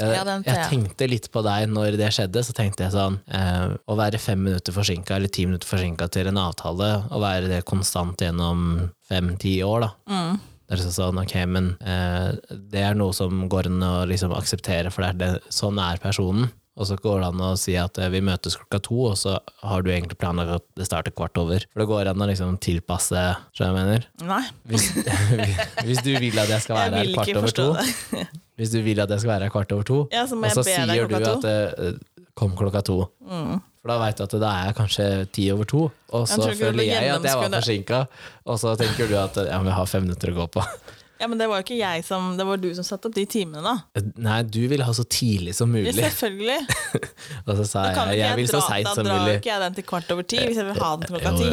jeg, 0.00 0.24
jeg, 0.46 0.64
tenkte 0.70 1.06
litt 1.06 1.28
på 1.30 1.42
deg 1.46 1.68
når 1.70 1.98
det 2.00 2.10
skjedde. 2.16 2.42
Så 2.42 2.56
tenkte 2.56 2.86
jeg 2.86 2.94
sånn 2.96 3.20
eh, 3.30 3.76
Å 3.78 3.98
være 3.98 4.18
fem 4.22 4.42
minutter 4.42 4.74
forsinka 4.74 5.16
eller 5.16 5.30
ti 5.32 5.46
minutter 5.46 5.70
forsinka 5.70 6.10
til 6.10 6.32
en 6.32 6.42
avtale, 6.42 6.90
og 7.10 7.22
være 7.22 7.52
det 7.52 7.62
konstant 7.68 8.26
gjennom 8.26 8.88
fem-ti 9.06 9.60
år, 9.66 9.86
da. 9.86 9.92
Mm. 10.10 10.44
Det 10.66 10.74
er 10.74 10.80
liksom 10.80 10.94
sånn, 10.96 11.18
ok, 11.22 11.34
men 11.46 11.68
eh, 11.86 12.56
det 12.74 12.82
er 12.82 12.96
noe 12.98 13.14
som 13.14 13.44
går 13.50 13.68
an 13.70 13.84
å 13.86 13.96
liksom 14.10 14.34
akseptere, 14.34 14.90
for 14.90 15.04
det 15.04 15.12
er 15.12 15.20
det, 15.20 15.52
sånn 15.54 15.78
er 15.78 16.02
personen. 16.02 16.50
Og 16.76 16.88
så 16.90 16.96
går 17.00 17.22
det 17.22 17.28
an 17.30 17.40
å 17.40 17.50
si 17.56 17.72
at 17.80 17.96
eh, 18.00 18.10
vi 18.12 18.20
møtes 18.24 18.58
klokka 18.60 18.80
to, 18.84 18.96
og 19.08 19.14
så 19.16 19.38
har 19.64 19.84
du 19.84 19.88
egentlig 19.92 20.18
planer 20.20 20.56
at 20.58 20.64
det 20.76 20.88
starter 20.88 21.14
kvart 21.16 21.38
over. 21.40 21.64
For 21.72 21.82
det 21.82 21.86
går 21.88 22.10
an 22.10 22.24
å 22.24 22.28
liksom 22.28 22.58
tilpasse, 22.60 23.22
skjønner 23.56 23.72
jeg 23.72 23.78
mener? 23.78 24.08
Nei. 24.28 24.42
Hvis, 24.68 24.90
hvis, 25.86 26.02
du 26.04 26.12
vil 26.20 26.36
at 26.42 26.52
jeg 26.52 26.66
skal 26.66 26.80
være 26.82 27.00
jeg 27.00 27.14
her 27.14 27.16
kvart 27.16 27.40
over 27.40 27.56
to, 27.56 27.70
hvis 28.60 28.74
du 28.74 28.82
vil 28.84 29.00
at 29.04 29.14
jeg 29.14 29.24
skal 29.24 29.32
være 29.32 29.48
her 29.48 29.54
kvart 29.56 29.72
over 29.76 29.88
to, 29.88 30.02
ja, 30.12 30.26
og 30.28 30.52
så 30.52 30.66
sier 30.68 31.08
du 31.08 31.16
at 31.16 31.48
det, 31.48 31.96
kom 32.36 32.52
klokka 32.58 32.84
to. 32.84 32.98
Mm. 33.24 33.56
For 33.80 33.94
da 33.94 33.96
veit 34.02 34.18
du 34.18 34.26
at 34.26 34.36
da 34.42 34.52
er 34.66 34.76
kanskje 34.76 35.04
ti 35.32 35.46
over 35.54 35.68
to, 35.70 35.86
og 36.12 36.28
så 36.28 36.50
føler 36.50 36.84
jeg 36.84 37.08
at 37.14 37.24
jeg 37.24 37.40
var 37.40 37.56
forsinka, 37.56 38.04
og 38.44 38.60
så 38.60 38.76
tenker 38.76 39.08
du 39.08 39.16
at 39.16 39.38
ja, 39.46 39.60
vi 39.64 39.72
har 39.78 39.88
fem 39.88 40.04
minutter 40.04 40.34
å 40.34 40.42
gå 40.42 40.48
på. 40.58 40.66
Ja, 41.20 41.28
Men 41.28 41.40
det 41.40 41.46
var 41.48 41.60
jo 41.60 41.64
ikke 41.64 41.78
jeg 41.78 42.02
som 42.04 42.34
Det 42.36 42.44
var 42.44 42.60
du 42.60 42.68
som 42.76 42.84
satte 42.84 43.08
opp 43.08 43.14
de 43.16 43.24
timene, 43.30 43.62
da. 43.64 44.02
Nei, 44.20 44.40
du 44.44 44.60
ville 44.68 44.84
ha 44.84 44.92
så 44.96 45.04
tidlig 45.08 45.54
som 45.56 45.70
mulig. 45.72 45.94
Ja, 45.94 46.10
selvfølgelig. 46.10 46.58
og 47.46 47.52
så 47.60 47.66
sa 47.70 47.84
jeg 47.88 48.18
jeg 48.20 48.40
vil 48.40 48.50
så 48.50 48.60
seint 48.66 48.90
som 48.90 49.06
mulig. 49.06 49.14
Da 49.14 49.22
drar 49.22 49.38
ikke 49.38 49.52
jeg 49.52 49.64
den 49.64 49.78
til 49.78 49.86
kvart 49.88 50.12
over 50.14 50.28
ti 50.34 50.40
hvis 50.42 50.60
jeg 50.60 50.68
vil 50.68 50.80
ha 50.82 50.90
den 51.00 51.12
klokka 51.12 51.32
ti. 51.40 51.50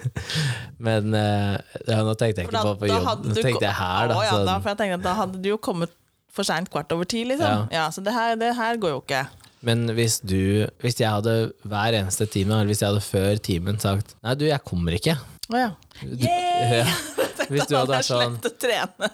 men 0.86 1.16
uh, 1.16 1.56
ja, 1.88 2.02
nå 2.06 2.14
tenkte 2.14 2.44
jeg 2.44 2.50
ikke 2.50 2.64
på, 2.70 2.76
på 2.84 2.92
jobb, 2.92 3.26
nå 3.26 3.36
tenkte 3.40 3.66
jeg 3.66 3.76
her, 3.80 4.12
da. 4.12 4.18
Å, 4.20 4.24
ja, 4.28 4.38
da, 4.46 4.58
for 4.60 4.72
jeg 4.72 4.82
tenkte 4.82 5.00
at 5.00 5.08
da 5.08 5.16
hadde 5.24 5.42
du 5.42 5.50
jo 5.50 5.58
kommet 5.62 5.94
for 6.30 6.46
seint 6.46 6.70
kvart 6.70 6.92
over 6.94 7.08
ti, 7.10 7.24
liksom. 7.26 7.66
Ja. 7.70 7.82
ja 7.82 7.86
så 7.90 8.04
det 8.06 8.14
her, 8.14 8.36
det 8.38 8.54
her 8.58 8.78
går 8.80 8.94
jo 8.94 9.02
ikke. 9.02 9.24
Men 9.66 9.90
hvis 9.92 10.20
du 10.24 10.64
Hvis 10.80 10.96
jeg 11.00 11.10
hadde 11.12 11.52
hver 11.68 11.96
eneste 11.98 12.24
time, 12.32 12.54
eller 12.54 12.70
hvis 12.72 12.80
jeg 12.80 12.88
hadde 12.94 13.04
før 13.04 13.42
timen 13.44 13.80
sagt 13.82 14.14
Nei, 14.24 14.32
du, 14.40 14.46
jeg 14.48 14.64
kommer 14.64 14.96
ikke. 14.96 15.18
Oh, 15.50 15.58
ja. 15.58 15.72
Du, 16.00 16.24
ja. 16.24 16.86
Hvis 17.50 17.68
du 17.70 17.76
hadde 17.76 18.00
sånn 18.06 18.38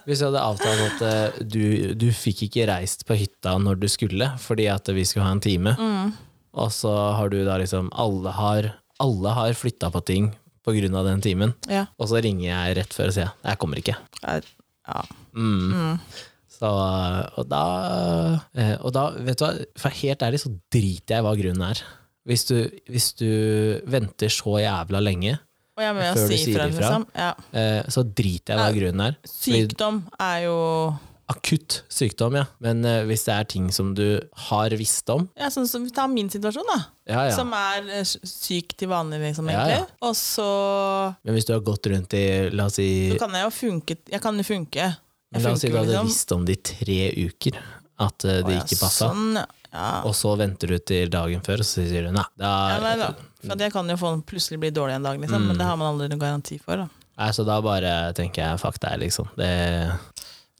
Hvis 0.07 0.21
du 0.21 0.27
hadde 0.29 0.43
avtalt 0.43 0.83
at 0.87 1.03
uh, 1.03 1.41
du, 1.41 1.95
du 1.99 2.09
fikk 2.15 2.47
ikke 2.49 2.69
reist 2.71 3.07
på 3.09 3.17
hytta 3.19 3.57
når 3.63 3.81
du 3.83 3.89
skulle, 3.93 4.31
fordi 4.43 4.69
at 4.73 4.89
vi 4.93 5.07
skulle 5.09 5.27
ha 5.27 5.35
en 5.37 5.43
time, 5.45 5.75
mm. 5.79 6.13
og 6.61 6.73
så 6.75 6.93
har 7.19 7.33
du 7.33 7.41
da 7.47 7.59
liksom 7.63 7.91
Alle 7.97 8.35
har, 8.37 8.71
alle 9.03 9.35
har 9.41 9.57
flytta 9.59 9.91
på 9.95 10.05
ting 10.09 10.31
på 10.67 10.75
grunn 10.77 10.97
av 10.99 11.07
den 11.07 11.21
timen, 11.23 11.53
ja. 11.71 11.85
og 11.95 12.11
så 12.11 12.21
ringer 12.23 12.49
jeg 12.49 12.79
rett 12.81 12.95
før 12.97 13.13
og 13.13 13.15
sier 13.15 13.35
jeg 13.47 13.61
kommer 13.63 13.83
ikke. 13.83 13.95
Ja. 14.27 15.03
Mm. 15.37 15.69
Mm. 15.71 16.01
Så, 16.57 16.71
og, 17.37 17.45
da, 17.51 17.63
eh, 18.57 18.75
og 18.81 18.95
da, 18.97 19.11
vet 19.21 19.39
du 19.39 19.45
hva, 19.45 19.53
for 19.79 19.95
helt 20.01 20.25
ærlig 20.25 20.41
så 20.43 20.53
driter 20.73 21.19
jeg 21.19 21.27
hva 21.27 21.35
grunnen 21.39 21.65
er. 21.69 21.83
Hvis 22.27 22.47
du, 22.49 22.57
hvis 22.91 23.13
du 23.19 23.29
venter 23.87 24.33
så 24.33 24.57
jævla 24.59 25.03
lenge 25.05 25.37
før 25.77 26.23
si 26.23 26.27
du 26.27 26.37
sier 26.37 26.55
ifra, 26.55 26.69
liksom. 26.73 27.09
ja. 27.17 27.33
Eh, 27.53 27.83
så 27.93 28.05
driter 28.07 28.55
jeg 28.55 28.57
i 28.57 28.65
hva 28.65 28.79
grunnen 28.81 29.05
er. 29.11 29.21
Sykdom 29.29 30.01
er 30.17 30.47
jo 30.47 30.57
Akutt 31.27 31.81
sykdom, 31.91 32.37
ja. 32.39 32.45
Men 32.63 32.85
eh, 32.87 33.01
hvis 33.09 33.25
det 33.27 33.35
er 33.35 33.47
ting 33.51 33.65
som 33.75 33.89
du 33.99 34.05
har 34.47 34.75
visst 34.79 35.11
om 35.11 35.25
Ja, 35.35 35.49
sånn 35.51 35.67
som 35.67 35.89
Ta 35.91 36.05
min 36.11 36.29
situasjon, 36.31 36.69
da. 36.71 36.77
Ja, 37.03 37.25
ja. 37.27 37.33
Som 37.35 37.51
er 37.57 38.07
syk 38.07 38.77
til 38.79 38.93
vanlig, 38.93 39.19
liksom, 39.25 39.51
egentlig. 39.51 39.89
Og 40.07 40.15
så 40.19 40.47
Men 41.27 41.35
hvis 41.35 41.49
du 41.49 41.57
har 41.57 41.65
gått 41.67 41.91
rundt 41.91 42.15
i, 42.15 42.23
la 42.55 42.69
oss 42.71 42.79
si 42.79 43.11
Så 43.11 43.19
kan 43.25 43.35
jeg 43.35 43.43
jo 43.49 43.53
funke. 43.59 43.99
Jeg 44.13 44.23
kan 44.23 44.39
jo 44.39 44.47
funke. 44.47 44.93
Men 45.35 45.43
la 45.43 45.55
oss 45.57 45.65
si 45.67 45.73
du 45.73 45.75
hadde 45.81 45.91
liksom. 45.91 46.13
visst 46.13 46.37
om 46.37 46.47
det 46.47 46.61
i 46.61 46.63
tre 46.71 47.01
uker, 47.27 47.59
at 48.07 48.29
uh, 48.29 48.39
det 48.47 48.61
ikke 48.63 48.79
passa. 48.85 49.11
Sånn, 49.11 49.41
ja. 49.73 49.89
Og 50.07 50.15
så 50.15 50.37
venter 50.39 50.77
du 50.77 50.79
til 50.79 51.11
dagen 51.11 51.43
før, 51.43 51.65
og 51.65 51.67
så 51.67 51.83
sier 51.83 52.07
du 52.07 52.15
nei. 52.15 52.25
Da, 52.39 52.53
ja, 52.71 52.79
nei 52.87 52.95
da. 53.03 53.11
For 53.47 53.61
det 53.61 53.71
kan 53.75 53.89
jo 53.91 53.97
få 54.01 54.13
plutselig 54.27 54.61
bli 54.63 54.71
dårlig 54.75 54.99
en 54.99 55.09
dag, 55.09 55.21
liksom, 55.23 55.43
mm. 55.43 55.49
men 55.51 55.61
det 55.61 55.69
har 55.69 55.81
man 55.81 55.95
aldri 55.95 56.11
noen 56.13 56.23
garanti 56.23 56.59
for. 56.63 56.85
Da. 56.85 57.07
Nei, 57.17 57.33
Så 57.33 57.47
da 57.49 57.59
bare 57.65 57.93
tenker 58.17 58.45
jeg 58.45 58.63
fuck 58.63 58.81
deg, 58.83 59.01
liksom. 59.07 59.33
Det 59.39 59.51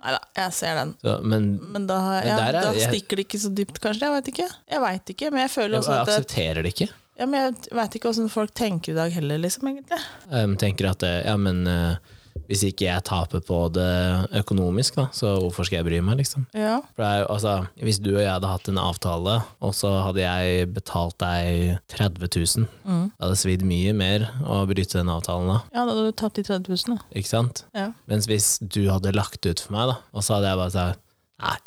Nei 0.07 0.13
da, 0.13 0.21
jeg 0.39 0.53
ser 0.55 0.77
den. 0.79 0.93
Så, 1.03 1.15
men, 1.27 1.47
men, 1.73 1.87
da, 1.89 1.97
ja, 2.23 2.37
er, 2.45 2.59
da 2.61 2.71
stikker 2.77 3.19
det 3.19 3.25
ikke 3.27 3.41
så 3.43 3.51
dypt, 3.51 3.81
kanskje. 3.83 4.07
Jeg 4.07 4.15
veit 4.15 4.29
ikke. 4.31 4.47
Jeg 4.71 4.83
vet 4.85 5.13
ikke, 5.17 5.31
men 5.33 5.43
jeg 5.43 5.51
føler 5.51 5.81
også 5.81 5.95
at 5.95 5.97
Jeg 5.97 6.21
aksepterer 6.21 6.63
det 6.63 6.73
ikke. 6.77 6.89
Ja, 7.17 7.27
men 7.27 7.41
Jeg 7.41 7.79
veit 7.79 7.97
ikke 7.99 8.11
åssen 8.13 8.29
folk 8.31 8.53
tenker 8.55 8.93
i 8.93 8.99
dag 8.99 9.17
heller, 9.17 9.41
liksom, 9.43 9.67
egentlig. 9.73 9.99
Um, 10.31 10.55
tenker 10.61 10.93
at 10.93 11.03
ja, 11.03 11.35
men 11.41 11.65
uh, 11.67 11.97
hvis 12.47 12.63
ikke 12.69 12.87
jeg 12.87 13.05
taper 13.09 13.43
på 13.45 13.59
det 13.75 13.91
økonomisk, 14.41 14.99
da, 14.99 15.07
så 15.17 15.35
hvorfor 15.43 15.67
skal 15.67 15.81
jeg 15.81 15.89
bry 15.89 16.01
meg, 16.05 16.21
liksom? 16.21 16.47
Ja. 16.57 16.79
Er, 16.97 17.27
altså, 17.33 17.57
hvis 17.83 18.01
du 18.03 18.13
og 18.15 18.23
jeg 18.23 18.31
hadde 18.31 18.51
hatt 18.51 18.71
en 18.71 18.81
avtale, 18.83 19.39
og 19.65 19.77
så 19.77 19.93
hadde 20.07 20.25
jeg 20.25 20.71
betalt 20.77 21.19
deg 21.23 21.79
30 21.93 22.29
000, 22.29 22.69
mm. 22.85 23.07
det 23.15 23.27
hadde 23.27 23.41
svidd 23.41 23.65
mye 23.67 23.95
mer 23.97 24.29
å 24.45 24.63
bryte 24.69 25.01
den 25.01 25.13
avtalen 25.13 25.55
da. 25.55 25.61
Ja, 25.73 25.85
da 25.85 25.95
hadde 25.95 26.11
du 26.11 26.19
tatt 26.25 26.39
de 26.39 26.47
30 26.47 26.75
000, 26.75 26.97
da. 26.97 27.09
Ikke 27.19 27.33
sant? 27.33 27.65
Ja. 27.77 27.91
Mens 28.11 28.29
hvis 28.31 28.57
du 28.61 28.85
hadde 28.91 29.15
lagt 29.17 29.47
ut 29.47 29.65
for 29.65 29.77
meg, 29.77 29.95
da, 29.95 29.99
og 30.13 30.27
så 30.27 30.39
hadde 30.39 30.53
jeg 30.53 30.63
bare 30.63 30.77
sagt 30.77 31.03
nei. 31.43 31.59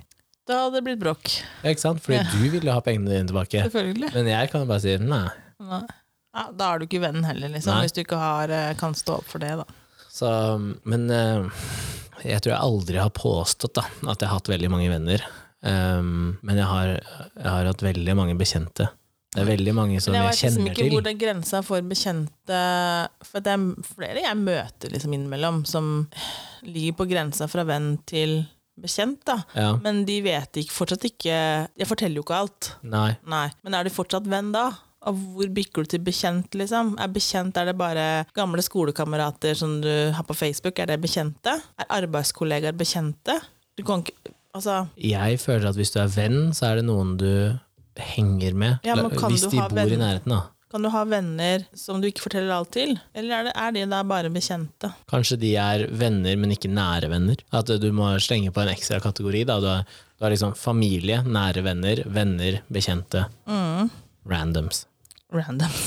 Da 0.49 0.63
hadde 0.63 0.79
det 0.79 0.85
blitt 0.87 1.01
bråk. 1.01 1.29
Ja, 1.61 1.73
ikke 1.75 1.83
sant? 1.83 2.01
Fordi 2.01 2.17
ja. 2.17 2.25
du 2.33 2.49
ville 2.55 2.73
ha 2.73 2.81
pengene 2.81 3.11
dine 3.11 3.29
tilbake. 3.29 3.61
Selvfølgelig. 3.67 4.09
Men 4.15 4.29
jeg 4.31 4.49
kan 4.49 4.63
jo 4.63 4.69
bare 4.71 4.81
si 4.81 4.95
nei. 5.03 5.27
nei. 5.61 5.83
Ja, 6.33 6.47
da 6.55 6.71
er 6.71 6.81
du 6.81 6.87
ikke 6.87 7.01
venn 7.03 7.21
heller, 7.25 7.51
liksom, 7.53 7.77
hvis 7.83 7.93
du 7.93 8.01
ikke 8.01 8.17
har, 8.17 8.49
eh, 8.53 8.71
kan 8.79 8.95
stå 8.97 9.19
opp 9.19 9.29
for 9.29 9.41
det. 9.41 9.51
da. 9.59 9.65
Så, 10.19 10.29
men 10.89 11.09
eh, 11.13 11.65
jeg 12.27 12.43
tror 12.43 12.53
jeg 12.53 12.61
aldri 12.61 12.99
har 12.99 13.11
påstått 13.15 13.77
da, 13.79 13.85
at 14.11 14.19
jeg 14.19 14.27
har 14.27 14.39
hatt 14.39 14.51
veldig 14.51 14.71
mange 14.71 14.89
venner. 14.91 15.23
Um, 15.59 16.37
men 16.45 16.59
jeg 16.59 16.67
har, 16.67 16.93
jeg 16.95 17.47
har, 17.47 17.67
hatt 17.67 17.83
veldig 17.83 18.15
mange 18.15 18.35
bekjente. 18.39 18.87
Det 19.29 19.43
er 19.43 19.49
veldig 19.51 19.73
mange 19.77 19.99
som 20.01 20.15
jeg, 20.15 20.25
jeg 20.25 20.39
kjenner 20.39 20.55
til. 20.55 20.65
Jeg 20.65 20.69
vet 20.69 20.77
liksom 20.77 20.85
ikke 20.87 20.93
hvor 20.95 21.09
er 21.11 21.17
grensa 21.21 21.59
for 21.61 21.85
bekjente 21.85 22.61
For 23.27 23.45
det 23.45 23.51
er 23.53 23.89
flere 23.91 24.23
jeg 24.23 24.39
møter 24.39 24.95
liksom 24.95 25.13
innimellom, 25.13 25.59
som 25.69 25.91
ligger 26.65 26.95
på 26.97 27.05
grensa 27.11 27.45
fra 27.51 27.67
venn 27.69 27.91
til 28.09 28.39
bekjent. 28.79 29.21
da. 29.27 29.37
Ja. 29.53 29.69
Men 29.83 30.01
de 30.07 30.17
vet 30.25 30.61
ikke, 30.63 30.73
fortsatt 30.73 31.05
ikke 31.11 31.35
Jeg 31.35 31.87
forteller 31.89 32.21
jo 32.21 32.25
ikke 32.25 32.41
alt. 32.41 32.71
Nei. 32.81 33.11
Nei. 33.29 33.47
Men 33.61 33.77
er 33.77 33.85
du 33.85 33.93
fortsatt 33.93 34.27
venn 34.31 34.53
da? 34.55 34.71
Og 35.07 35.15
hvor 35.35 35.51
bikker 35.55 35.85
du 35.85 35.93
til 35.93 36.03
bekjent, 36.03 36.55
liksom? 36.59 36.95
Er 36.99 37.11
bekjent 37.13 37.57
er 37.57 37.69
det 37.69 37.77
bare 37.79 38.07
gamle 38.35 38.63
skolekamerater 38.65 39.55
som 39.55 39.77
du 39.83 39.91
har 40.15 40.27
på 40.27 40.35
Facebook? 40.35 40.79
Er 40.79 40.91
det 40.91 40.99
bekjente? 41.03 41.55
Er 41.79 41.89
arbeidskollegaer 42.01 42.75
bekjente? 42.75 43.37
Du 43.79 43.85
kan 43.87 44.03
ikke 44.03 44.35
Altså 44.49 44.87
Jeg 44.97 45.37
føler 45.37 45.69
at 45.69 45.77
hvis 45.77 45.91
du 45.93 45.99
er 46.01 46.09
venn, 46.09 46.53
så 46.57 46.71
er 46.71 46.79
det 46.79 46.87
noen 46.87 47.17
du 47.21 47.29
henger 47.99 48.55
med. 48.57 48.79
Ja, 48.87 48.95
hvis 48.97 49.45
de 49.45 49.59
bor 49.59 49.75
venn? 49.75 49.93
i 49.93 49.99
nærheten, 49.99 50.33
da. 50.33 50.47
Kan 50.69 50.85
du 50.85 50.89
ha 50.93 51.01
venner 51.09 51.63
som 51.77 51.97
du 52.01 52.05
ikke 52.09 52.21
forteller 52.27 52.53
alt 52.53 52.69
til, 52.75 52.91
eller 53.17 53.31
er, 53.39 53.47
det, 53.47 53.53
er 53.57 53.71
de 53.73 53.85
da 53.89 54.03
bare 54.05 54.29
bekjente? 54.29 54.91
Kanskje 55.09 55.39
de 55.41 55.55
er 55.57 55.87
venner, 55.89 56.35
men 56.37 56.53
ikke 56.53 56.69
nære 56.69 57.09
venner. 57.09 57.41
At 57.53 57.71
du 57.81 57.87
må 57.95 58.11
slenge 58.21 58.53
på 58.53 58.61
en 58.61 58.69
ekstra 58.75 58.99
kategori. 59.01 59.45
Da. 59.49 59.57
Du, 59.61 59.65
har, 59.69 59.87
du 60.17 60.27
har 60.27 60.35
liksom 60.35 60.53
familie, 60.57 61.23
nære 61.25 61.65
venner, 61.65 62.03
venner, 62.05 62.61
bekjente. 62.69 63.25
Mm. 63.49 63.89
Randoms. 64.29 64.85
Randoms. 65.33 65.83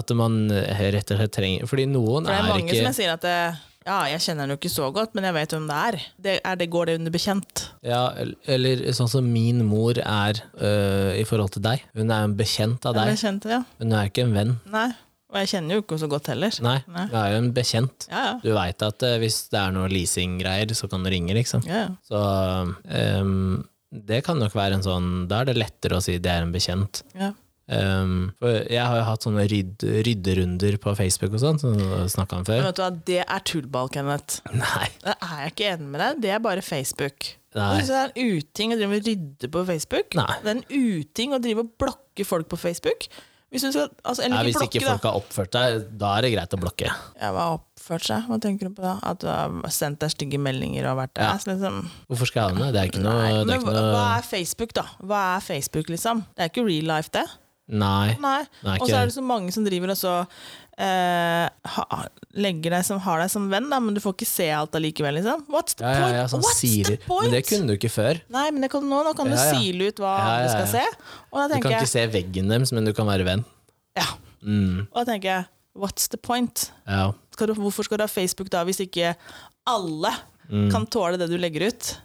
at 0.00 0.12
man 0.18 0.50
eh, 0.52 0.82
rett 0.92 1.14
og 1.14 1.20
slett 1.22 1.32
trenger 1.32 1.70
Fordi 1.70 1.86
noen 1.88 2.28
For 2.28 2.34
er, 2.34 2.42
er 2.42 2.50
mange 2.52 2.66
ikke, 2.66 2.76
som 2.82 2.90
jeg 2.90 2.98
sier 2.98 3.14
at 3.14 3.24
det, 3.24 3.38
ja, 3.86 4.00
jeg 4.10 4.22
kjenner 4.24 4.42
henne 4.42 4.56
jo 4.56 4.58
ikke 4.58 4.72
så 4.72 4.88
godt, 4.90 5.12
men 5.14 5.28
jeg 5.28 5.34
vet 5.36 5.52
hvem 5.54 5.66
det 5.70 5.76
er. 5.78 5.96
Det, 6.26 6.32
er 6.50 6.56
det 6.58 6.66
går 6.72 6.88
det 6.88 6.94
under 6.98 7.12
bekjent? 7.14 7.62
Ja, 7.86 8.00
eller 8.50 8.82
sånn 8.98 9.10
som 9.12 9.28
min 9.30 9.60
mor 9.68 10.00
er 10.02 10.40
øh, 10.58 11.12
i 11.14 11.22
forhold 11.28 11.54
til 11.54 11.62
deg. 11.62 11.84
Hun 11.94 12.10
er 12.10 12.26
en 12.26 12.34
bekjent 12.34 12.88
av 12.90 12.96
deg. 12.98 13.12
Bekjent, 13.14 13.46
ja. 13.52 13.60
Hun 13.78 13.94
er 13.94 14.10
ikke 14.10 14.24
en 14.26 14.34
venn. 14.34 14.56
Nei. 14.74 14.88
Og 15.30 15.38
jeg 15.38 15.52
kjenner 15.52 15.78
jo 15.78 15.84
ikke 15.84 16.00
så 16.02 16.10
godt 16.10 16.32
heller. 16.32 16.58
Nei, 16.66 16.76
Nei. 16.90 17.06
du 17.12 17.16
er 17.20 17.30
jo 17.30 17.38
en 17.44 17.48
bekjent. 17.54 18.08
Ja, 18.10 18.24
ja. 18.26 18.34
Du 18.42 18.50
veit 18.58 18.82
at 18.88 19.06
øh, 19.06 19.16
hvis 19.22 19.38
det 19.54 19.62
er 19.62 19.78
noe 19.78 19.86
leasinggreier, 19.94 20.74
så 20.74 20.90
kan 20.90 21.06
du 21.06 21.12
ringe, 21.14 21.38
liksom. 21.38 21.62
Ja, 21.70 21.86
så 22.10 22.26
øh, 22.74 23.32
det 24.10 24.22
kan 24.26 24.42
nok 24.42 24.54
være 24.58 24.80
en 24.80 24.82
sånn 24.84 25.10
Da 25.30 25.44
er 25.44 25.52
det 25.52 25.60
lettere 25.60 26.00
å 26.00 26.02
si 26.02 26.18
det 26.18 26.32
er 26.32 26.42
en 26.42 26.54
bekjent. 26.54 27.04
Ja. 27.14 27.30
Um, 27.66 28.30
jeg 28.70 28.78
har 28.78 29.00
jo 29.00 29.06
hatt 29.08 29.24
sånne 29.26 29.44
rydd, 29.50 29.82
rydderunder 30.06 30.76
på 30.82 30.92
Facebook 30.98 31.34
og 31.34 31.42
sånn, 31.42 31.58
som 31.58 31.74
snakka 32.12 32.40
om 32.40 32.46
før. 32.46 32.60
Men 32.62 32.68
vet 32.70 32.78
du 32.78 32.84
hva, 32.84 32.90
Det 33.10 33.22
er 33.24 33.46
tullball, 33.50 33.90
Kenneth. 33.92 34.40
Nei. 34.54 34.90
Det 35.02 35.16
er 35.16 35.40
jeg 35.42 35.54
ikke 35.54 35.70
enig 35.74 35.90
med 35.94 36.04
deg. 36.04 36.20
Det 36.26 36.34
er 36.36 36.42
bare 36.44 36.64
Facebook. 36.64 37.32
Nei. 37.56 37.70
Det 37.80 37.96
er 37.96 38.12
en 38.12 38.36
uting 38.36 38.74
å 38.74 38.80
drive 38.80 38.98
og 39.00 39.08
rydde 39.08 39.50
på 39.54 39.64
Facebook. 39.70 40.18
Nei. 40.18 40.34
Det 40.42 40.52
er 40.52 40.58
en 40.58 40.68
uting 40.68 41.34
å 41.34 41.40
drive 41.42 41.64
og 41.64 41.72
blokke 41.80 42.28
folk 42.28 42.52
på 42.52 42.60
Facebook. 42.60 43.08
Hvis, 43.54 43.62
skal, 43.62 43.92
altså, 44.02 44.24
ja, 44.26 44.40
hvis 44.42 44.56
blokke, 44.58 44.80
ikke 44.80 44.88
folk 44.88 45.02
da. 45.04 45.10
har 45.10 45.18
oppført 45.20 45.54
seg, 45.56 45.84
da 45.96 46.10
er 46.18 46.26
det 46.26 46.32
greit 46.34 46.54
å 46.56 46.58
blokke. 46.60 46.90
Ja, 46.90 47.30
Hva 47.32 47.46
oppført 47.54 48.04
seg? 48.08 48.26
Hva 48.26 48.38
tenker 48.42 48.68
du 48.68 48.74
på 48.76 48.84
da? 48.84 48.96
At 49.06 49.22
du 49.22 49.28
har 49.30 49.54
sendt 49.72 50.02
deg 50.02 50.12
stygge 50.12 50.40
meldinger 50.42 50.90
og 50.90 50.98
vært 51.00 51.14
der? 51.16 51.30
Ja. 51.30 51.38
Liksom. 51.54 51.80
Hvorfor 52.10 52.30
skal 52.30 52.42
jeg 52.42 52.58
ha 52.58 52.64
det? 52.64 52.70
Det 52.74 52.82
er 52.82 52.90
ikke 52.90 53.04
noe, 53.06 53.16
Nei, 53.22 53.32
er 53.38 53.60
ikke 53.62 53.76
noe... 53.78 53.88
Hva 53.94 54.04
er 54.18 54.26
Facebook, 54.26 54.76
da? 54.76 54.86
Hva 55.00 55.22
er 55.36 55.44
Facebook, 55.46 55.92
liksom? 55.94 56.24
Det 56.34 56.46
er 56.46 56.52
ikke 56.52 56.66
real 56.66 56.90
life, 56.90 57.14
det. 57.14 57.24
Nei. 57.66 58.14
Nei. 58.22 58.44
Og 58.78 58.86
så 58.86 58.94
er 59.00 59.08
det 59.08 59.16
så 59.16 59.24
mange 59.26 59.50
som 59.54 59.64
driver 59.66 59.90
og 59.90 59.98
så 59.98 60.12
eh, 60.78 61.46
ha, 61.72 62.00
legger 62.38 62.76
deg 62.76 62.84
som 62.86 63.00
har 63.02 63.22
deg 63.24 63.32
som 63.32 63.48
venn, 63.50 63.66
da, 63.72 63.80
men 63.82 63.96
du 63.96 64.00
får 64.04 64.14
ikke 64.16 64.28
se 64.28 64.46
alt 64.54 64.76
allikevel. 64.78 65.18
Liksom. 65.18 65.42
What's 65.52 65.78
the 65.78 65.86
ja, 65.86 65.96
point? 65.98 66.14
Ja, 66.14 66.20
ja, 66.20 66.28
sånn 66.30 66.44
What's 66.44 66.62
siler. 66.62 66.94
the 66.94 67.08
point? 67.08 67.26
Men 67.26 67.34
det 67.34 67.42
kunne 67.48 67.72
du 67.72 67.74
ikke 67.74 67.92
før. 67.92 68.22
Nei, 68.36 68.46
men 68.54 68.70
kan, 68.72 68.86
nå, 68.86 69.02
nå, 69.08 69.16
kan 69.18 69.32
du 69.32 69.38
sile 69.40 69.90
ut 69.90 70.02
hva 70.02 70.14
du 70.44 70.48
skal 70.52 70.70
se. 70.76 70.86
du 70.86 71.58
kan 71.58 71.74
ikke 71.74 71.90
se 71.96 72.06
veggen 72.14 72.54
deres, 72.54 72.74
men 72.76 72.88
du 72.88 72.94
kan 72.96 73.08
være 73.10 73.26
venn. 73.26 73.44
Ja. 73.98 74.08
Mm. 74.46 74.86
Og 74.92 75.00
da 75.00 75.06
tenker 75.10 75.32
jeg, 75.32 75.50
what's 75.76 76.10
the 76.12 76.20
point? 76.20 76.68
Skal 77.34 77.50
du, 77.50 77.56
hvorfor 77.58 77.88
skal 77.88 78.00
du 78.00 78.06
ha 78.06 78.10
Facebook 78.10 78.52
da, 78.52 78.62
hvis 78.68 78.84
ikke 78.84 79.16
alle 79.66 80.14
mm. 80.46 80.70
kan 80.70 80.86
tåle 80.86 81.18
det 81.20 81.30
du 81.32 81.38
legger 81.40 81.68
ut? 81.72 81.96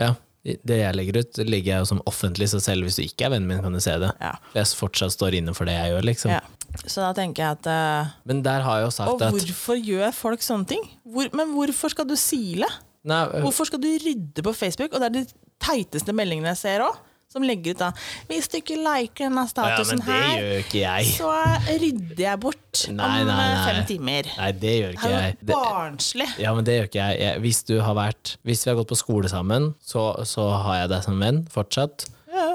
Ja. 0.00 0.14
Det 0.40 0.76
jeg 0.78 0.96
legger 0.96 1.20
ut, 1.20 1.38
legger 1.44 1.74
jeg 1.74 1.84
jo 1.84 1.88
som 1.90 1.98
offentlig, 2.08 2.48
så 2.48 2.62
selv 2.64 2.86
hvis 2.88 2.96
du 2.96 3.02
ikke 3.04 3.26
er 3.26 3.34
vennen 3.34 3.50
min, 3.50 3.60
kan 3.60 3.74
du 3.76 3.80
se 3.82 3.92
det. 4.00 4.08
Ja. 4.22 4.32
Jeg 4.56 4.70
fortsatt 4.78 5.12
står 5.12 5.36
inne 5.36 5.52
for 5.56 5.68
det 5.68 5.74
jeg 5.76 5.92
gjør, 5.92 6.06
liksom. 6.08 6.32
Ja. 6.32 6.40
Så 6.84 7.02
da 7.02 7.10
tenker 7.16 7.42
jeg 7.42 7.58
at 7.58 7.66
uh, 7.66 8.10
Men 8.30 8.44
der 8.46 8.62
har 8.62 8.78
jeg 8.78 8.84
jo 8.86 8.90
sagt 8.94 9.10
Og 9.10 9.22
at, 9.26 9.34
hvorfor 9.34 9.74
gjør 9.74 10.12
folk 10.14 10.44
sånne 10.44 10.68
ting? 10.70 10.84
Hvor, 11.02 11.26
men 11.34 11.50
hvorfor 11.56 11.90
skal 11.90 12.06
du 12.06 12.14
sile? 12.20 12.68
Nei, 13.10 13.24
uh, 13.26 13.40
hvorfor 13.42 13.66
skal 13.66 13.82
du 13.82 13.88
rydde 13.90 14.44
på 14.46 14.54
Facebook? 14.54 14.94
Og 14.94 15.02
det 15.02 15.08
er 15.08 15.16
de 15.18 15.24
teiteste 15.60 16.14
meldingene 16.16 16.54
jeg 16.54 16.60
ser 16.62 16.84
òg. 16.86 17.00
Som 17.30 17.44
legger 17.46 17.76
ut 17.76 17.78
da 17.78 17.88
'Hvis 18.26 18.48
du 18.50 18.56
ikke 18.58 18.74
liker 18.74 19.28
denne 19.28 19.44
statusen 19.46 20.00
ja, 20.02 20.14
her, 20.34 21.04
så 21.06 21.30
rydder 21.68 22.22
jeg 22.24 22.40
bort 22.42 22.80
nei, 22.90 23.06
om 23.06 23.28
nei, 23.28 23.36
nei. 23.38 23.60
fem 23.68 23.84
timer'. 23.86 24.30
Nei, 24.34 24.48
det 24.64 24.72
gjør 24.74 24.96
ikke 24.96 25.10
jeg. 25.12 25.36
Det 25.38 25.54
er 25.54 25.60
jo 25.60 25.76
barnslig. 25.76 26.26
Ja, 26.42 26.54
men 26.56 26.66
det 26.66 26.74
gjør 26.74 26.88
ikke 26.90 27.04
jeg. 27.04 27.20
jeg. 27.22 27.42
Hvis, 27.44 27.60
du 27.68 27.76
har 27.86 27.94
vært, 27.94 28.32
hvis 28.42 28.64
vi 28.66 28.72
har 28.72 28.80
gått 28.80 28.90
på 28.90 28.98
skole 28.98 29.30
sammen, 29.30 29.68
så, 29.78 30.08
så 30.26 30.48
har 30.64 30.80
jeg 30.80 30.90
deg 30.96 31.06
som 31.06 31.22
venn 31.22 31.38
fortsatt. 31.54 32.08
Ja. 32.34 32.48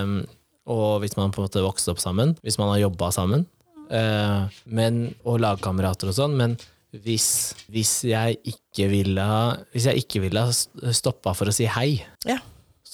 Um, 0.00 0.16
og 0.72 1.04
hvis 1.04 1.18
man 1.20 1.28
på 1.28 1.42
en 1.42 1.50
måte 1.50 1.66
vokste 1.66 1.92
opp 1.92 2.00
sammen, 2.00 2.32
hvis 2.40 2.56
man 2.56 2.72
har 2.72 2.80
jobba 2.86 3.10
sammen, 3.12 3.44
uh, 3.92 4.48
men, 4.64 5.04
og 5.28 5.42
lagkamerater 5.44 6.08
og 6.08 6.16
sånn, 6.16 6.40
men 6.40 6.56
hvis, 7.04 7.28
hvis, 7.74 7.92
jeg 8.06 8.38
ikke 8.46 8.86
ville 8.86 9.24
Hvis 9.74 9.88
jeg 9.90 10.04
ikke 10.04 10.20
ville 10.22 10.44
stoppa 10.94 11.32
for 11.34 11.50
å 11.50 11.54
si 11.54 11.66
hei, 11.66 11.98
ja. 12.24 12.38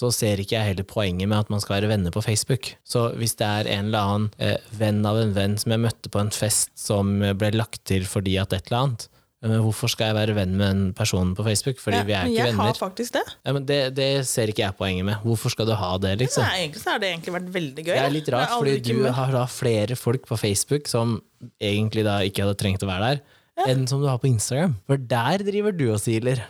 Så 0.01 0.09
ser 0.15 0.41
ikke 0.41 0.57
jeg 0.57 0.73
heller 0.73 0.89
poenget 0.89 1.29
med 1.29 1.43
at 1.43 1.53
man 1.53 1.61
skal 1.61 1.77
være 1.79 1.93
venner 1.93 2.15
på 2.15 2.25
Facebook. 2.25 2.73
Så 2.89 3.11
hvis 3.21 3.37
det 3.37 3.47
er 3.47 3.71
en 3.77 3.91
eller 3.91 4.11
annen 4.15 4.29
eh, 4.41 4.57
venn 4.81 5.05
av 5.07 5.21
en 5.21 5.35
venn 5.37 5.59
som 5.61 5.75
jeg 5.75 5.85
møtte 5.85 6.13
på 6.13 6.23
en 6.23 6.33
fest 6.33 6.73
som 6.81 7.19
ble 7.21 7.53
lagt 7.57 7.83
til 7.91 8.09
fordi 8.09 8.39
at 8.41 8.57
et 8.57 8.71
eller 8.71 8.87
annet, 8.87 9.11
men 9.41 9.63
hvorfor 9.65 9.89
skal 9.89 10.11
jeg 10.11 10.17
være 10.19 10.35
venn 10.37 10.53
med 10.53 10.69
en 10.69 10.81
person 10.97 11.31
på 11.37 11.45
Facebook? 11.47 11.79
Fordi 11.81 11.97
ja, 11.97 12.05
vi 12.05 12.13
er 12.13 12.27
ikke 12.29 12.45
venner. 12.51 12.67
Jeg 12.67 12.75
har 12.75 12.77
faktisk 12.77 13.15
det. 13.17 13.23
Ja, 13.41 13.55
men 13.57 13.65
det, 13.69 13.79
det, 13.97 14.09
ser 14.29 14.53
ikke 14.53 14.67
jeg 14.67 14.77
poenget 14.77 15.07
med. 15.09 15.17
Hvorfor 15.25 15.55
skal 15.55 15.69
du 15.71 15.73
ha 15.81 15.91
det, 16.03 16.13
liksom? 16.21 16.45
Nei, 16.45 16.67
egentlig 16.67 16.83
så 16.83 16.93
har 16.93 17.01
det 17.01 17.09
egentlig 17.09 17.35
vært 17.39 17.49
veldig 17.55 17.85
gøy. 17.87 17.95
Det 17.95 18.03
er 18.03 18.13
litt 18.13 18.29
rart, 18.35 18.53
fordi 18.53 18.77
du 18.85 19.09
har 19.17 19.33
da 19.33 19.47
flere 19.49 19.97
folk 19.97 20.29
på 20.29 20.37
Facebook 20.41 20.93
som 20.93 21.17
egentlig 21.57 22.05
da 22.05 22.19
ikke 22.29 22.45
hadde 22.45 22.61
trengt 22.61 22.85
å 22.85 22.91
være 22.91 23.15
der, 23.15 23.23
ja. 23.63 23.71
enn 23.73 23.89
som 23.89 24.05
du 24.05 24.11
har 24.11 24.21
på 24.21 24.29
Instagram. 24.29 24.77
For 24.91 25.09
der 25.17 25.47
driver 25.49 25.77
du 25.79 25.87
og 25.89 26.03
siler. 26.05 26.45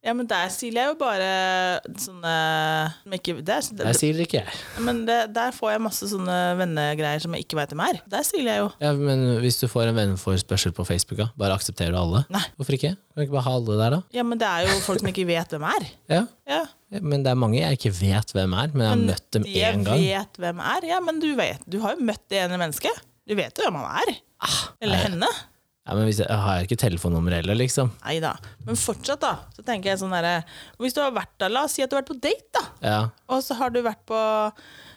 Ja, 0.00 0.14
men 0.16 0.24
der 0.30 0.48
siler 0.48 0.86
jeg 0.86 0.92
jo 0.94 0.96
bare 0.96 1.26
sånne 2.00 2.30
ikke, 3.18 3.34
der, 3.44 3.66
der 3.76 3.96
siler 3.98 4.24
ikke 4.24 4.38
jeg. 4.38 4.54
Men 4.80 5.02
det, 5.04 5.18
der 5.36 5.52
får 5.52 5.74
jeg 5.74 5.82
masse 5.84 6.08
sånne 6.08 6.36
vennegreier 6.56 7.20
som 7.20 7.36
jeg 7.36 7.44
ikke 7.44 7.58
veit 7.58 7.74
hvem 7.74 7.82
er. 7.84 7.98
Der 8.08 8.24
siler 8.24 8.48
jeg 8.48 8.62
jo. 8.62 8.70
Ja, 8.80 8.94
Men 8.96 9.26
hvis 9.44 9.60
du 9.60 9.66
får 9.68 9.90
en 9.90 9.98
venneforespørsel 10.00 10.72
på 10.76 10.86
Facebook, 10.88 11.20
da, 11.20 11.28
bare 11.36 11.58
aksepterer 11.60 11.92
du 11.92 12.00
alle? 12.00 12.24
Nei. 12.32 12.42
Hvorfor 12.56 12.78
ikke? 12.78 12.94
Kan 12.96 13.20
du 13.20 13.26
ikke 13.26 13.36
bare 13.36 13.46
ha 13.50 13.54
alle 13.60 13.76
der, 13.82 13.96
da? 13.98 14.00
Ja, 14.16 14.24
men 14.24 14.40
det 14.40 14.48
er 14.48 14.70
jo 14.70 14.78
folk 14.86 15.04
som 15.04 15.12
ikke 15.12 15.26
vet 15.28 15.52
hvem 15.56 15.68
er. 15.68 15.88
ja. 16.16 16.24
ja. 16.48 16.62
Men 16.90 17.22
det 17.22 17.30
er 17.30 17.36
mange 17.38 17.60
jeg 17.60 17.76
ikke 17.76 17.92
vet 18.00 18.32
hvem 18.34 18.54
er, 18.58 18.72
men 18.72 18.82
jeg 18.82 18.90
har 18.90 18.96
men 18.98 19.10
møtt 19.12 19.26
dem 19.36 19.44
én 19.46 19.84
gang. 19.86 20.00
Jeg 20.02 20.24
vet 20.24 20.40
hvem 20.42 20.64
er, 20.72 20.86
ja, 20.90 20.96
men 21.06 21.20
du 21.22 21.28
vet. 21.38 21.60
Du 21.70 21.76
har 21.84 21.94
jo 21.94 22.08
møtt 22.08 22.24
det 22.32 22.40
ene 22.40 22.58
mennesket. 22.58 23.04
Du 23.30 23.36
vet 23.38 23.54
jo 23.54 23.68
hvem 23.68 23.76
han 23.78 24.00
er. 24.00 24.16
Ah, 24.42 24.56
Eller 24.82 25.04
henne. 25.04 25.28
Ja, 25.90 25.96
men 25.98 26.06
jeg, 26.06 26.22
jeg 26.22 26.68
ikke 26.68 26.76
telefonnummer 26.78 27.34
heller, 27.34 27.56
liksom. 27.58 27.88
Nei 28.04 28.20
da. 28.22 28.36
Men 28.62 28.78
fortsatt, 28.78 29.24
da. 29.24 29.32
Så 29.56 29.64
tenker 29.66 29.90
jeg 29.90 29.98
sånn 29.98 30.14
derre 30.14 30.44
Hvis 30.78 30.94
du 30.94 31.00
har 31.02 31.10
vært 31.16 31.32
der, 31.42 31.50
la 31.50 31.64
oss 31.66 31.74
si 31.74 31.82
at 31.82 31.90
du 31.90 31.96
har 31.96 32.04
vært 32.04 32.12
på 32.12 32.20
date, 32.22 32.46
da. 32.54 32.62
Ja. 32.86 33.00
Og 33.34 33.42
så 33.42 33.56
har 33.58 33.74
du 33.74 33.80
vært 33.82 34.04
på 34.06 34.20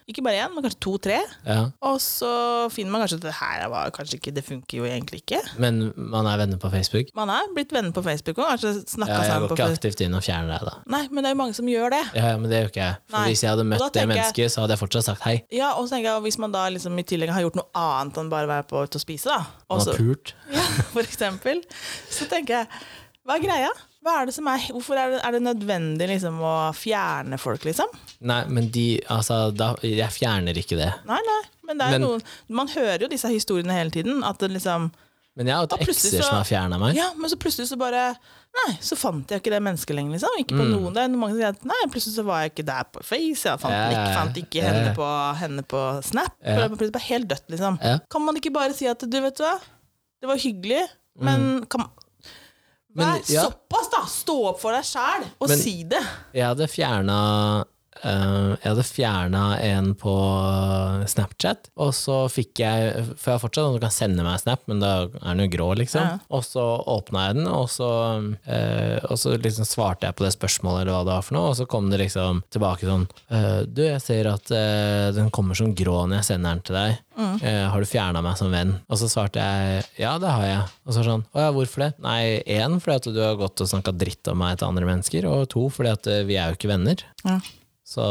ikke 0.09 0.23
bare 0.25 0.41
én, 0.43 0.51
men 0.53 0.65
kanskje 0.65 0.79
to-tre. 0.83 1.19
Ja. 1.47 1.59
Og 1.85 1.99
så 2.03 2.29
finner 2.73 2.93
man 2.93 3.03
kanskje 3.03 3.19
at 3.21 3.27
det 3.27 3.35
her 3.37 3.65
var 3.71 3.91
kanskje 3.95 4.19
ikke, 4.19 4.33
det 4.35 4.43
funker 4.45 4.81
jo 4.81 4.87
egentlig 4.87 5.21
ikke. 5.23 5.39
Men 5.63 5.91
man 5.95 6.27
er 6.29 6.41
venner 6.41 6.59
på 6.61 6.71
Facebook? 6.73 7.13
Man 7.17 7.31
er 7.33 7.47
blitt 7.55 7.73
venner 7.75 7.93
på 7.95 8.03
Facebook 8.05 8.41
og 8.41 8.51
kanskje 8.53 8.73
snakka 8.81 9.15
ja, 9.15 9.27
sammen. 9.29 9.47
Jeg 9.47 9.53
går 9.53 9.59
ikke 9.59 9.69
aktivt 9.77 10.03
inn 10.05 10.17
og 10.17 10.25
fjerner 10.25 10.55
deg, 10.55 10.67
da. 10.69 10.75
Nei, 10.95 11.03
men 11.11 11.23
det 11.23 11.31
er 11.31 11.35
jo 11.35 11.41
mange 11.43 11.57
som 11.59 11.71
gjør 11.71 11.95
det. 11.95 12.01
Ja, 12.19 12.33
men 12.39 12.51
det 12.51 12.59
gjør 12.61 12.73
ikke 12.73 12.83
jeg. 12.83 12.99
For 13.07 13.19
Nei. 13.19 13.23
Hvis 13.31 13.45
jeg 13.45 13.53
hadde 13.53 13.67
møtt 13.69 13.87
det 13.99 14.07
mennesket, 14.11 14.55
så 14.55 14.63
hadde 14.63 14.77
jeg 14.77 14.83
fortsatt 14.83 15.09
sagt 15.11 15.27
hei. 15.27 15.37
Ja, 15.53 15.71
og 15.77 15.87
så 15.87 15.95
tenker 15.95 16.09
jeg 16.11 16.25
Hvis 16.27 16.39
man 16.41 16.53
da 16.55 16.65
liksom 16.73 16.99
i 16.99 17.07
tillegg 17.07 17.31
har 17.35 17.45
gjort 17.45 17.59
noe 17.59 17.69
annet 17.79 18.19
enn 18.19 18.33
bare 18.33 18.49
være 18.49 18.67
på 18.69 18.83
ute 18.83 18.99
og 18.99 19.05
spise, 19.05 19.31
da. 19.31 19.63
Også, 19.69 19.93
man 19.93 19.95
har 19.95 20.03
pult. 20.03 20.35
Ja, 20.53 20.67
for 20.93 21.01
eksempel. 21.05 21.63
Så 22.11 22.27
tenker 22.31 22.61
jeg, 22.61 22.85
hva 23.23 23.39
er 23.39 23.43
greia? 23.47 23.73
Hva 24.03 24.17
er 24.19 24.27
det 24.27 24.35
som 24.35 24.47
er, 24.51 24.65
hvorfor 24.75 24.99
er 24.99 25.13
det, 25.13 25.21
er 25.23 25.35
det 25.37 25.39
nødvendig 25.45 26.09
liksom, 26.11 26.41
å 26.43 26.55
fjerne 26.75 27.39
folk, 27.39 27.63
liksom? 27.63 27.91
Nei, 28.27 28.41
men 28.51 28.67
de 28.73 28.87
Altså, 29.13 29.47
da, 29.55 29.73
jeg 29.85 30.11
fjerner 30.11 30.57
ikke 30.59 30.75
det. 30.79 30.91
Nei, 31.07 31.19
nei, 31.23 31.39
men 31.69 31.79
det 31.79 31.87
er 31.87 31.95
men, 31.95 32.03
noen 32.03 32.57
Man 32.59 32.71
hører 32.73 33.05
jo 33.05 33.11
disse 33.11 33.31
historiene 33.31 33.75
hele 33.77 33.93
tiden. 33.95 34.19
At 34.27 34.43
det 34.43 34.51
liksom 34.51 34.89
Men 35.39 35.49
jeg 35.49 35.55
har 35.55 35.63
hatt 35.65 35.85
ekser 35.87 36.19
som 36.19 36.35
har 36.35 36.47
fjerna 36.47 36.79
meg. 36.81 36.97
Ja, 36.99 37.13
men 37.15 37.31
så 37.31 37.39
plutselig 37.39 37.69
så 37.71 37.79
bare 37.79 38.11
Nei, 38.53 38.75
så 38.85 38.93
fant 38.99 39.31
jeg 39.33 39.41
ikke 39.41 39.49
det 39.49 39.63
mennesket 39.65 39.95
lenger, 39.97 40.13
liksom. 40.13 40.35
Ikke 40.43 40.59
på 40.59 40.65
mm. 40.67 40.73
noen. 40.75 40.91
Det 40.93 41.01
er 41.01 41.13
mange 41.15 41.33
som 41.33 41.39
sier 41.39 41.55
at 41.55 41.63
nei, 41.65 41.79
plutselig 41.89 42.19
så 42.19 42.25
var 42.27 42.43
jeg 42.43 42.51
ikke 42.51 42.65
der 42.67 42.83
på 42.85 43.01
Face. 43.01 43.47
Jeg 43.47 43.61
fant, 43.63 43.73
ja, 43.73 43.87
ikke, 43.89 44.11
fant 44.19 44.37
ikke 44.43 44.65
henne, 44.67 44.91
på, 44.99 45.07
henne, 45.39 45.63
på, 45.65 45.81
Snap. 46.05 46.35
Ja. 46.43 46.67
Det 46.69 46.91
var 46.93 47.07
helt 47.07 47.31
dødt, 47.31 47.47
liksom. 47.55 47.79
Kan 48.13 48.25
man 48.27 48.37
ikke 48.37 48.53
bare 48.53 48.75
si 48.77 48.85
at 48.91 49.01
du, 49.01 49.17
vet 49.23 49.39
du 49.39 49.41
hva, 49.47 49.55
det 50.21 50.29
var 50.29 50.37
hyggelig, 50.43 50.83
men 51.25 51.47
mm. 51.47 51.65
kan, 51.73 51.87
Vær 52.93 53.21
ja. 53.31 53.47
såpass, 53.47 53.89
da! 53.93 54.03
Stå 54.09 54.35
opp 54.51 54.59
for 54.61 54.75
deg 54.75 54.85
sjæl 54.85 55.23
og 55.41 55.49
Men 55.49 55.57
si 55.59 55.75
det. 55.89 56.01
Jeg 56.35 56.45
hadde 56.51 56.67
fjerna 56.69 57.17
jeg 58.03 58.67
hadde 58.67 58.83
fjerna 58.83 59.43
en 59.63 59.93
på 59.95 60.13
Snapchat, 61.07 61.69
og 61.79 61.93
så 61.95 62.17
fikk 62.31 62.59
jeg 62.63 63.05
For 63.15 63.31
jeg 63.31 63.37
har 63.37 63.41
fortsatt 63.41 63.63
noen 63.63 63.77
som 63.77 63.83
kan 63.85 63.95
sende 63.95 64.25
meg 64.25 64.41
Snap, 64.41 64.65
men 64.67 64.81
da 64.83 64.91
er 65.05 65.21
den 65.21 65.45
jo 65.45 65.51
grå, 65.53 65.69
liksom. 65.79 66.03
Ja. 66.03 66.17
Og 66.33 66.43
så 66.45 66.63
åpna 66.91 67.27
jeg 67.29 67.37
den, 67.39 67.47
og 67.47 67.69
så, 67.71 67.89
uh, 68.19 68.97
og 69.07 69.15
så 69.19 69.37
liksom 69.39 69.67
svarte 69.67 70.09
jeg 70.09 70.17
på 70.19 70.25
det 70.25 70.33
spørsmålet, 70.35 70.83
eller 70.83 70.97
hva 70.97 71.05
det 71.07 71.15
var 71.15 71.25
for 71.27 71.37
noe, 71.37 71.53
og 71.53 71.57
så 71.59 71.67
kom 71.69 71.87
det 71.91 72.01
liksom 72.03 72.43
tilbake 72.53 72.89
sånn 72.89 73.07
uh, 73.31 73.63
Du, 73.69 73.83
jeg 73.85 74.03
ser 74.03 74.29
at 74.33 74.51
den 75.15 75.31
kommer 75.33 75.57
som 75.57 75.71
grå 75.77 76.03
når 76.03 76.19
jeg 76.19 76.29
sender 76.33 76.53
den 76.57 76.67
til 76.67 76.79
deg. 76.79 77.01
Mm. 77.13 77.35
har 77.69 77.77
du 77.77 77.85
fjerna 77.85 78.23
meg 78.25 78.39
som 78.39 78.49
venn? 78.49 78.71
Og 78.89 78.97
så 78.97 79.05
svarte 79.11 79.37
jeg 79.37 79.83
ja, 80.01 80.15
det 80.17 80.31
har 80.33 80.45
jeg. 80.47 80.63
Og 80.87 80.95
så 80.95 81.03
sånn 81.05 81.25
å 81.29 81.43
ja, 81.43 81.51
hvorfor 81.53 81.85
det? 81.85 81.89
Nei, 82.01 82.41
én 82.49 82.79
fordi 82.81 82.95
at 82.97 83.09
du 83.13 83.19
har 83.21 83.37
gått 83.37 83.61
og 83.61 83.69
snakka 83.69 83.93
dritt 83.93 84.31
om 84.31 84.41
meg 84.41 84.57
til 84.57 84.71
andre 84.71 84.89
mennesker, 84.89 85.27
og 85.29 85.45
to 85.53 85.67
fordi 85.73 85.93
at 85.93 86.09
vi 86.25 86.39
er 86.41 86.49
jo 86.49 86.57
ikke 86.57 86.73
venner. 86.73 87.05
Ja. 87.21 87.37
Så 87.83 88.03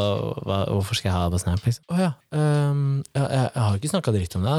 hva, 0.45 0.63
hvorfor 0.69 0.99
skal 0.99 1.09
jeg 1.09 1.17
ha 1.17 1.27
det 1.27 1.35
på 1.35 1.43
Snap? 1.43 1.67
Liksom? 1.67 1.85
Å 1.89 1.99
ja, 2.01 2.13
um, 2.37 3.03
jeg, 3.09 3.25
jeg, 3.25 3.45
jeg, 3.49 3.63
har 3.65 3.79
ikke 3.79 3.93
snakka 3.95 4.15
dritt 4.15 4.37
om 4.39 4.47
det. 4.47 4.57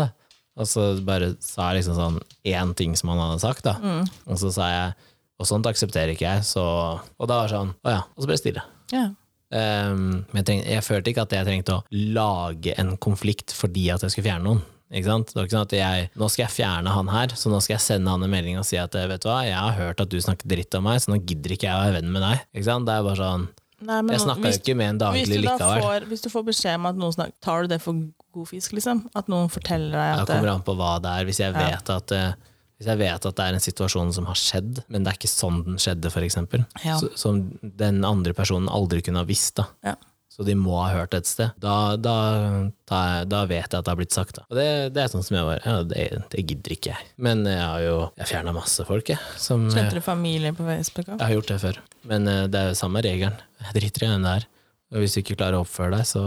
Og 0.54 0.70
så 0.70 0.86
bare 1.06 1.32
sa 1.42 1.72
jeg 1.72 1.82
liksom 1.82 1.98
sånn 1.98 2.20
én 2.50 2.74
ting 2.78 2.94
som 2.98 3.14
han 3.14 3.22
hadde 3.22 3.42
sagt, 3.42 3.66
da. 3.66 3.78
Mm. 3.82 4.10
Og 4.30 4.40
så 4.42 4.54
sa 4.54 4.70
jeg 4.70 5.12
og 5.42 5.50
sånt 5.50 5.68
aksepterer 5.68 6.14
ikke 6.14 6.28
jeg, 6.28 6.46
så 6.46 6.64
Og 6.64 7.28
da 7.28 7.40
var 7.42 7.50
det 7.50 7.56
sånn 7.56 7.74
å 7.74 7.94
ja, 7.96 8.04
og 8.06 8.22
så 8.22 8.30
ble 8.30 8.36
det 8.38 8.44
stille. 8.44 8.66
Ja. 8.94 9.08
Um, 9.54 10.24
men 10.32 10.40
jeg, 10.42 10.46
treng, 10.50 10.62
jeg, 10.66 10.86
følte 10.86 11.12
ikke 11.12 11.26
at 11.28 11.34
jeg 11.36 11.46
trengte 11.46 11.76
å 11.78 11.84
lage 11.94 12.74
en 12.82 12.96
konflikt 13.02 13.54
fordi 13.54 13.90
at 13.94 14.06
jeg 14.06 14.14
skulle 14.14 14.30
fjerne 14.30 14.48
noen. 14.48 14.64
Ikke 14.94 15.10
sant? 15.10 15.32
Det 15.32 15.40
var 15.40 15.48
ikke 15.48 15.56
sånn 15.56 15.68
at 15.68 15.76
jeg, 15.78 16.08
Nå 16.22 16.30
skal 16.30 16.44
jeg 16.44 16.54
fjerne 16.54 16.94
han 16.94 17.10
her, 17.10 17.34
så 17.38 17.50
nå 17.50 17.60
skal 17.66 17.76
jeg 17.76 17.86
sende 17.86 18.14
han 18.14 18.26
en 18.26 18.34
melding 18.34 18.60
og 18.62 18.66
si 18.68 18.78
at 18.78 18.94
vet 18.94 19.24
du 19.24 19.30
hva, 19.30 19.40
jeg 19.48 19.58
har 19.58 19.78
hørt 19.78 20.02
at 20.04 20.12
du 20.12 20.20
snakker 20.22 20.50
dritt 20.50 20.78
om 20.78 20.86
meg, 20.86 21.02
så 21.02 21.14
nå 21.14 21.18
gidder 21.22 21.56
ikke 21.56 21.66
jeg 21.66 21.74
å 21.74 21.86
være 21.88 21.96
venn 21.98 22.14
med 22.14 22.26
deg. 22.26 22.44
Ikke 22.54 22.68
sant? 22.68 22.86
Det 22.90 22.94
er 22.94 23.08
bare 23.08 23.22
sånn 23.22 23.48
Nei, 23.84 24.00
jeg 24.14 24.24
snakka 24.24 24.50
jo 24.50 24.60
ikke 24.60 24.78
med 24.80 24.96
en 24.96 25.02
daglig 25.02 25.40
likevel. 25.44 25.84
Får, 25.84 26.08
hvis 26.12 26.24
du 26.26 26.30
får 26.34 26.48
beskjed 26.48 26.80
om 26.80 26.90
at 26.90 27.00
noen 27.00 27.16
snakker, 27.16 27.36
tar 27.44 27.66
du 27.66 27.74
det 27.74 27.82
for 27.84 28.00
god 28.34 28.50
fisk, 28.50 28.74
liksom? 28.78 29.04
At 29.18 29.30
noen 29.32 29.52
forteller 29.54 29.94
deg 29.94 30.24
at 30.24 30.28
Det 30.28 30.38
kommer 30.38 30.56
an 30.56 30.66
på 30.66 30.76
hva 30.80 30.96
det 31.04 31.14
er. 31.14 31.28
Hvis 31.30 31.42
jeg 31.44 31.56
vet 31.56 31.92
ja. 31.92 32.00
at 32.00 32.16
eh, 32.16 32.32
hvis 32.80 32.90
jeg 32.90 33.00
vet 33.00 33.28
at 33.30 33.38
det 33.38 33.44
er 33.46 33.58
en 33.58 33.64
situasjon 33.64 34.16
som 34.16 34.26
har 34.28 34.40
skjedd, 34.40 34.82
men 34.92 35.06
det 35.06 35.14
er 35.14 35.20
ikke 35.20 35.32
sånn 35.32 35.62
den 35.68 35.78
skjedde, 35.80 36.10
f.eks., 36.10 36.40
ja. 36.84 36.98
som 37.20 37.44
den 37.62 38.02
andre 38.08 38.34
personen 38.36 38.72
aldri 38.72 39.04
kunne 39.06 39.22
ha 39.22 39.30
visst, 39.30 39.56
da. 39.62 39.70
Ja. 39.86 39.94
Så 40.34 40.42
de 40.48 40.56
må 40.58 40.74
ha 40.80 40.88
hørt 40.96 41.14
et 41.14 41.28
sted. 41.30 41.52
Da, 41.62 41.94
da, 42.02 42.14
da, 42.90 43.00
da 43.30 43.42
vet 43.46 43.68
jeg 43.68 43.78
at 43.78 43.86
det 43.86 43.92
har 43.92 44.00
blitt 44.00 44.16
sagt. 44.16 44.40
Da. 44.40 44.48
Og 44.50 44.58
det, 44.58 44.66
det, 44.96 45.04
er 45.04 45.12
sånn 45.12 45.26
som 45.26 45.38
jeg 45.38 45.46
var. 45.46 45.60
Ja, 45.62 45.76
det, 45.86 46.06
det 46.34 46.46
gidder 46.50 46.74
ikke 46.74 46.90
jeg. 46.96 47.10
Men 47.22 47.44
jeg 47.46 47.62
har 47.62 47.84
jo 47.84 47.98
jeg 48.18 48.32
fjerna 48.32 48.56
masse 48.56 48.86
folk, 48.88 49.12
jeg. 49.14 49.22
Som, 49.38 49.68
Sletter 49.70 50.02
du 50.02 50.06
familie 50.06 50.56
på 50.58 50.66
Facebook? 50.66 51.12
Jeg 51.12 51.22
har 51.22 51.36
gjort 51.36 51.54
det 51.54 51.60
før. 51.62 51.80
Men 52.10 52.26
eh, 52.32 52.48
det 52.50 52.64
er 52.64 52.72
jo 52.72 52.80
samme 52.82 53.06
regelen. 53.06 53.38
Jeg 53.62 53.78
driter 53.78 54.08
i 54.08 54.10
hvem 54.10 54.26
det 54.26 54.34
er. 54.40 54.50
Og 54.94 55.02
hvis 55.04 55.14
du 55.14 55.22
ikke 55.22 55.38
klarer 55.38 55.60
å 55.60 55.68
oppføre 55.68 56.00
deg, 56.00 56.06
så, 56.10 56.24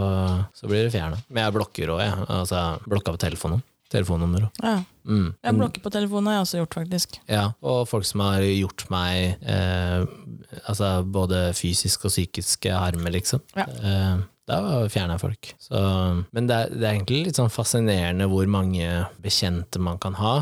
så 0.54 0.70
blir 0.70 0.86
du 0.86 0.94
fjerna. 0.94 1.18
Men 1.26 1.44
jeg 1.44 1.57
blokker 1.59 1.94
òg, 1.96 2.04
jeg. 2.07 2.28
Altså, 2.38 2.62
blokka 2.86 3.14
på 3.14 3.22
telefonen. 3.26 3.66
Telefonnummer 3.90 4.46
òg. 4.48 4.62
Ja. 4.62 4.78
Mm. 5.07 5.26
Jeg 5.38 5.59
blokker 5.59 5.84
på 5.84 5.92
telefonen 5.94 6.30
har 6.30 6.38
jeg 6.38 6.46
også 6.46 6.62
gjort, 6.62 6.78
faktisk. 6.80 7.18
Ja, 7.30 7.44
og 7.62 7.84
folk 7.90 8.07
som 8.09 8.24
har 8.26 8.44
gjort 8.44 8.86
meg 8.92 9.44
eh, 9.46 10.07
altså 10.66 10.90
både 11.02 11.48
fysisk 11.57 12.09
og 12.09 12.14
psykisk 12.14 12.68
harme, 12.74 13.12
liksom. 13.14 13.44
Ja. 13.57 13.66
Eh, 13.66 14.24
da 14.46 14.59
fjerner 14.90 15.16
jeg 15.16 15.24
folk. 15.24 15.48
Så, 15.59 15.78
men 16.34 16.50
det 16.50 16.57
er, 16.57 16.74
det 16.74 16.84
er, 16.84 16.92
egentlig 16.92 17.24
litt 17.26 17.38
sånn 17.40 17.50
fascinerende 17.50 18.28
hvor 18.30 18.46
mange 18.50 19.07
bekjente 19.22 19.82
man 19.82 19.98
kan 20.02 20.18
ha, 20.20 20.36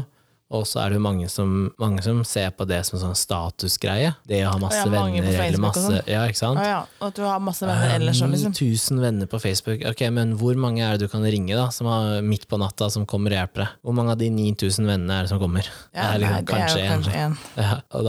og 0.54 0.66
så 0.68 0.84
er 0.84 0.92
det 0.92 0.98
jo 1.00 1.04
mange 1.04 1.28
som, 1.32 1.52
mange 1.80 2.02
som, 2.04 2.20
ser 2.28 2.52
på 2.54 2.66
det 2.68 2.80
som 2.86 3.00
sånn 3.00 3.16
statusgreie. 3.18 4.12
Det 4.28 4.40
å 4.46 4.52
ha 4.54 4.60
masse 4.62 4.82
ja, 4.82 4.90
venner 4.92 5.26
eller 5.26 5.60
masse 5.62 5.82
sånn. 5.82 5.98
Ja, 6.10 6.24
ikke 6.30 6.40
sant? 6.40 6.60
Ja, 6.62 6.68
ja. 6.70 6.80
Og 7.00 7.08
at 7.10 7.18
du 7.18 7.24
har 7.26 7.42
masse 7.42 7.66
venner 7.66 7.90
uh, 7.90 7.96
ellers 7.98 8.22
òg, 8.24 8.32
liksom. 8.34 8.54
1000 8.54 9.02
venner 9.02 9.30
på 9.30 9.40
Facebook. 9.42 9.82
Ok, 9.90 10.04
men 10.14 10.36
hvor 10.40 10.58
mange 10.60 10.84
er 10.84 10.94
det 10.94 11.08
du 11.08 11.12
kan 11.12 11.24
ringe, 11.26 11.56
da, 11.58 11.66
som 11.74 11.90
har 11.90 12.22
midt 12.24 12.46
på 12.50 12.60
natta, 12.60 12.88
som 12.92 13.06
kommer 13.08 13.34
og 13.34 13.40
hjelper 13.40 13.64
deg? 13.64 13.74
Hvor 13.84 13.98
mange 13.98 14.14
av 14.14 14.20
de 14.22 14.30
9000 14.34 14.90
vennene 14.90 15.18
er 15.18 15.26
det 15.26 15.32
som 15.32 15.42
kommer? 15.42 15.70
Ja, 15.90 15.90
det 15.94 16.06
er, 16.06 16.22
liksom, 16.22 16.34
nei, 16.34 16.44
det 16.44 16.52
kanskje, 16.52 16.84
er 16.84 16.92
kanskje 16.94 17.24
én. 17.24 17.38
Ja, 17.64 17.78
og, 17.96 18.08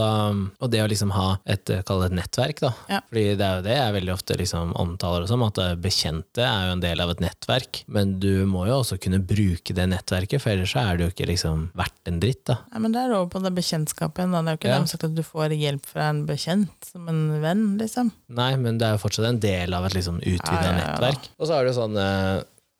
og, 0.60 0.70
det 0.72 0.82
å 0.82 0.88
liksom 0.90 1.12
ha 1.16 1.26
et, 1.48 1.70
kall 1.88 2.02
det 2.04 2.10
et 2.10 2.18
nettverk, 2.20 2.62
da. 2.62 2.72
Ja. 2.92 3.02
Fordi 3.10 3.26
det 3.38 3.46
er 3.46 3.60
jo 3.60 3.66
det 3.66 3.76
jeg 3.78 3.96
veldig 3.96 4.14
ofte 4.14 4.38
liksom 4.38 4.74
omtaler 4.78 5.24
det 5.24 5.30
som, 5.32 5.44
at 5.46 5.62
bekjente 5.82 6.44
er 6.44 6.68
jo 6.68 6.76
en 6.76 6.84
del 6.84 7.02
av 7.02 7.14
et 7.14 7.22
nettverk. 7.24 7.82
Men 7.92 8.16
du 8.22 8.44
må 8.48 8.66
jo 8.68 8.80
også 8.82 9.00
kunne 9.02 9.22
bruke 9.24 9.76
det 9.76 9.88
nettverket, 9.90 10.42
for 10.42 10.54
ellers 10.54 10.74
så 10.76 10.84
er 10.84 10.98
det 10.98 11.06
jo 11.06 11.14
ikke 11.14 11.30
liksom 11.32 11.68
verdt 11.76 12.10
en 12.10 12.20
dritt 12.22 12.35
dritt, 12.36 12.46
da. 12.46 12.56
Ja, 12.72 12.80
men 12.82 12.92
det 12.92 13.02
er 13.02 13.14
over 13.16 13.30
på 13.30 13.40
det 13.44 13.52
bekjentskapet. 13.56 14.30
Da. 14.30 14.42
Det 14.42 14.50
er 14.50 14.56
jo 14.56 14.60
ikke 14.60 14.72
ja. 14.72 14.80
sagt 14.86 15.06
at 15.08 15.14
du 15.16 15.22
får 15.24 15.54
hjelp 15.56 15.86
fra 15.86 16.10
en 16.10 16.24
bekjent 16.26 16.90
som 16.90 17.08
en 17.08 17.22
venn, 17.42 17.64
liksom. 17.80 18.12
Nei, 18.28 18.56
men 18.60 18.78
det 18.78 18.88
er 18.88 18.96
jo 18.96 19.02
fortsatt 19.04 19.28
en 19.30 19.40
del 19.40 19.74
av 19.76 19.86
et 19.86 19.96
liksom 19.96 20.20
utvida 20.20 20.60
ja, 20.60 20.72
ja, 20.72 20.76
nettverk. 20.80 21.30
Og 21.38 21.48
så 21.48 21.56
er 21.56 21.64
det 21.64 21.72
jo 21.72 21.78
sånn 21.80 21.96
eh, 22.00 22.34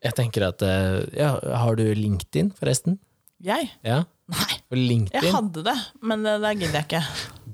Jeg 0.07 0.19
tenker 0.19 0.49
at 0.49 0.67
eh, 0.67 1.01
Ja, 1.17 1.33
har 1.63 1.79
du 1.79 1.87
LinkedIn, 1.87 2.53
forresten? 2.59 3.01
Jeg? 3.45 3.71
Ja. 3.85 4.05
Nei. 4.33 4.53
LinkedIn, 4.75 5.23
jeg 5.23 5.35
hadde 5.35 5.65
det, 5.67 5.77
men 6.03 6.25
det 6.27 6.39
der 6.43 6.57
gidder 6.59 6.81
jeg 6.81 6.89
ikke. 6.89 7.03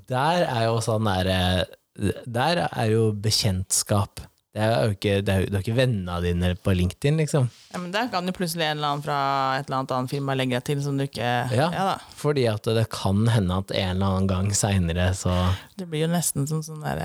Der 0.09 0.45
er 0.47 0.67
jo 0.69 0.77
sånn 0.83 1.07
derre 1.07 1.39
eh, 1.63 2.21
Der 2.25 2.65
er 2.67 2.91
jo 2.91 3.09
bekjentskap. 3.13 4.23
Det 4.53 4.61
er 4.61 4.83
jo 4.85 4.93
ikke, 4.93 5.13
det 5.25 5.33
er, 5.33 5.45
det 5.49 5.57
er 5.57 5.63
ikke 5.63 5.73
vennene 5.79 6.15
dine 6.21 6.51
på 6.61 6.75
LinkedIn, 6.77 7.15
liksom. 7.23 7.47
Ja, 7.71 7.79
Men 7.81 7.93
der 7.95 8.11
kan 8.13 8.27
jo 8.29 8.35
plutselig 8.37 8.67
en 8.67 8.77
eller 8.77 8.91
annen 8.91 9.05
fra 9.05 9.17
et 9.57 9.65
eller 9.65 9.79
annet 9.79 9.93
annet 9.97 10.11
firma 10.11 10.35
legge 10.37 10.59
deg 10.59 10.67
til 10.67 10.83
som 10.85 10.99
du 10.99 11.07
ikke 11.07 11.31
Ja, 11.57 11.71
ja 11.73 11.95
fordi 12.19 12.43
at 12.51 12.69
det 12.77 12.83
kan 12.93 13.23
hende 13.33 13.57
at 13.63 13.73
en 13.73 13.95
eller 13.95 14.11
annen 14.11 14.29
gang 14.29 14.51
seinere 14.53 15.07
så 15.17 15.33
Det 15.79 15.87
blir 15.89 16.05
jo 16.05 16.11
nesten 16.13 16.45
som 16.49 16.61
sånn 16.65 16.85
der 16.85 17.01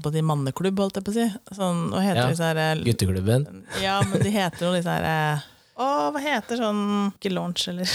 På 0.00 0.12
de 0.14 0.24
manneklubb, 0.24 0.80
holdt 0.80 0.96
jeg 1.02 1.04
på 1.04 1.12
å 1.12 1.18
si. 1.18 1.28
Sånn, 1.58 1.82
hva 1.92 2.00
heter 2.06 2.22
ja, 2.22 2.30
disse 2.32 2.48
her 2.48 2.62
eh, 2.64 2.84
Gutteklubben? 2.88 3.44
Ja, 3.84 3.98
men 4.08 4.24
de 4.24 4.32
heter 4.32 4.70
jo 4.70 4.72
disse 4.78 4.96
her 4.96 5.10
eh, 5.10 5.44
Å, 5.76 5.90
hva 6.16 6.24
heter 6.24 6.64
sånn 6.64 6.82
Ikke 7.12 7.34
launch, 7.36 7.68
eller 7.68 7.92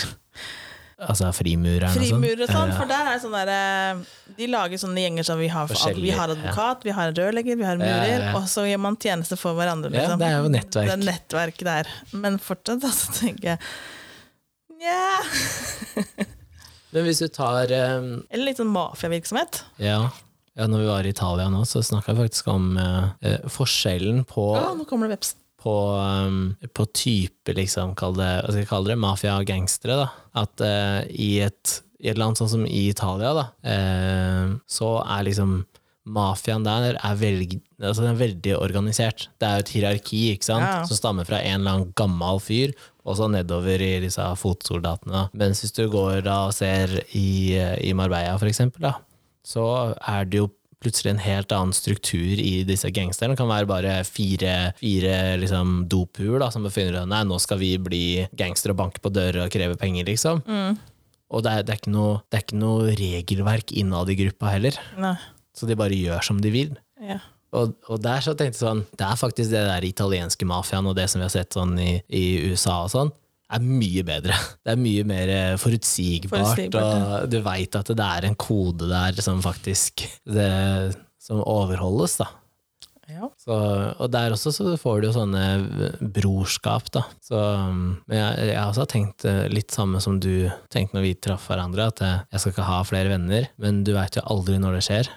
Altså 0.96 1.28
frimureren 1.36 1.92
og 1.92 2.08
sånn? 2.08 2.22
Sånn, 2.48 2.70
for 2.72 2.88
der 2.88 3.10
er 3.12 3.18
sånn 3.20 3.34
der, 3.36 3.50
eh, 3.52 4.30
De 4.38 4.46
lager 4.48 4.80
sånne 4.80 5.02
gjenger 5.04 5.26
som 5.28 5.42
vi 5.42 5.50
har 5.52 5.68
Vi 5.68 6.14
har 6.16 6.32
advokat, 6.32 6.56
ja. 6.56 6.84
vi 6.86 6.94
har 6.96 7.12
rørlegger, 7.12 7.58
vi 7.60 7.68
har 7.68 7.76
murer, 7.82 8.08
ja, 8.08 8.22
ja, 8.30 8.36
og 8.40 8.48
så 8.48 8.64
gjør 8.64 8.80
man 8.80 8.96
tjeneste 8.96 9.36
for 9.36 9.60
hverandre. 9.60 9.92
Liksom. 9.92 10.20
det 10.20 10.30
er 10.30 10.40
jo 10.40 10.54
nettverk. 10.54 10.88
Det 10.88 10.96
er 10.96 11.04
nettverk 11.04 11.60
der. 11.68 11.92
Men 12.14 12.40
fortsatt, 12.40 12.88
altså, 12.88 13.12
tenker 13.20 13.56
jeg 13.56 13.60
Nja 14.76 15.20
Men 16.96 17.04
hvis 17.10 17.20
du 17.20 17.28
tar 17.28 17.72
um, 18.00 18.12
Eller 18.32 18.54
litt 18.54 18.60
sånn 18.62 18.72
mafiavirksomhet. 18.72 19.66
Ja. 19.84 20.00
ja. 20.56 20.68
Når 20.72 20.80
vi 20.80 20.92
var 20.94 21.08
i 21.08 21.12
Italia 21.12 21.52
nå, 21.52 21.66
så 21.68 21.84
snakka 21.84 22.16
vi 22.16 22.24
faktisk 22.24 22.48
om 22.56 22.78
uh, 22.80 23.12
forskjellen 23.52 24.24
på 24.32 24.54
Ja, 24.56 24.70
nå 24.80 24.88
kommer 24.88 25.12
det 25.12 25.18
veps 25.18 25.36
på, 25.66 25.76
um, 25.98 26.42
på 26.78 26.86
type, 26.94 27.56
liksom, 27.58 27.96
kall 27.98 28.14
det, 28.20 28.30
hva 28.44 28.52
skal 28.52 28.62
jeg 28.62 28.70
kalle 28.70 28.94
det, 28.94 29.00
mafia 29.02 29.40
og 29.40 29.48
gangstere. 29.50 29.98
da. 30.04 30.10
At 30.44 30.62
uh, 30.62 31.02
i, 31.10 31.40
et, 31.46 31.80
i, 32.04 32.12
et, 32.12 32.20
land 32.22 32.38
sånn 32.38 32.52
som 32.52 32.68
i 32.68 32.86
Italia, 32.92 33.34
da, 33.38 33.48
uh, 33.66 34.60
så 34.70 35.00
er 35.02 35.26
liksom 35.30 35.64
Mafiaen 36.06 36.62
der 36.62 37.00
er 37.00 37.16
veldig, 37.18 37.56
altså 37.80 38.04
er 38.06 38.18
veldig, 38.20 38.52
organisert. 38.62 39.24
Det 39.42 39.48
er 39.48 39.56
jo 39.56 39.64
et 39.64 39.72
hierarki 39.74 40.20
ikke 40.36 40.46
sant? 40.46 40.62
Ja. 40.62 40.84
som 40.86 41.00
stammer 41.00 41.26
fra 41.26 41.40
en 41.42 41.64
eller 41.64 41.80
annen 41.80 41.96
gammel 41.98 42.38
fyr, 42.46 42.76
og 43.02 43.18
så 43.18 43.26
nedover 43.34 43.82
i 43.82 43.96
disse 44.04 44.22
fotsoldatene. 44.38 45.24
Mens 45.34 45.64
hvis 45.64 45.74
du 45.74 45.88
går 45.90 46.22
da 46.28 46.44
og 46.46 46.54
ser 46.54 46.94
i, 47.18 47.58
i 47.58 47.96
Marbella, 47.98 48.38
for 48.38 48.52
eksempel, 48.52 48.86
da, 48.86 48.94
så 49.42 49.66
er 49.98 50.30
det 50.30 50.44
jo 50.44 50.52
plutselig 50.84 51.14
en 51.14 51.22
helt 51.24 51.54
annen 51.56 51.76
struktur 51.76 52.40
i 52.42 52.64
disse 52.68 52.90
gangsterne. 52.94 53.36
Det 53.36 53.42
kan 53.42 53.52
være 53.52 53.70
bare 53.70 53.94
fire, 54.08 54.56
fire 54.80 55.14
liksom, 55.42 55.86
dophuer 55.92 56.42
da, 56.44 56.50
som 56.54 56.66
befinner 56.66 57.00
seg 57.00 57.12
Nei, 57.12 57.22
nå 57.28 57.40
skal 57.42 57.62
vi 57.62 57.72
bli 57.82 58.04
gangstere 58.38 58.76
og 58.76 58.82
banke 58.84 59.04
på 59.04 59.14
dører 59.14 59.46
og 59.46 59.54
kreve 59.54 59.78
penger, 59.80 60.08
liksom. 60.10 60.44
Mm. 60.48 60.82
Og 61.36 61.46
det 61.46 61.54
er, 61.54 61.64
det, 61.68 61.78
er 61.78 61.94
noe, 61.94 62.20
det 62.30 62.40
er 62.40 62.46
ikke 62.46 62.60
noe 62.62 62.92
regelverk 62.96 63.74
innad 63.76 64.12
i 64.14 64.18
gruppa 64.20 64.52
heller. 64.54 64.78
Nei. 65.02 65.16
Så 65.56 65.68
de 65.70 65.78
bare 65.80 65.98
gjør 65.98 66.28
som 66.28 66.42
de 66.44 66.52
vil. 66.54 66.76
Ja. 67.02 67.22
Og, 67.56 67.76
og, 67.88 68.00
der 68.04 68.24
så 68.24 68.34
tenkte 68.36 68.58
jeg 68.58 68.64
sånn, 68.64 68.84
det 69.00 69.06
er 69.08 69.20
faktisk 69.20 69.54
det 69.54 69.64
der 69.68 69.88
italienske 69.88 70.48
mafiaen 70.48 70.90
og 70.90 70.98
det 70.98 71.08
som 71.12 71.22
vi 71.22 71.28
har 71.28 71.34
sett 71.34 71.56
sånn 71.56 71.78
i, 71.80 71.94
i 72.12 72.26
USA 72.50 72.82
og 72.84 72.92
sånn, 72.92 73.14
er 73.54 73.66
mye 73.66 74.06
bedre. 74.08 74.38
Det 74.66 74.74
er 74.74 74.82
mye 74.82 75.04
mer 75.08 75.34
eh, 75.34 75.52
forutsigbart, 75.62 76.56
forutsigbart 76.56 77.26
og 77.26 77.30
du 77.32 77.38
veit 77.46 77.78
at 77.78 77.92
det 77.94 78.08
er 78.18 78.30
en 78.30 78.40
kode 78.40 78.90
der 78.90 79.22
som 79.22 79.44
faktisk 79.46 80.08
det, 80.26 80.50
som 81.22 81.44
overholdes, 81.46 82.18
da. 82.24 82.32
Ja. 83.06 83.28
Så, 83.38 83.54
og 84.02 84.10
der 84.10 84.34
også 84.34 84.50
så 84.54 84.72
får 84.82 85.02
du 85.02 85.08
jo 85.08 85.14
sånne 85.14 86.00
brorskap, 86.16 86.88
da. 86.94 87.04
Så, 87.22 87.38
men 88.08 88.18
jeg, 88.18 88.48
jeg 88.50 88.62
også 88.64 88.82
har 88.82 88.90
tenkt 88.90 89.26
eh, 89.30 89.44
litt 89.52 89.76
samme 89.76 90.02
som 90.02 90.18
du 90.22 90.48
tenkte 90.74 90.98
når 90.98 91.06
vi 91.06 91.14
traff 91.28 91.46
hverandre, 91.52 91.86
at 91.94 92.02
jeg, 92.02 92.24
jeg 92.34 92.42
skal 92.42 92.56
ikke 92.56 92.68
ha 92.72 92.80
flere 92.90 93.14
venner, 93.14 93.48
men 93.62 93.84
du 93.86 93.94
veit 93.96 94.18
jo 94.18 94.26
aldri 94.34 94.58
når 94.62 94.80
det 94.80 94.84
skjer. 94.88 95.12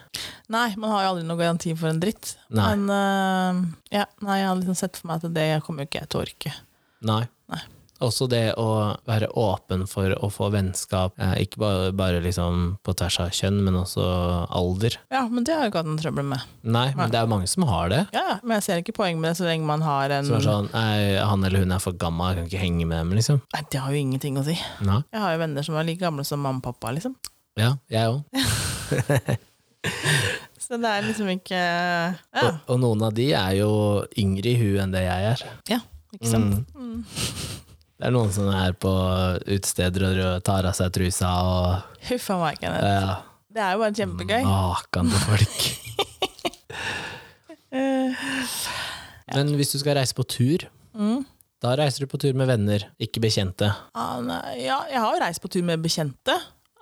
Nei, 0.52 0.68
man 0.76 0.92
har 0.92 1.06
jo 1.06 1.14
aldri 1.14 1.24
noen 1.30 1.40
garanti 1.40 1.72
for 1.78 1.88
en 1.88 2.02
dritt. 2.02 2.34
Nei. 2.52 2.68
Men 2.74 2.92
uh, 2.92 3.64
ja, 3.94 4.04
nei, 4.20 4.38
jeg 4.42 4.50
har 4.50 4.60
liksom 4.60 4.78
sett 4.84 5.00
for 5.00 5.08
meg 5.08 5.24
at 5.24 5.36
det 5.40 5.48
kommer 5.64 5.84
jo 5.84 5.90
ikke 5.90 6.04
jeg 6.04 6.12
til 6.12 6.20
å 6.20 6.26
orke. 6.28 6.54
Nei. 7.08 7.22
Også 8.04 8.28
det 8.30 8.52
å 8.60 8.94
være 9.08 9.26
åpen 9.34 9.82
for 9.90 10.12
å 10.22 10.28
få 10.30 10.52
vennskap, 10.54 11.16
eh, 11.18 11.34
ikke 11.42 11.58
bare, 11.58 11.88
bare 11.98 12.20
liksom 12.22 12.78
på 12.86 12.94
tvers 12.98 13.16
av 13.24 13.32
kjønn, 13.34 13.58
men 13.66 13.78
også 13.80 14.04
alder. 14.54 14.98
Ja, 15.10 15.24
men 15.26 15.46
det 15.46 15.56
har 15.56 15.66
jeg 15.66 15.72
ikke 15.72 15.82
hatt 15.82 15.90
noen 15.90 15.98
trøbbel 16.02 16.28
med. 16.30 16.44
Nei, 16.62 16.86
men 16.94 17.10
det 17.10 17.18
er 17.18 17.26
jo 17.26 17.32
mange 17.32 17.50
som 17.50 17.66
har 17.66 17.90
det. 17.90 18.04
Ja, 18.14 18.38
Men 18.42 18.58
jeg 18.58 18.66
ser 18.68 18.82
ikke 18.82 18.94
poeng 19.00 19.18
med 19.18 19.32
det 19.32 19.40
så 19.40 19.48
lenge 19.48 19.66
man 19.66 19.82
har 19.82 20.12
en 20.14 20.28
Som 20.28 20.38
er 20.38 20.46
sånn 20.46 20.70
nei, 20.70 21.18
han 21.18 21.44
eller 21.44 21.64
hun 21.64 21.74
er 21.74 21.82
for 21.82 21.98
gammel, 21.98 22.30
jeg 22.30 22.38
kan 22.38 22.50
ikke 22.52 22.62
henge 22.62 22.86
med 22.86 23.02
dem, 23.02 23.16
liksom. 23.18 23.42
Nei, 23.54 23.64
det 23.72 23.82
har 23.82 23.90
jo 23.94 24.04
ingenting 24.04 24.38
å 24.38 24.46
si. 24.46 24.54
Nei. 24.86 25.02
Jeg 25.10 25.24
har 25.24 25.34
jo 25.34 25.42
venner 25.42 25.66
som 25.66 25.78
er 25.80 25.88
like 25.88 26.02
gamle 26.02 26.26
som 26.28 26.42
mamma 26.44 26.62
og 26.62 26.70
pappa, 26.70 26.94
liksom. 26.94 27.18
Ja, 27.58 27.74
jeg 27.90 28.14
òg. 28.14 28.22
Så 30.68 30.76
det 30.76 30.90
er 30.90 31.06
liksom 31.06 31.30
ikke 31.32 31.56
ja. 31.56 32.42
og, 32.42 32.58
og, 32.66 32.80
noen 32.82 33.06
av 33.06 33.14
de 33.16 33.30
er 33.32 33.54
jo 33.56 33.70
yngre 34.20 34.50
i 34.52 34.58
huet 34.58 34.82
enn 34.84 34.92
det 34.92 35.06
jeg 35.06 35.30
er. 35.30 35.44
Ja, 35.70 35.78
ikke 36.12 36.28
sant. 36.28 36.74
Mm. 36.76 36.98
Mm. 36.98 37.67
Det 37.98 38.06
er 38.06 38.14
noen 38.14 38.30
som 38.30 38.46
er 38.54 38.76
på 38.78 38.92
utesteder 39.42 40.04
og 40.06 40.44
tar 40.46 40.68
av 40.70 40.76
seg 40.78 40.92
trusa 40.94 41.32
og 41.42 42.04
Huff 42.08 42.28
a 42.30 42.36
meg, 42.44 42.62
ja. 42.62 43.16
Det 43.48 43.62
er 43.64 43.74
jo 43.74 43.80
bare 43.82 43.96
kjempegøy. 43.96 44.42
Makan 44.46 45.10
til 45.10 45.24
folk. 45.24 45.58
Men 49.34 49.50
hvis 49.58 49.74
du 49.74 49.80
skal 49.80 49.98
reise 49.98 50.16
på 50.16 50.24
tur, 50.28 50.68
mm. 50.96 51.24
da 51.64 51.74
reiser 51.80 52.04
du 52.04 52.12
på 52.12 52.20
tur 52.22 52.36
med 52.38 52.48
venner, 52.50 52.86
ikke 53.02 53.22
bekjente. 53.24 53.72
Ah, 53.98 54.22
ja, 54.56 54.78
jeg 54.92 55.02
har 55.02 55.16
jo 55.16 55.22
reist 55.24 55.42
på 55.42 55.50
tur 55.52 55.66
med 55.66 55.82
bekjente. 55.84 56.36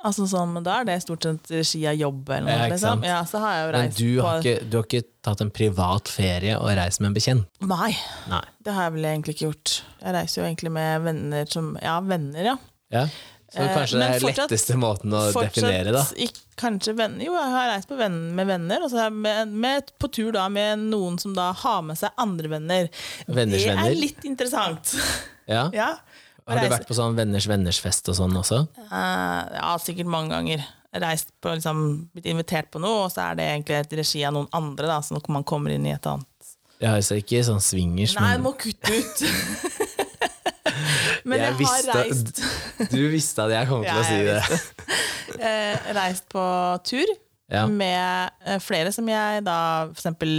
Altså 0.06 0.26
sånn, 0.30 0.54
Da 0.62 0.80
er 0.80 0.88
det 0.88 1.00
stort 1.02 1.26
sett 1.26 1.52
regi 1.52 1.82
av 1.90 1.98
jobb. 1.98 2.30
eller 2.30 2.46
noe. 2.46 2.56
Ja, 2.56 2.72
liksom. 2.72 3.04
ja, 3.06 3.20
så 3.28 3.42
har 3.42 3.56
jeg 3.56 3.62
jo 3.64 3.70
reist 3.76 4.00
men 4.00 4.00
du 4.00 4.22
har, 4.22 4.40
på... 4.40 4.42
ikke, 4.44 4.66
du 4.70 4.76
har 4.78 4.88
ikke 4.88 5.06
tatt 5.26 5.42
en 5.42 5.52
privat 5.54 6.10
ferie 6.12 6.58
og 6.58 6.70
reist 6.78 7.02
med 7.02 7.10
en 7.10 7.16
bekjent? 7.16 7.62
Nei, 7.66 7.92
Nei, 8.30 8.42
det 8.62 8.76
har 8.76 8.88
jeg 8.88 8.96
vel 8.98 9.08
egentlig 9.12 9.36
ikke 9.36 9.48
gjort. 9.48 9.78
Jeg 10.02 10.18
reiser 10.18 10.42
jo 10.42 10.48
egentlig 10.48 10.74
med 10.76 11.08
venner 11.08 11.48
som 11.50 11.72
Ja, 11.82 11.98
venner, 12.06 12.52
ja. 12.52 12.58
ja. 12.94 13.06
Så 13.46 13.62
eh, 13.62 13.72
kanskje 13.74 14.00
det 14.00 14.06
er 14.06 14.20
fortsatt, 14.20 14.50
letteste 14.50 14.76
måten 14.80 15.14
å 15.14 15.22
definere, 15.32 15.92
da? 15.94 16.02
kanskje 16.58 16.96
venner, 16.98 17.22
Jo, 17.28 17.36
jeg 17.36 17.52
har 17.52 17.70
reist 17.70 17.92
venner, 17.92 18.32
med 18.34 18.48
venner, 18.48 18.82
og 18.82 18.90
så 18.90 18.98
er 18.98 19.08
jeg 19.08 19.16
med, 19.26 19.54
med, 19.66 19.92
på 20.02 20.10
tur 20.12 20.32
da 20.34 20.48
med 20.52 20.82
noen 20.90 21.18
som 21.22 21.34
da 21.36 21.52
har 21.64 21.84
med 21.86 21.98
seg 22.00 22.14
andre 22.20 22.50
venner. 22.56 22.90
Venners 23.28 23.62
det 23.62 23.70
venner? 23.70 23.92
er 23.92 23.98
litt 24.00 24.26
interessant. 24.28 24.96
Ja. 25.46 25.68
ja. 25.80 25.90
Har 26.46 26.62
du 26.62 26.68
vært 26.70 26.86
på 26.86 26.94
sånn 26.94 27.16
venners 27.18 27.46
venners 27.50 27.80
fest 27.82 28.06
og 28.12 28.16
sånn 28.20 28.34
også? 28.38 28.62
Uh, 28.86 29.42
ja, 29.56 29.72
sikkert 29.82 30.06
mange 30.10 30.30
ganger. 30.30 30.62
Reist 30.96 31.32
på, 31.42 31.50
liksom, 31.58 31.80
blitt 32.14 32.28
invitert 32.30 32.70
på 32.72 32.80
noe, 32.80 33.02
og 33.06 33.10
så 33.12 33.26
er 33.26 33.36
det 33.40 33.48
egentlig 33.50 33.76
et 33.80 33.96
regi 33.98 34.22
av 34.24 34.32
noen 34.36 34.46
andre. 34.56 34.86
Da, 34.88 35.00
så 35.04 35.18
man 35.34 35.44
kommer 35.44 35.74
inn 35.74 35.84
i 35.88 35.92
et 35.92 36.06
annet 36.08 36.52
Ja, 36.80 36.94
altså 36.94 37.18
ikke 37.18 37.42
sånn 37.44 37.60
swingers, 37.64 38.14
Nei, 38.16 38.30
men 38.36 38.46
må 38.46 38.54
kutte 38.60 38.94
ut. 38.94 39.26
Men 41.26 41.40
jeg, 41.40 41.46
har 41.50 41.58
visste, 41.58 41.94
reist, 41.96 42.40
Du 42.94 43.00
visste 43.10 43.44
at 43.46 43.52
jeg 43.54 43.68
kom 43.70 43.82
til 43.82 43.90
Ja, 43.90 44.00
å 44.02 44.06
si 44.06 44.16
jeg 44.18 44.26
det. 44.28 44.58
eh, 45.48 45.88
reist 45.96 46.28
på 46.32 46.42
tur 46.86 47.08
Ja. 47.50 47.64
med 47.70 48.30
eh, 48.46 48.58
flere 48.62 48.92
som 48.94 49.06
jeg 49.10 49.42
da 49.46 49.58
For 49.92 49.98
eksempel 50.00 50.32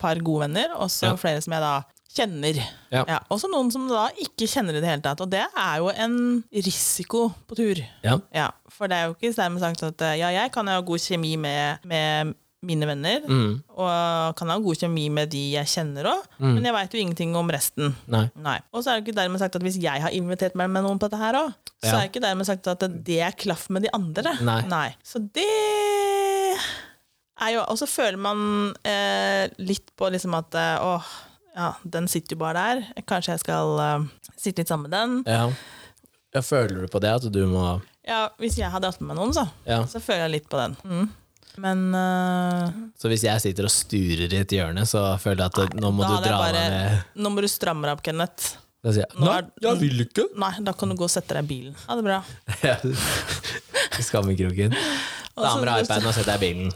par 0.00 0.18
gode 0.26 0.46
venner, 0.48 0.74
og 0.78 0.90
så 0.92 1.12
Ja. 1.12 1.16
flere 1.20 1.42
som 1.42 1.54
jeg 1.56 1.62
da 1.64 1.74
kjenner. 2.10 2.58
Ja. 2.90 3.04
Ja, 3.06 3.18
og 3.30 3.38
så 3.42 3.46
noen 3.52 3.70
som 3.70 3.84
da 3.90 4.08
ikke 4.18 4.48
kjenner 4.50 4.74
i 4.76 4.80
det 4.82 4.88
hele 4.90 5.02
tatt. 5.04 5.20
Og 5.22 5.30
det 5.30 5.44
er 5.46 5.76
jo 5.78 5.90
en 5.94 6.16
risiko 6.52 7.28
på 7.46 7.56
tur. 7.58 7.80
Ja. 8.02 8.16
Ja, 8.34 8.48
For 8.72 8.90
det 8.90 8.96
er 8.98 9.08
jo 9.10 9.14
ikke 9.18 9.34
dermed 9.36 9.62
sagt 9.62 9.82
at 9.86 10.02
eh, 10.08 10.16
ja, 10.22 10.30
jeg 10.34 10.52
kan 10.54 10.66
ha 10.72 10.80
god 10.82 10.98
kjemi 11.04 11.36
med, 11.40 11.78
med 11.86 12.34
mine 12.66 12.84
venner, 12.84 13.22
Mm. 13.24 13.62
og 13.72 14.34
kan 14.36 14.50
ha 14.52 14.58
god 14.60 14.76
kjemi 14.82 15.06
med 15.08 15.30
de 15.32 15.40
jeg 15.54 15.64
kjenner 15.72 16.04
òg, 16.10 16.26
men 16.42 16.60
jeg 16.66 16.74
veit 16.76 16.92
jo 16.92 16.98
ingenting 17.00 17.32
om 17.38 17.48
resten. 17.48 17.94
Nei. 18.12 18.26
Nei. 18.36 18.58
Og 18.76 18.82
så 18.84 18.90
er 18.92 18.98
det 19.00 19.06
ikke 19.08 19.16
dermed 19.16 19.40
sagt 19.40 19.56
at 19.56 19.62
hvis 19.64 19.78
jeg 19.80 20.02
har 20.04 20.12
invitert 20.12 20.58
meg 20.60 20.68
med 20.68 20.84
noen 20.84 21.00
på 21.00 21.08
dette 21.08 21.22
her 21.22 21.38
òg, 21.40 21.54
så 21.80 21.94
er 21.94 22.02
det 22.02 22.10
ikke 22.10 22.24
dermed 22.26 22.44
sagt 22.50 22.68
at 22.68 22.84
det 23.06 23.16
er 23.24 23.32
klaff 23.40 23.70
med 23.72 23.86
de 23.86 23.94
andre. 23.96 24.34
Nei. 24.68 24.90
Så 25.00 25.22
det 25.32 25.46
er 27.40 27.54
jo 27.54 27.62
Og 27.64 27.78
så 27.80 27.88
føler 27.88 28.20
man 28.20 28.74
eh, 28.84 29.48
litt 29.64 29.88
på 29.96 30.10
liksom 30.12 30.34
at 30.36 30.54
eh, 30.60 30.84
åh, 30.84 31.08
ja, 31.60 31.68
den 31.84 32.08
sitter 32.08 32.36
jo 32.36 32.40
bare 32.40 32.64
der. 32.64 33.04
Kanskje 33.10 33.36
jeg 33.36 33.42
skal 33.44 33.76
uh, 33.76 34.08
sitte 34.40 34.62
litt 34.64 34.72
sammen 34.72 34.88
med 34.88 34.96
den. 34.96 35.16
Ja. 35.28 35.46
ja. 36.34 36.42
Føler 36.46 36.86
du 36.86 36.88
på 36.92 37.00
det, 37.04 37.10
at 37.20 37.26
du 37.34 37.40
må 37.50 37.64
Ja, 38.08 38.28
Hvis 38.40 38.56
jeg 38.58 38.70
hadde 38.72 38.88
hatt 38.88 39.00
med 39.02 39.12
meg 39.12 39.18
noen, 39.20 39.34
så, 39.36 39.44
Ja. 39.68 39.82
så 39.90 40.00
føler 40.02 40.24
jeg 40.28 40.38
litt 40.38 40.48
på 40.50 40.60
den. 40.60 40.76
Mm. 40.88 41.08
Men 41.60 41.80
uh, 41.92 42.70
Så 42.96 43.10
hvis 43.10 43.24
jeg 43.26 43.42
sitter 43.42 43.66
og 43.68 43.72
sturer 43.74 44.30
i 44.32 44.38
et 44.40 44.52
hjørne, 44.54 44.84
så 44.88 45.02
føler 45.20 45.44
jeg 45.44 45.50
at 45.52 45.74
nei, 45.74 45.82
nå 45.84 45.90
må 45.92 46.06
du 46.06 46.14
dra 46.24 46.38
bare 46.38 46.56
deg 46.56 46.74
med 46.76 47.22
Nå 47.26 47.32
må 47.34 47.42
du 47.44 47.48
stramme 47.50 47.88
deg 47.88 47.98
opp, 47.98 48.04
Kenneth. 48.06 48.52
Da 48.80 48.94
sier 48.96 49.04
jeg 49.04 49.18
Nå 49.18 49.26
nei, 49.26 49.34
er- 49.42 49.66
jeg 49.66 49.80
vil 49.82 50.04
ikke. 50.06 50.24
Nei, 50.40 50.52
da 50.64 50.72
kan 50.78 50.88
du 50.88 50.96
gå 50.96 51.04
og 51.04 51.12
sette 51.12 51.36
deg 51.36 51.44
i 51.44 51.50
bilen. 51.50 51.74
Ha 51.84 51.98
det 51.98 52.06
bra. 52.06 52.20
Skammekroken. 54.10 54.72
Damer 55.40 55.72
og 55.74 55.82
iPaden, 55.84 56.06
og 56.08 56.16
setter 56.16 56.32
deg 56.36 56.40
i 56.40 56.46
bilen. 56.46 56.72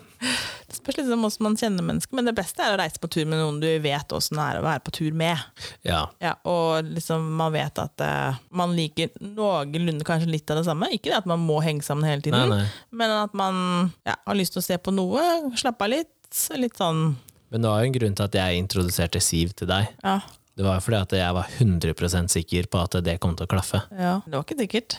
Spørs 0.85 0.99
litt 1.01 1.11
om 1.15 1.23
hvordan 1.25 1.45
man 1.49 1.55
kjenner 1.57 1.87
mennesker, 1.89 2.15
men 2.19 2.29
det 2.29 2.35
beste 2.37 2.61
er 2.61 2.75
å 2.75 2.79
reise 2.79 3.01
på 3.01 3.09
tur 3.09 3.25
med 3.25 3.41
noen 3.41 3.61
du 3.63 3.69
vet 3.81 4.13
åssen 4.13 4.37
det 4.37 4.45
er 4.45 4.59
å 4.61 4.65
være 4.67 4.83
på 4.85 4.93
tur 4.99 5.17
med. 5.17 5.41
Ja. 5.89 6.03
Ja, 6.21 6.35
og 6.45 6.85
liksom 6.93 7.25
man 7.39 7.55
vet 7.57 7.81
at 7.81 8.05
uh, 8.05 8.37
man 8.53 8.75
liker 8.77 9.09
noenlunde 9.25 10.05
kanskje 10.05 10.29
litt 10.31 10.53
av 10.53 10.61
det 10.61 10.67
samme. 10.69 10.91
Ikke 10.93 11.09
det 11.09 11.23
at 11.23 11.29
man 11.31 11.41
må 11.41 11.59
henge 11.65 11.83
sammen 11.87 12.05
hele 12.09 12.21
tiden, 12.25 12.53
Nei, 12.53 12.61
nei. 12.65 12.69
men 12.93 13.15
at 13.17 13.33
man 13.37 13.59
ja, 14.05 14.19
har 14.29 14.37
lyst 14.39 14.55
til 14.59 14.61
å 14.63 14.67
se 14.69 14.77
på 14.79 14.93
noe, 14.95 15.25
slappe 15.57 15.89
av 15.89 15.95
litt. 15.97 16.13
Litt 16.59 16.77
sånn 16.81 17.15
Men 17.55 17.63
det 17.63 17.71
var 17.71 17.81
jo 17.83 17.89
en 17.89 17.95
grunn 17.95 18.15
til 18.19 18.25
at 18.27 18.35
jeg 18.35 18.59
introduserte 18.59 19.21
Siv 19.23 19.53
til 19.55 19.69
deg. 19.71 19.87
ja, 20.03 20.19
Det 20.59 20.65
var 20.67 20.81
jo 20.81 20.85
fordi 20.87 20.99
at 21.01 21.13
jeg 21.21 21.37
var 21.37 21.53
100% 21.63 22.33
sikker 22.35 22.67
på 22.71 22.81
at 22.83 22.97
det 23.07 23.21
kom 23.23 23.37
til 23.39 23.47
å 23.47 23.53
klaffe. 23.55 23.85
ja. 23.95 24.17
Det 24.27 24.35
var 24.35 24.43
ikke 24.43 24.59
sikkert. 24.65 24.97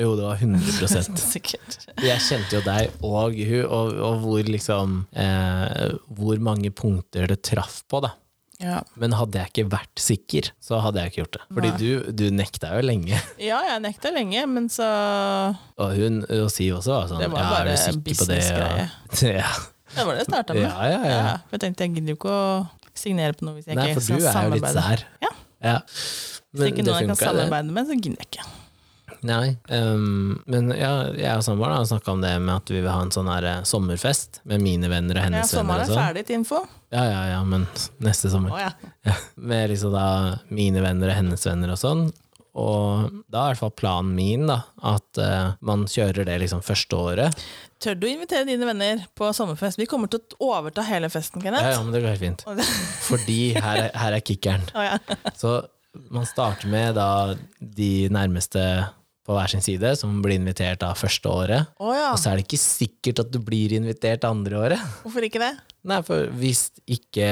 Jo, 0.00 0.16
det 0.18 0.24
var 0.26 0.40
100 0.42 1.18
Sikkert. 1.34 1.76
Jeg 2.02 2.22
kjente 2.26 2.56
jo 2.58 2.62
deg 2.66 2.90
og 3.06 3.36
hun, 3.38 3.60
og, 3.68 3.92
og 4.02 4.16
hvor 4.24 4.48
liksom 4.48 4.96
eh, 5.14 5.92
Hvor 6.18 6.40
mange 6.42 6.72
punkter 6.74 7.28
det 7.30 7.42
traff 7.46 7.82
på, 7.90 8.00
da. 8.02 8.10
Ja. 8.62 8.80
Men 8.98 9.14
hadde 9.18 9.38
jeg 9.40 9.50
ikke 9.50 9.64
vært 9.72 10.00
sikker, 10.00 10.48
så 10.62 10.78
hadde 10.82 11.02
jeg 11.02 11.10
ikke 11.12 11.20
gjort 11.24 11.36
det. 11.36 11.42
Fordi 11.56 11.70
Nei. 11.70 11.78
du, 11.78 12.12
du 12.16 12.24
nekta 12.34 12.70
jo 12.78 12.84
lenge. 12.86 13.18
ja, 13.50 13.60
jeg 13.68 13.82
nekta 13.84 14.12
lenge, 14.14 14.44
men 14.50 14.68
så 14.72 14.86
Og 15.82 15.94
hun 15.98 16.22
og 16.26 16.50
Siv 16.54 16.78
også 16.78 16.94
var 16.94 17.10
sånn 17.12 17.22
Det 17.24 17.30
var 17.34 17.50
bare 17.52 17.74
det? 17.76 17.96
businessgreie. 18.06 18.88
Ja. 19.34 19.52
Det 19.94 20.02
var 20.08 20.16
det 20.16 20.24
jeg 20.24 20.30
starta 20.30 20.54
med. 20.56 20.64
Ja, 20.66 20.86
ja, 20.90 21.02
ja. 21.06 21.34
For 21.46 21.54
jeg 21.54 21.62
tenkte 21.68 21.86
jeg 21.86 21.94
gidder 21.98 22.14
jo 22.16 22.18
ikke 22.18 22.34
å 22.34 22.98
signere 22.98 23.36
på 23.38 23.46
noe 23.46 23.58
hvis 23.60 23.68
jeg 23.70 23.78
Nei, 23.78 23.90
ikke 23.92 24.00
for 24.00 24.08
du 24.08 24.14
er 24.16 24.18
jo 24.18 24.24
litt 24.24 24.34
samarbeide. 24.34 24.82
sær. 24.82 25.04
Ja. 25.22 25.30
Ja. 25.64 25.76
Hvis 26.50 26.62
det 26.64 26.70
ikke 26.72 26.86
noen 26.88 26.98
jeg 27.04 27.10
kan 27.12 27.20
samarbeide 27.20 27.74
med, 27.76 27.86
så 27.90 27.98
gidder 27.98 28.24
jeg 28.24 28.30
ikke. 28.32 28.46
Nei, 29.24 29.54
um, 29.72 30.34
men 30.52 30.66
ja, 30.76 30.90
jeg 31.16 31.38
og 31.38 31.44
samboeren 31.46 31.78
har 31.78 31.86
snakka 31.88 32.12
om 32.12 32.20
det 32.20 32.34
med 32.44 32.54
at 32.58 32.68
vi 32.74 32.82
vil 32.82 32.90
ha 32.92 32.98
en 33.00 33.12
sånn 33.14 33.30
her 33.32 33.46
eh, 33.48 33.62
sommerfest 33.64 34.42
med 34.44 34.60
mine 34.60 34.90
venner 34.92 35.16
og 35.16 35.22
Ja, 35.22 35.28
hennes 35.30 35.48
venner. 35.48 35.62
sommeren 35.62 35.80
og 35.80 35.86
er 35.86 35.92
sånn. 35.94 36.02
ferdig 36.02 36.24
til 36.28 36.36
info. 36.42 36.58
Ja, 36.92 37.04
ja, 37.08 37.22
ja, 37.32 37.38
men 37.48 37.64
neste 38.04 38.28
sommer. 38.34 38.52
Å 38.52 38.60
ja. 38.66 38.72
Ja, 39.08 39.14
med 39.40 39.70
liksom 39.72 39.94
da 39.96 40.04
mine 40.52 40.82
venner 40.84 41.08
og 41.14 41.16
hennes 41.22 41.46
venner 41.48 41.72
og 41.72 41.80
sånn. 41.80 42.04
Og 42.54 43.08
da 43.32 43.40
er 43.48 43.48
i 43.48 43.54
hvert 43.56 43.62
fall 43.64 43.72
planen 43.80 44.12
min 44.14 44.44
da, 44.46 44.60
at 44.92 45.18
eh, 45.18 45.54
man 45.66 45.88
kjører 45.90 46.28
det 46.28 46.36
liksom 46.44 46.60
første 46.62 46.94
året. 47.00 47.40
Tør 47.82 47.96
du 47.98 48.04
invitere 48.06 48.44
dine 48.46 48.68
venner 48.68 49.06
på 49.18 49.32
sommerfest? 49.34 49.80
Vi 49.80 49.88
kommer 49.90 50.06
til 50.12 50.20
å 50.38 50.52
overta 50.60 50.84
hele 50.86 51.08
festen, 51.10 51.40
Ja, 51.42 51.48
Kenneth. 51.48 51.72
ja, 51.72 51.80
men 51.82 51.96
det 51.96 52.04
går 52.04 52.12
helt 52.14 52.22
fint. 52.28 52.44
Det- 52.60 52.68
Fordi 53.08 53.40
her 53.56 53.80
er, 53.88 53.90
her 54.04 54.18
er 54.20 54.22
kickeren. 54.22 54.68
Å, 54.76 54.84
ja. 54.92 55.32
Så 55.34 55.56
man 56.14 56.26
starter 56.26 56.66
med 56.70 56.94
da 56.96 57.08
de 57.58 57.90
nærmeste 58.14 58.62
på 59.24 59.32
hver 59.36 59.48
sin 59.54 59.62
side, 59.64 59.94
som 59.96 60.18
blir 60.24 60.36
invitert 60.36 60.82
da 60.82 60.90
første 60.98 61.30
året. 61.32 61.70
Oh, 61.80 61.94
ja. 61.96 62.10
Og 62.12 62.18
så 62.20 62.30
er 62.32 62.36
det 62.40 62.44
ikke 62.46 62.60
sikkert 62.60 63.22
at 63.24 63.30
du 63.32 63.38
blir 63.40 63.72
invitert 63.78 64.26
andre 64.28 64.58
året. 64.66 64.82
Hvorfor 65.04 65.24
ikke 65.24 65.40
det? 65.42 65.52
Nei, 65.88 66.02
for 66.04 66.28
hvis 66.40 66.66
ikke 66.86 67.28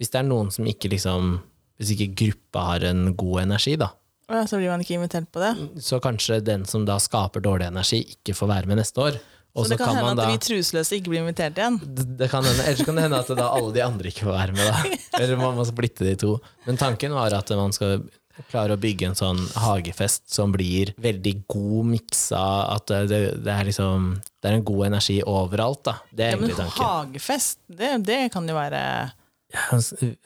Hvis 0.00 0.10
det 0.12 0.18
er 0.22 0.24
noen 0.28 0.48
som 0.50 0.66
ikke 0.66 0.88
liksom 0.90 1.34
Hvis 1.78 1.90
ikke 1.94 2.08
gruppa 2.22 2.62
har 2.72 2.86
en 2.92 3.04
god 3.16 3.42
energi, 3.46 3.76
da, 3.80 3.90
Oh, 4.30 4.36
ja, 4.38 4.46
så 4.48 4.56
blir 4.56 4.70
man 4.70 4.80
ikke 4.80 4.94
invitert 4.96 5.26
på 5.34 5.40
det. 5.42 5.50
så 5.82 5.98
kanskje 6.00 6.38
den 6.46 6.62
som 6.64 6.84
da 6.88 6.94
skaper 7.02 7.42
dårlig 7.44 7.66
energi, 7.68 7.98
ikke 8.14 8.32
får 8.38 8.48
være 8.48 8.70
med 8.70 8.78
neste 8.80 9.02
år. 9.02 9.18
Og 9.52 9.66
Så 9.66 9.74
det 9.74 9.78
kan, 9.82 9.90
hende 9.92 10.04
man 10.06 10.14
at 10.16 10.22
da 10.22 10.28
vi 10.30 10.38
truseløse 10.40 10.96
ikke 10.96 11.10
blir 11.12 11.20
invitert 11.20 11.58
igjen. 11.58 11.76
det, 11.84 12.06
det 12.16 12.28
kan 12.32 12.46
hende, 12.46 12.62
Ellers 12.64 12.86
kan 12.86 12.96
det 12.96 13.02
hende 13.04 13.18
at 13.20 13.32
da 13.36 13.48
alle 13.52 13.74
de 13.74 13.82
andre 13.84 14.08
ikke 14.08 14.24
får 14.24 14.32
være 14.38 14.54
med. 14.56 14.70
da 14.70 15.18
Eller 15.20 15.36
man 15.42 15.58
må 15.58 15.66
splitte 15.68 16.06
de 16.06 16.14
to. 16.22 16.30
Men 16.64 16.78
tanken 16.80 17.12
var 17.12 17.34
at 17.36 17.50
man 17.58 17.74
skal 17.76 18.06
klare 18.50 18.76
å 18.76 18.80
bygge 18.80 19.06
en 19.10 19.14
sånn 19.18 19.40
hagefest 19.54 20.30
som 20.32 20.52
blir 20.52 20.94
veldig 20.98 21.34
god 21.48 21.86
miksa. 21.92 22.42
At 22.76 22.86
det, 23.08 23.22
det 23.44 23.52
er 23.52 23.64
liksom 23.68 24.20
Det 24.42 24.50
er 24.50 24.54
en 24.58 24.64
god 24.64 24.86
energi 24.86 25.20
overalt. 25.22 25.82
da 25.84 25.94
Det 26.12 26.24
er 26.26 26.30
Ja, 26.30 26.36
men 26.36 26.50
egentlig 26.50 26.56
tanken. 26.66 26.86
hagefest, 26.86 27.58
det, 27.68 27.90
det 28.06 28.20
kan 28.32 28.48
jo 28.48 28.54
være 28.54 29.12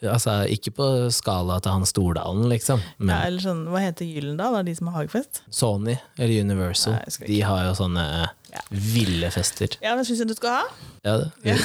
Altså, 0.07 0.45
ikke 0.47 0.71
på 0.71 0.85
skala 1.11 1.57
til 1.59 1.73
han 1.75 1.83
Stordalen, 1.83 2.45
liksom. 2.47 2.79
ja, 3.09 3.17
eller 3.27 3.43
sånn, 3.43 3.65
Hva 3.67 3.81
heter 3.83 4.07
Gyllendal, 4.07 4.53
da, 4.55 4.61
de 4.63 4.75
som 4.77 4.87
har 4.87 5.01
hagefest? 5.03 5.41
Sony 5.51 5.97
eller 6.17 6.45
Universal, 6.47 6.93
Nei, 6.95 7.27
de 7.27 7.41
har 7.43 7.65
jo 7.67 7.73
sånne 7.75 8.05
Ja. 8.53 8.61
ville 8.71 9.27
fester. 9.35 9.75
Ja, 9.83 9.95
men 9.99 10.05
syns 10.07 10.19
jeg 10.23 10.29
du 10.29 10.33
skal 10.37 10.49
ha. 10.49 10.63
Ja, 11.03 11.17
det- 11.43 11.59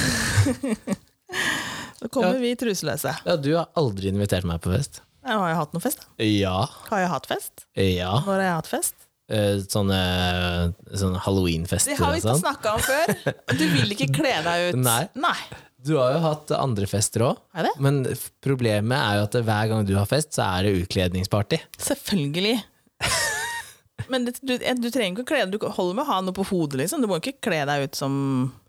Så 2.01 2.09
kommer 2.11 2.33
Ja. 2.35 2.39
vi 2.43 2.51
truseløse. 2.59 3.15
ja, 3.25 3.35
du 3.37 3.53
har 3.55 3.69
aldri 3.79 4.11
invitert 4.11 4.43
meg 4.43 4.59
på 4.61 4.73
fest. 4.75 4.99
Jeg 5.23 5.39
har 5.39 5.49
jo 5.53 5.57
hatt 5.61 5.73
noe 5.75 5.83
fest? 5.83 6.03
da? 6.03 6.27
Ja. 6.27 6.57
Har 6.89 6.99
jeg 7.03 7.11
hatt 7.13 7.27
fest? 7.31 7.65
Ja. 7.79 8.13
Når 8.19 8.31
har 8.33 8.41
jeg 8.45 8.55
hatt 8.59 8.71
fest? 8.71 8.95
Sånne, 9.33 9.65
Sånne, 9.71 10.73
sånne 10.99 11.15
Det 11.15 11.21
halloweenfester 11.25 11.95
har 11.97 12.11
vi 12.11 12.19
ikke 12.19 12.33
sånn. 12.33 12.41
snakka 12.43 12.73
om 12.75 12.81
før. 12.83 13.13
Du 13.59 13.63
vil 13.71 13.95
ikke 13.95 14.09
kle 14.19 14.33
deg 14.45 14.65
ut. 14.73 14.81
Nei. 14.83 15.05
Nei. 15.15 15.37
Du 15.83 15.95
har 15.97 16.13
jo 16.15 16.19
hatt 16.23 16.51
andre 16.55 16.87
fester 16.87 17.25
òg, 17.27 17.39
det? 17.65 17.71
men 17.83 18.03
problemet 18.43 18.95
er 18.99 19.17
jo 19.19 19.23
at 19.25 19.35
hver 19.47 19.71
gang 19.71 19.87
du 19.87 19.95
har 19.97 20.07
fest, 20.07 20.31
så 20.35 20.45
er 20.59 20.67
det 20.67 20.83
utkledningsparty. 20.83 21.59
Selvfølgelig. 21.81 22.57
Men 24.11 24.25
det, 24.27 24.33
du, 24.43 24.57
du 24.57 24.87
trenger 24.91 25.13
ikke 25.13 25.23
å 25.23 25.27
kle 25.29 25.41
deg 25.45 25.53
Du 25.55 25.63
holder 25.77 25.95
med 25.95 26.03
å 26.03 26.09
ha 26.09 26.17
noe 26.25 26.35
på 26.35 26.43
hodet, 26.49 26.79
liksom. 26.81 27.03
Du 27.03 27.07
må 27.07 27.19
ikke 27.21 27.37
kle 27.45 27.61
deg 27.69 27.85
ut 27.87 27.95
som 27.95 28.15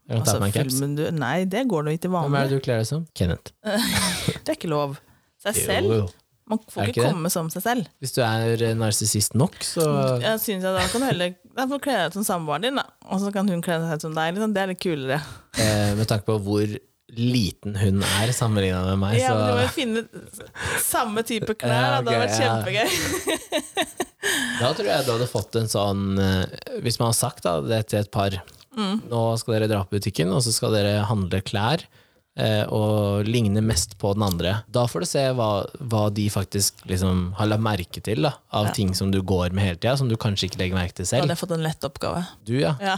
caps. 0.07 0.35
filmen 0.55 0.95
du, 0.99 1.03
Nei, 1.17 1.45
det 1.51 1.65
går 1.71 1.87
da 1.89 1.95
ikke 1.97 2.11
Hvem 2.13 2.37
er 2.39 2.51
det 2.51 2.59
du 2.61 2.65
kler 2.65 2.83
deg 2.83 2.89
som? 2.91 3.07
Kenneth. 3.17 3.55
Det 4.45 4.53
er 4.53 4.59
ikke 4.59 4.71
lov. 4.71 4.99
Seg 5.43 5.59
Jo, 5.59 5.65
selv. 5.67 5.97
jo. 5.99 6.05
Man 6.51 6.59
får 6.68 6.90
ikke 6.90 7.01
ikke 7.01 7.11
komme 7.14 7.30
som 7.32 7.47
seg 7.53 7.62
selv. 7.64 7.86
Hvis 8.05 8.12
du 8.12 8.20
er 8.20 8.61
eh, 8.61 8.74
narsissist 8.76 9.32
nok, 9.38 9.55
så 9.64 9.84
Jeg 10.20 10.40
synes 10.42 10.66
jeg 10.66 10.74
Da 10.76 10.82
kan 10.92 11.01
du 11.01 11.07
heller 11.09 11.32
Da 11.57 11.64
får 11.70 11.80
kle 11.86 11.95
deg 11.97 12.11
ut 12.11 12.18
som 12.18 12.26
samboeren 12.26 12.66
din, 12.66 12.80
da. 12.80 12.84
og 13.09 13.22
så 13.22 13.30
kan 13.32 13.49
hun 13.49 13.62
kle 13.64 13.78
seg 13.80 13.95
ut 13.97 14.05
som 14.05 14.16
deg. 14.18 14.34
Liksom. 14.36 14.53
Det 14.57 14.61
er 14.64 14.72
litt 14.74 14.82
kulere. 14.84 15.20
eh, 15.57 15.95
Med 15.97 16.11
tanke 16.11 16.28
på 16.28 16.36
hvor 16.45 16.74
liten 17.14 17.76
hun 17.78 18.03
er 18.03 18.32
sammenligna 18.34 18.80
med 18.90 18.99
meg, 18.99 19.20
så 19.20 19.22
Ja, 19.22 19.34
men 19.38 19.47
Du 19.47 19.55
må 19.55 19.62
jo 19.62 19.72
finne 19.76 20.03
samme 20.82 21.22
type 21.22 21.55
klær. 21.61 22.03
Da. 22.03 22.03
Det 22.03 22.12
hadde 22.12 22.24
vært 22.24 22.36
ja. 22.36 22.47
kjempegøy. 22.51 23.64
da 24.61 24.72
tror 24.74 24.88
jeg 24.88 25.07
du 25.07 25.12
hadde 25.14 25.28
fått 25.30 25.59
en 25.61 25.70
sånn 25.70 26.05
eh, 26.18 26.80
Hvis 26.84 26.99
man 27.01 27.11
har 27.12 27.16
sagt 27.18 27.45
da, 27.47 27.59
det 27.64 27.86
til 27.92 28.03
et 28.05 28.12
par 28.14 28.40
Mm. 28.74 29.05
Nå 29.07 29.18
skal 29.38 29.55
dere 29.55 29.68
dra 29.70 29.84
på 29.86 29.95
butikken, 30.01 30.32
og 30.34 30.40
så 30.42 30.51
skal 30.51 30.72
dere 30.74 31.05
handle 31.07 31.38
klær. 31.47 31.84
Eh, 32.37 32.64
Og 32.72 33.24
ligner 33.28 33.62
mest 33.62 33.97
på 33.99 34.12
den 34.14 34.22
andre. 34.26 34.57
Da 34.74 34.87
får 34.91 35.01
du 35.05 35.07
se 35.07 35.22
hva, 35.39 35.49
hva 35.80 36.03
de 36.14 36.24
faktisk 36.30 36.82
liksom 36.91 37.35
har 37.39 37.47
lagt 37.47 37.62
merke 37.62 38.03
til 38.03 38.22
da, 38.26 38.32
av 38.53 38.72
ting 38.74 38.95
som 38.95 39.11
du 39.14 39.20
går 39.22 39.53
med 39.55 39.64
hele 39.64 39.76
tida, 39.78 39.97
som 39.97 40.09
du 40.11 40.16
kanskje 40.16 40.49
ikke 40.51 40.59
legger 40.62 40.78
merke 40.80 40.95
til 40.99 41.07
selv. 41.07 41.22
hadde 41.24 41.37
jeg 41.37 41.43
fått 41.45 41.55
en 41.59 41.62
lett 41.66 41.85
oppgave. 41.87 42.24
Du, 42.45 42.55
ja. 42.61 42.74
Ja. 42.82 42.97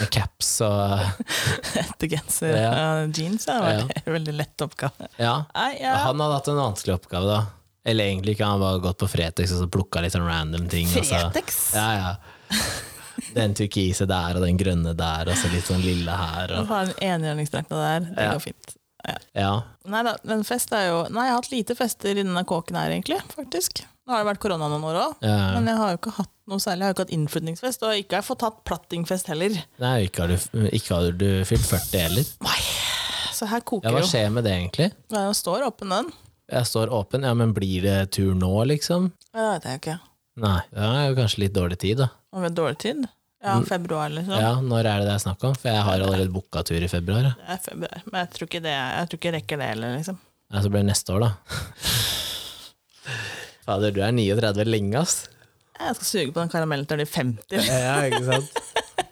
Med 0.00 0.10
caps 0.14 0.54
og 0.66 0.98
Ettergenser 1.84 2.56
Ja. 2.56 2.72
og 3.04 3.18
jeans 3.18 3.44
det 3.48 3.58
var 3.60 3.84
en 3.84 3.92
veldig 4.18 4.34
lett 4.38 4.64
oppgave. 4.66 5.08
Ja. 5.20 5.36
Ja. 5.80 5.94
Han 6.08 6.20
hadde 6.20 6.34
hatt 6.40 6.48
en 6.52 6.60
vanskelig 6.62 6.96
oppgave, 6.98 7.28
da. 7.28 7.40
Eller 7.88 8.04
egentlig 8.10 8.34
ikke, 8.36 8.44
han 8.44 8.60
bare 8.60 8.82
gått 8.84 8.98
på 9.00 9.06
Fretex 9.08 9.52
og 9.54 9.62
så 9.62 9.68
plukka 9.72 10.02
litt 10.04 10.12
sånn 10.12 10.26
random 10.28 10.66
ting. 10.68 10.88
Fretex? 10.92 11.70
Ja, 11.76 11.88
ja. 11.96 12.10
Den 13.34 13.52
turkise 13.56 14.06
der 14.08 14.36
og 14.38 14.44
den 14.44 14.56
grønne 14.60 14.92
der, 14.96 15.28
og 15.28 15.36
så 15.36 15.48
litt 15.52 15.66
sånn 15.66 15.82
lille 15.84 16.12
her. 16.16 16.52
Han 16.54 16.62
Og, 16.64 16.68
har 16.70 16.90
en 16.92 17.22
enhjørningsdrakt 17.22 17.72
der. 17.72 18.06
Det 18.06 18.24
Ja. 18.24 18.32
går 18.36 18.44
fint. 18.44 18.74
Ja. 19.34 19.52
Nei 19.88 20.02
da, 20.02 20.16
men 20.26 20.42
fest 20.44 20.72
er 20.74 20.88
jo 20.88 20.96
Nei, 21.14 21.24
jeg 21.28 21.32
har 21.32 21.38
hatt 21.40 21.52
lite 21.52 21.74
fester 21.78 22.10
i 22.18 22.22
denne 22.24 22.42
kåken 22.44 22.76
her, 22.76 22.90
egentlig. 22.90 23.20
faktisk. 23.34 23.84
Nå 24.08 24.12
har 24.14 24.24
det 24.24 24.30
vært 24.32 24.40
korona 24.42 24.68
noen 24.72 24.84
år 24.88 24.96
òg, 25.02 25.14
Ja. 25.22 25.36
men 25.54 25.66
jeg 25.68 25.76
har 25.76 25.90
jo 25.92 25.98
ikke 26.00 26.12
hatt 26.16 26.30
noe 26.48 26.58
særlig. 26.58 26.78
Jeg 26.80 26.88
har 26.88 26.94
ikke 26.94 27.04
hatt 27.06 27.16
innflytningsfest, 27.18 27.82
og 27.84 27.92
ikke 27.94 28.16
har 28.16 28.22
jeg 28.22 28.28
fått 28.30 28.40
hatt 28.46 28.64
plattingfest 28.64 29.26
heller. 29.28 29.58
Nei, 29.78 30.06
ikke 30.08 30.24
har 30.24 30.28
du, 30.28 30.68
ikke 30.72 30.94
har 30.96 31.12
du 31.12 31.26
fylt 31.44 31.66
40 31.68 31.98
heller. 32.06 32.24
Nei, 32.42 32.58
Så 33.38 33.46
her 33.46 33.60
Ja, 33.60 33.66
koker 33.70 33.92
hva 33.92 34.00
jo. 34.00 34.06
skjer 34.08 34.32
med 34.32 34.44
det, 34.44 34.52
egentlig? 34.56 34.92
Ja, 35.12 35.18
Den 35.28 35.34
står 35.34 35.62
åpen, 35.68 35.88
den. 35.90 36.12
Jeg 36.50 36.64
står 36.66 36.88
åpen, 36.90 37.22
ja, 37.22 37.34
men 37.34 37.52
blir 37.54 37.82
det 37.82 38.10
tur 38.10 38.34
nå, 38.34 38.50
liksom? 38.66 39.12
Ja, 39.34 39.52
Det 39.58 39.62
vet 39.62 39.64
jeg 39.70 39.80
ikke. 39.82 40.00
Nei, 40.38 40.60
det 40.72 40.82
er 40.82 41.08
jo 41.10 41.14
kanskje 41.20 41.38
litt 41.44 41.52
dårlig 41.52 41.78
tid, 41.78 41.98
da. 41.98 42.08
Om 42.32 42.42
vi 42.42 42.48
har 42.48 42.54
dårlig 42.56 42.78
tid? 42.78 43.08
Ja, 43.48 43.56
februar, 43.68 44.12
liksom. 44.12 44.36
Ja, 44.40 44.52
Når 44.60 44.80
er 44.84 45.02
det 45.02 45.08
det 45.08 45.14
er 45.16 45.22
snakk 45.24 45.44
om? 45.48 45.56
For 45.58 45.70
jeg 45.72 45.84
har 45.88 46.04
allerede 46.04 46.32
booka 46.34 46.62
tur 46.68 46.84
i 46.84 46.90
februar. 46.90 47.30
Ja. 47.30 47.34
Det 47.40 47.56
er 47.56 47.62
februar. 47.70 48.04
Men 48.10 48.20
jeg 48.22 48.30
tror 48.36 48.50
ikke 48.50 48.62
det 48.68 48.74
Jeg 48.76 49.08
tror 49.08 49.20
ikke 49.20 49.30
jeg 49.30 49.36
rekker 49.40 49.62
det 49.62 49.70
heller, 49.72 49.96
liksom. 49.98 50.20
Ja, 50.48 50.62
så 50.64 50.70
blir 50.72 50.84
det 50.84 50.90
neste 50.92 51.16
år, 51.16 51.26
da. 51.26 51.32
Fader, 53.68 53.92
du 53.92 54.00
er 54.04 54.14
39 54.16 54.64
lenge, 54.68 55.02
ass. 55.02 55.16
Jeg 55.78 55.98
skal 55.98 56.08
suge 56.08 56.32
på 56.34 56.40
den 56.42 56.52
karamellen 56.52 56.88
til 56.88 57.02
de 57.02 57.06
50. 57.06 57.66
Ja, 57.86 57.98
ikke 58.08 58.24
sant? 58.26 58.62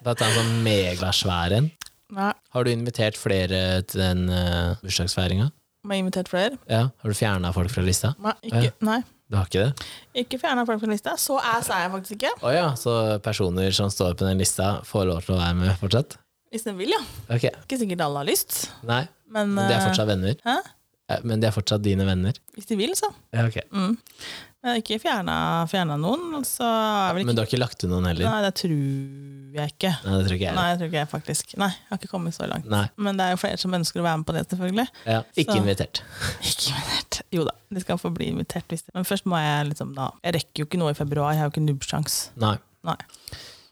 Da 0.03 0.13
tar 0.13 0.31
jeg 0.31 0.33
en 0.33 0.39
sånn 0.41 0.63
megasvær 0.65 1.55
en. 1.57 1.69
Ja. 2.15 2.31
Har 2.55 2.63
du 2.63 2.71
invitert 2.71 3.19
flere 3.19 3.81
til 3.87 4.01
den 4.01 4.27
uh, 4.31 4.77
bursdagsfeiringa? 4.83 5.49
Har 5.87 5.95
jeg 5.95 6.03
invitert 6.03 6.31
flere? 6.31 6.57
Ja. 6.71 6.87
Har 7.03 7.13
du 7.13 7.17
fjerna 7.17 7.51
folk 7.55 7.71
fra 7.71 7.83
lista? 7.85 8.13
Nei, 8.23 8.33
ikke, 8.49 8.71
nei. 8.87 9.01
Du 9.27 9.35
har 9.35 9.49
ikke 9.49 9.65
det? 9.65 9.87
ikke 10.23 10.39
fjerna 10.39 10.63
folk 10.67 10.79
fra 10.79 10.87
lista. 10.91 11.17
Så 11.19 11.35
ass 11.41 11.67
er 11.73 11.83
jeg 11.83 11.91
faktisk 11.97 12.15
ikke. 12.15 12.31
Oh, 12.39 12.53
ja, 12.53 12.69
så 12.79 12.93
personer 13.23 13.73
som 13.75 13.91
står 13.91 14.15
på 14.15 14.23
den 14.27 14.39
lista, 14.39 14.77
får 14.87 15.09
lov 15.09 15.25
til 15.25 15.35
å 15.35 15.41
være 15.41 15.57
med 15.59 15.75
fortsatt? 15.81 16.15
Hvis 16.53 16.63
de 16.63 16.73
vil, 16.77 16.93
ja. 16.95 17.01
Ok. 17.35 17.49
Ikke 17.51 17.79
sikkert 17.81 18.05
alle 18.05 18.21
har 18.23 18.29
lyst, 18.29 18.69
Nei, 18.87 19.03
men 19.27 19.51
men 19.51 19.67
de 19.67 19.75
er 19.75 19.81
eh, 19.81 19.87
fortsatt 19.89 20.07
venner? 20.07 20.37
Hæ? 20.47 20.57
Men 21.27 21.43
de 21.43 21.47
er 21.47 21.55
fortsatt 21.55 21.83
dine 21.83 22.07
venner? 22.07 22.39
Hvis 22.55 22.67
de 22.71 22.75
vil, 22.79 22.95
så. 22.99 23.09
Ja, 23.35 23.45
ok. 23.47 23.59
Mm. 23.71 23.97
Jeg 24.65 24.71
har 24.73 24.79
ikke 24.81 24.97
fjerna 25.69 25.95
noen, 26.01 26.41
så 26.47 26.65
ikke 27.13 27.27
Men 27.29 27.37
du 27.37 27.41
har 27.43 27.47
ikke 27.47 27.59
lagt 27.61 27.83
ut 27.83 27.91
noen 27.91 28.07
heller? 28.09 28.25
Nei, 28.25 28.39
det 28.41 28.53
tror 28.57 28.73
jeg 29.57 29.73
ikke. 29.75 29.91
Nei, 30.01 30.15
det 30.17 30.25
tror 30.25 30.35
ikke 30.35 30.47
jeg. 30.47 30.55
Nei, 30.57 30.65
tror 30.79 30.89
ikke 30.89 30.97
jeg 30.97 31.09
faktisk. 31.11 31.53
Nei, 31.61 31.69
jeg 31.75 31.91
har 31.91 32.01
ikke 32.01 32.09
kommet 32.11 32.35
så 32.35 32.49
langt. 32.49 32.67
Nei. 32.73 32.81
Men 32.97 33.21
det 33.21 33.27
er 33.27 33.35
jo 33.35 33.39
flere 33.43 33.61
som 33.61 33.77
ønsker 33.77 34.01
å 34.01 34.07
være 34.07 34.21
med 34.23 34.27
på 34.27 34.35
det, 34.35 34.43
selvfølgelig. 34.49 34.87
Ja, 35.05 35.21
ikke 35.37 35.53
Så- 35.53 35.61
invitert. 35.61 36.01
Ikke 36.49 36.73
invitert. 36.73 37.21
Jo 37.37 37.45
da, 37.47 37.53
de 37.77 37.85
skal 37.85 38.01
få 38.01 38.11
bli 38.17 38.31
invitert. 38.33 38.67
Hvis 38.73 38.83
det. 38.87 38.93
Men 38.97 39.07
først 39.07 39.29
må 39.29 39.39
jeg 39.41 39.69
liksom 39.71 39.93
da 39.97 40.09
Jeg 40.25 40.37
rekker 40.39 40.63
jo 40.63 40.67
ikke 40.67 40.81
noe 40.81 40.91
i 40.91 40.97
februar, 40.97 41.31
jeg 41.33 41.43
har 41.43 41.49
jo 41.49 41.53
ikke 41.55 41.65
nubbsjans. 41.69 42.19
Nei. 42.41 42.57
Nei. 42.87 42.97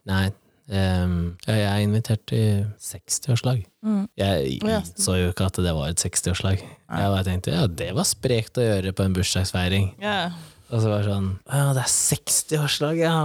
Nei. 0.06 0.26
Um, 0.66 1.36
jeg 1.46 1.62
er 1.62 1.84
invitert 1.84 2.24
til 2.30 2.66
60-årslag. 2.82 3.66
Mm. 3.86 4.08
Jeg 4.18 4.62
så 4.98 5.14
jo 5.20 5.30
ikke 5.30 5.46
at 5.46 5.60
det 5.62 5.74
var 5.78 5.92
et 5.92 6.02
60-årslag. 6.02 6.64
Jeg 6.64 7.12
bare 7.14 7.26
tenkte 7.28 7.54
ja, 7.54 7.68
det 7.70 7.92
var 7.98 8.08
sprekt 8.10 8.58
å 8.58 8.66
gjøre 8.66 8.94
på 8.98 9.06
en 9.06 9.14
bursdagsfeiring. 9.18 9.92
Ja. 10.02 10.32
Og 10.72 10.82
så 10.82 10.89
var 10.89 11.03
det 11.03 11.09
sånn 11.11 11.28
Å, 11.45 11.63
det 11.78 11.84
er 11.84 11.91
60-årslag, 11.93 13.01
ja. 13.03 13.16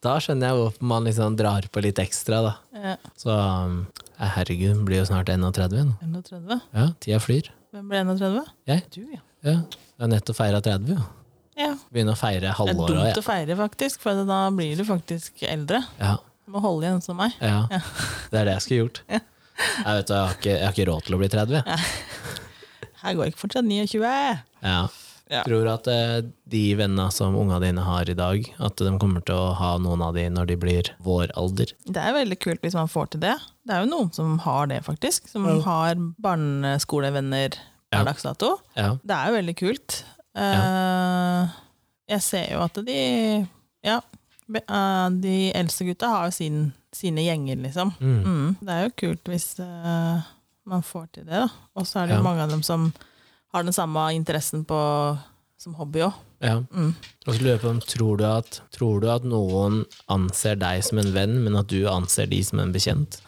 Da 0.00 0.14
skjønner 0.22 0.48
jeg 0.52 0.56
hvorfor 0.60 0.86
man 0.92 1.04
liksom 1.08 1.34
drar 1.36 1.66
på 1.72 1.82
litt 1.84 1.98
ekstra, 2.00 2.38
da. 2.46 2.52
Ja. 2.72 2.94
Så 3.20 3.34
herregud, 3.34 4.02
ja, 4.16 4.28
herregud, 4.36 4.84
blir 4.88 5.02
jo 5.02 5.08
snart 5.10 5.28
31 5.32 5.74
nå. 5.90 5.96
31? 6.00 6.60
Ja, 6.76 6.86
tida 7.04 7.18
flyr. 7.20 7.50
Hvem 7.74 7.90
ble 7.90 8.00
31? 8.06 8.38
Jeg? 8.70 8.84
Du, 8.94 9.00
ja. 9.12 9.20
Ja. 9.44 9.56
Jeg 9.60 10.04
har 10.06 10.12
nettopp 10.14 10.38
feira 10.38 10.60
30, 10.64 10.94
jo. 10.94 11.04
ja. 11.60 11.74
Begynner 11.92 12.16
å 12.16 12.20
feire 12.20 12.40
Det 12.46 12.50
er 12.52 12.56
halvåret. 12.60 12.94
dumt 12.96 13.10
Ja. 13.10 13.20
å 13.20 13.26
feire, 13.26 13.56
faktisk, 13.58 14.00
for 14.04 14.22
da 14.28 14.40
blir 14.54 14.76
du 14.80 14.84
faktisk 14.88 15.44
eldre. 15.48 15.82
Ja. 16.00 16.14
Du 16.46 16.54
må 16.56 16.62
holde 16.64 16.86
igjen 16.88 17.02
som 17.04 17.16
meg. 17.20 17.36
ja. 17.44 17.66
Det 18.32 18.40
er 18.40 18.48
det 18.48 18.56
jeg 18.56 18.64
skulle 18.64 18.80
gjort. 18.86 19.02
Ja. 19.10 19.20
Jeg, 19.60 19.84
vet, 20.00 20.08
jeg, 20.08 20.16
har 20.16 20.34
ikke, 20.38 20.50
jeg 20.56 20.64
har 20.64 20.72
ikke 20.78 20.88
råd 20.88 21.04
til 21.04 21.14
å 21.14 21.20
bli 21.20 21.28
30. 21.28 21.60
jeg. 21.60 21.80
Her 23.02 23.16
går 23.18 23.28
ikke 23.30 23.42
fortsatt 23.44 23.68
29. 23.68 24.00
Ja. 24.64 24.80
Ja. 25.30 25.44
Tror 25.46 25.68
at 25.70 25.86
eh, 25.86 26.20
de 26.50 26.62
vennene 26.74 27.04
som 27.14 27.36
unga 27.38 27.60
dine 27.62 27.84
har 27.86 28.08
i 28.10 28.16
dag, 28.18 28.48
at 28.58 28.76
de 28.82 28.90
kommer 28.98 29.22
til 29.22 29.36
å 29.38 29.52
ha 29.54 29.76
noen 29.78 30.02
av 30.02 30.16
de 30.16 30.24
når 30.28 30.48
de 30.50 30.56
blir 30.58 30.88
vår 31.06 31.30
alder. 31.38 31.70
Det 31.86 32.02
er 32.02 32.16
veldig 32.16 32.38
kult 32.42 32.64
hvis 32.66 32.74
man 32.74 32.90
får 32.90 33.12
til 33.12 33.20
det. 33.22 33.36
Det 33.62 33.76
er 33.76 33.84
jo 33.84 33.90
noen 33.92 34.10
som 34.16 34.32
har 34.42 34.66
det, 34.72 34.80
faktisk. 34.82 35.28
Som 35.30 35.46
har 35.46 35.94
barneskolevenner 36.18 37.50
per 37.90 37.98
Ja. 38.00 38.04
dags 38.04 38.22
dato. 38.22 38.56
Ja. 38.76 38.96
Det 39.02 39.14
er 39.16 39.26
jo 39.30 39.36
veldig 39.38 39.56
kult. 39.58 40.04
Eh, 40.36 41.48
jeg 42.08 42.22
ser 42.22 42.50
jo 42.52 42.60
at 42.62 42.74
de 42.84 43.48
Ja, 43.82 44.00
eh, 44.54 45.08
de 45.10 45.52
eldste 45.54 45.86
gutta 45.86 46.08
har 46.08 46.24
jo 46.26 46.30
sin, 46.32 46.72
sine 46.92 47.22
gjenger, 47.24 47.56
liksom. 47.62 47.94
Mm. 48.00 48.24
Mm. 48.24 48.56
Det 48.60 48.68
er 48.74 48.82
jo 48.84 48.90
kult 48.96 49.24
hvis 49.24 49.58
man 50.66 50.82
får 50.82 51.06
til 51.12 51.24
det, 51.24 51.32
da. 51.38 51.48
Og 51.76 51.86
så 51.86 52.00
er 52.02 52.06
det 52.08 52.16
jo 52.16 52.22
Ja. 52.22 52.28
mange 52.28 52.42
av 52.42 52.50
dem 52.50 52.62
som 52.62 52.92
har 53.52 53.66
den 53.66 53.74
samme 53.76 54.08
interessen 54.14 54.64
på, 54.68 54.78
som 55.60 55.74
hobby 55.78 56.04
òg. 56.06 56.14
Ja. 56.40 56.54
Mm. 56.72 56.94
Og 57.26 57.34
så 57.34 57.42
lurer 57.42 57.52
jeg 57.58 57.60
på 57.60 57.68
om, 57.68 57.80
tror 57.84 58.16
du, 58.16 58.24
at, 58.24 58.60
tror 58.72 59.02
du 59.02 59.08
at 59.12 59.26
noen 59.28 59.82
anser 60.08 60.56
deg 60.56 60.80
som 60.86 61.02
en 61.02 61.10
venn, 61.12 61.34
men 61.44 61.58
at 61.60 61.68
du 61.68 61.82
anser 61.90 62.30
de 62.30 62.38
som 62.46 62.62
en 62.62 62.72
bekjent? 62.72 63.18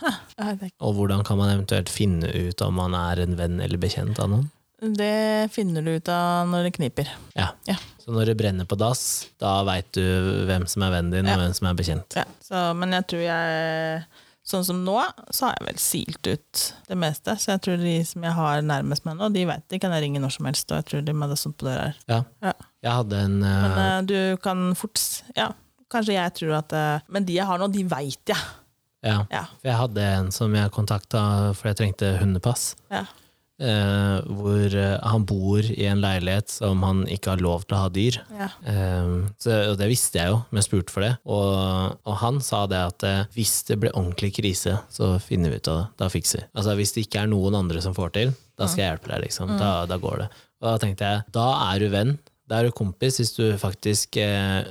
Og 0.81 0.95
hvordan 0.97 1.20
kan 1.29 1.37
man 1.43 1.53
eventuelt 1.53 1.93
finne 1.93 2.31
ut 2.33 2.64
om 2.64 2.79
man 2.81 2.97
er 2.97 3.20
en 3.27 3.37
venn 3.37 3.61
eller 3.61 3.83
bekjent 3.83 4.18
av 4.23 4.31
noen? 4.33 4.49
Det 4.83 5.51
finner 5.55 5.85
du 5.87 5.93
ut 5.95 6.09
av 6.11 6.49
når 6.51 6.64
det 6.66 6.73
kniper. 6.79 7.11
Ja. 7.39 7.53
Ja. 7.68 7.77
Så 8.03 8.11
når 8.16 8.33
det 8.33 8.39
brenner 8.41 8.66
på 8.66 8.75
dass, 8.81 9.29
da 9.39 9.61
veit 9.68 9.93
du 9.95 10.03
hvem 10.49 10.64
som 10.66 10.83
er 10.83 10.97
vennen 10.97 11.12
din, 11.14 11.29
Ja. 11.29 11.37
og 11.37 11.45
hvem 11.45 11.55
som 11.55 11.68
er 11.70 11.77
bekjent. 11.79 12.16
Ja, 12.18 12.25
så, 12.43 12.64
men 12.75 12.91
jeg 12.97 13.07
tror 13.12 13.23
jeg 13.23 14.03
Sånn 14.53 14.67
som 14.69 14.83
nå, 14.85 14.99
så 15.33 15.49
har 15.49 15.55
jeg 15.57 15.69
vel 15.71 15.79
silt 15.81 16.29
ut 16.29 16.63
det 16.91 16.97
meste. 17.01 17.35
Så 17.41 17.55
jeg 17.55 17.63
tror 17.65 17.81
de 17.81 17.95
som 18.05 18.27
jeg 18.27 18.37
har 18.37 18.65
nærmest 18.67 19.07
meg 19.09 19.17
nå, 19.17 19.31
de 19.33 19.47
vet 19.49 19.65
de 19.73 19.81
kan 19.81 19.95
jeg 19.97 20.05
ringe 20.05 20.21
når 20.21 20.35
som 20.37 20.49
helst. 20.51 20.69
Og 20.69 20.83
jeg 20.83 20.89
tror 20.91 21.07
de 21.07 21.15
med 21.17 21.33
det 21.33 21.39
sånt 21.41 21.57
på 21.57 21.69
døra 21.69 21.87
her. 21.89 22.01
Ja. 22.11 22.19
Ja. 22.45 22.53
Jeg 22.83 22.97
hadde 22.99 23.23
en 23.29 23.39
Men 23.41 23.71
eh, 23.71 23.85
eh, 23.87 24.01
du 24.11 24.19
kan 24.43 24.73
fort 24.75 25.01
Ja, 25.39 25.53
kanskje 25.93 26.17
jeg 26.17 26.35
tror 26.35 26.57
at 26.59 26.73
uh, 26.75 27.05
Men 27.15 27.29
de 27.29 27.37
jeg 27.37 27.47
har 27.47 27.61
nå, 27.63 27.69
de 27.73 27.85
veit 27.87 28.33
jeg. 28.35 28.49
ja. 29.07 29.23
Ja. 29.33 29.45
For 29.61 29.71
jeg 29.71 29.79
hadde 29.81 30.07
en 30.19 30.31
som 30.35 30.55
jeg 30.59 30.75
kontakta 30.75 31.23
for 31.57 31.71
jeg 31.71 31.81
trengte 31.81 32.17
hundepass. 32.21 32.73
Ja. 32.93 33.07
Eh, 33.63 34.17
hvor 34.27 34.75
eh, 34.75 34.97
han 35.07 35.25
bor 35.29 35.63
i 35.63 35.85
en 35.87 36.01
leilighet 36.03 36.51
som 36.51 36.83
han 36.83 37.05
ikke 37.07 37.37
har 37.37 37.43
lov 37.45 37.63
til 37.67 37.77
å 37.77 37.83
ha 37.85 37.91
dyr. 37.95 38.19
Ja. 38.35 38.49
Eh, 38.67 39.13
så, 39.43 39.59
og 39.71 39.77
det 39.79 39.91
visste 39.93 40.19
jeg 40.19 40.33
jo, 40.33 40.41
men 40.51 40.59
jeg 40.63 40.67
spurte 40.67 40.95
for 40.95 41.07
det. 41.07 41.13
Og, 41.31 41.95
og 42.03 42.19
han 42.25 42.41
sa 42.43 42.65
det 42.71 42.81
at 42.89 43.07
eh, 43.07 43.23
hvis 43.37 43.55
det 43.71 43.79
blir 43.85 43.95
ordentlig 43.95 44.33
krise, 44.41 44.81
så 44.91 45.15
finner 45.23 45.55
vi 45.55 45.61
ut 45.63 45.71
av 45.71 45.79
det. 45.79 45.87
Da 46.03 46.11
fikser 46.13 46.43
vi. 46.43 46.49
Altså 46.59 46.77
Hvis 46.81 46.97
det 46.97 47.07
ikke 47.07 47.23
er 47.23 47.31
noen 47.31 47.61
andre 47.63 47.85
som 47.85 47.95
får 47.95 48.15
til, 48.19 48.35
da 48.59 48.67
skal 48.67 48.85
jeg 48.85 48.93
hjelpe 48.97 49.15
deg. 49.15 49.25
liksom. 49.29 49.55
Da, 49.61 49.73
da 49.91 49.99
går 50.03 50.25
det. 50.25 50.29
Og 50.63 50.69
da 50.69 50.77
tenkte 50.83 51.09
jeg, 51.15 51.27
da 51.35 51.49
er 51.71 51.83
du 51.83 51.91
venn. 51.95 52.17
Da 52.51 52.59
er 52.59 52.69
du 52.69 52.75
kompis 52.77 53.21
hvis 53.21 53.35
du 53.39 53.45
faktisk 53.63 54.19
eh, 54.21 54.63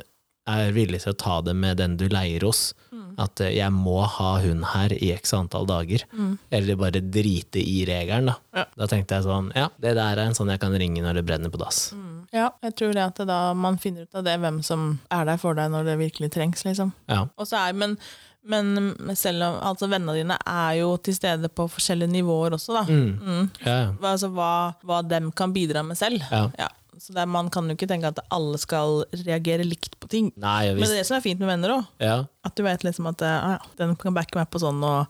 er 0.52 0.76
villig 0.76 1.04
til 1.04 1.14
å 1.14 1.20
ta 1.22 1.40
det 1.46 1.56
med 1.58 1.80
den 1.80 1.96
du 2.00 2.08
leier 2.12 2.44
hos. 2.48 2.72
At 3.20 3.42
eh, 3.44 3.54
jeg 3.58 3.74
må 3.76 4.00
ha 4.06 4.32
hun 4.44 4.64
her 4.74 4.94
i 4.96 5.12
x 5.16 5.34
antall 5.38 5.68
dager. 5.70 6.06
Eller 6.52 6.80
bare 6.80 7.04
drite 7.04 7.62
i 7.62 7.84
regelen. 7.90 8.32
Da. 8.32 8.38
Ja. 8.62 8.66
da 8.78 8.88
tenkte 8.92 9.18
jeg 9.18 9.28
sånn, 9.28 9.52
ja, 9.58 9.68
det 9.82 9.96
der 9.98 10.20
er 10.20 10.26
en 10.28 10.38
sånn 10.38 10.52
jeg 10.54 10.62
kan 10.62 10.76
ringe 10.78 11.04
når 11.04 11.20
det 11.20 11.28
brenner 11.28 11.52
på 11.54 11.62
dass. 11.62 11.92
ja, 12.32 12.50
jeg 12.64 12.76
tror 12.80 12.96
det 12.96 13.06
at 13.06 13.22
da 13.28 13.40
man 13.58 13.80
finner 13.82 14.08
ut 14.08 14.16
av 14.16 14.26
det, 14.28 14.38
hvem 14.40 14.62
som 14.66 15.00
er 15.12 15.26
der 15.28 15.40
for 15.42 15.58
deg 15.58 15.72
når 15.74 15.88
det 15.90 16.00
virkelig 16.02 16.32
trengs, 16.36 16.66
liksom. 16.68 16.94
Ja. 17.12 17.26
Og 17.36 17.48
så 17.50 17.60
er, 17.60 17.76
men, 17.76 17.98
men 18.42 19.16
selv 19.20 19.46
om 19.46 19.58
altså 19.72 19.90
Vennene 19.92 20.18
dine 20.18 20.38
er 20.48 20.80
jo 20.80 20.96
til 21.04 21.16
stede 21.18 21.52
på 21.54 21.68
forskjellige 21.72 22.12
nivåer 22.12 22.56
også, 22.58 22.80
da. 22.80 22.84
Mm. 22.90 23.50
Ja, 23.66 23.76
ja. 23.86 23.90
Altså 24.14 24.32
hva, 24.34 24.52
hva 24.88 25.02
dem 25.06 25.32
kan 25.36 25.54
bidra 25.56 25.84
med 25.86 26.00
selv. 26.00 26.24
Ja. 26.32 26.70
Så 27.02 27.16
det 27.16 27.24
er, 27.24 27.30
Man 27.34 27.50
kan 27.50 27.66
jo 27.66 27.74
ikke 27.74 27.90
tenke 27.90 28.12
at 28.12 28.22
alle 28.30 28.60
skal 28.62 29.02
reagere 29.24 29.66
likt 29.66 29.98
på 29.98 30.10
ting. 30.12 30.30
Nei, 30.38 30.70
Men 30.76 30.86
det 30.86 30.92
er 30.92 31.02
det 31.02 31.10
som 31.10 31.18
er 31.18 31.26
fint 31.26 31.42
med 31.42 31.50
venner 31.50 31.80
òg. 31.80 31.92
ja. 32.04 32.22
At 32.46 32.56
du 32.58 32.64
vet 32.66 32.86
liksom 32.86 33.10
at 33.10 33.22
ah, 33.26 33.56
ja, 33.56 33.60
den 33.78 33.96
kan 33.98 34.14
backe 34.14 34.38
meg 34.38 34.50
på 34.54 34.62
sånn, 34.62 34.82
og 34.86 35.10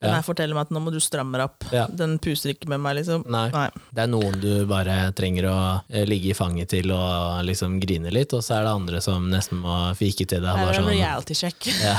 den 0.00 0.14
her 0.14 0.24
forteller 0.24 0.56
meg 0.56 0.68
at 0.68 0.72
nå 0.72 0.80
må 0.80 0.92
du 0.92 0.96
stramme 1.00 1.36
deg 1.36 1.44
opp. 1.44 1.66
Ja. 1.76 1.84
Den 1.92 2.16
puser 2.24 2.54
ikke 2.54 2.70
med 2.72 2.80
meg, 2.80 2.96
liksom. 3.02 3.26
Nei. 3.28 3.50
Nei. 3.52 3.66
Det 3.92 4.04
er 4.06 4.08
noen 4.08 4.38
du 4.40 4.64
bare 4.68 4.96
trenger 5.16 5.48
å 5.50 5.56
eh, 5.92 6.06
ligge 6.08 6.32
i 6.32 6.36
fanget 6.36 6.72
til 6.72 6.92
og 6.96 7.42
liksom 7.44 7.76
grine 7.84 8.12
litt, 8.12 8.32
og 8.36 8.44
så 8.44 8.58
er 8.58 8.68
det 8.68 8.74
andre 8.78 9.02
som 9.04 9.28
nesten 9.32 9.60
må 9.60 9.78
fike 10.00 10.24
til 10.24 10.40
deg. 10.40 10.56
Her 10.56 10.72
er 10.72 10.80
en 10.80 10.88
sånn, 10.88 10.92
reality 10.96 11.36
check. 11.36 11.68
ja. 11.88 11.96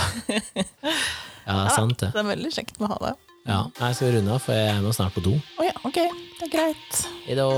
ja, 1.45 1.57
sant 1.77 2.01
det. 2.01 2.09
Det 2.09 2.25
er 2.25 2.31
veldig 2.33 2.53
kjekt 2.57 2.81
med 2.81 2.89
å 2.89 2.93
ha 2.95 3.01
det. 3.05 3.17
Ja. 3.45 3.63
Jeg 3.85 3.97
skal 3.97 4.15
runde 4.17 4.37
av, 4.37 4.45
for 4.49 4.57
jeg 4.57 4.85
må 4.85 4.93
snart 4.97 5.17
på 5.17 5.25
do. 5.29 5.37
Å 5.61 5.69
ja, 5.69 5.77
ok. 5.85 6.01
Det 6.41 6.49
er 6.49 6.55
greit. 6.57 7.03
Hei 7.27 7.37
då. 7.37 7.51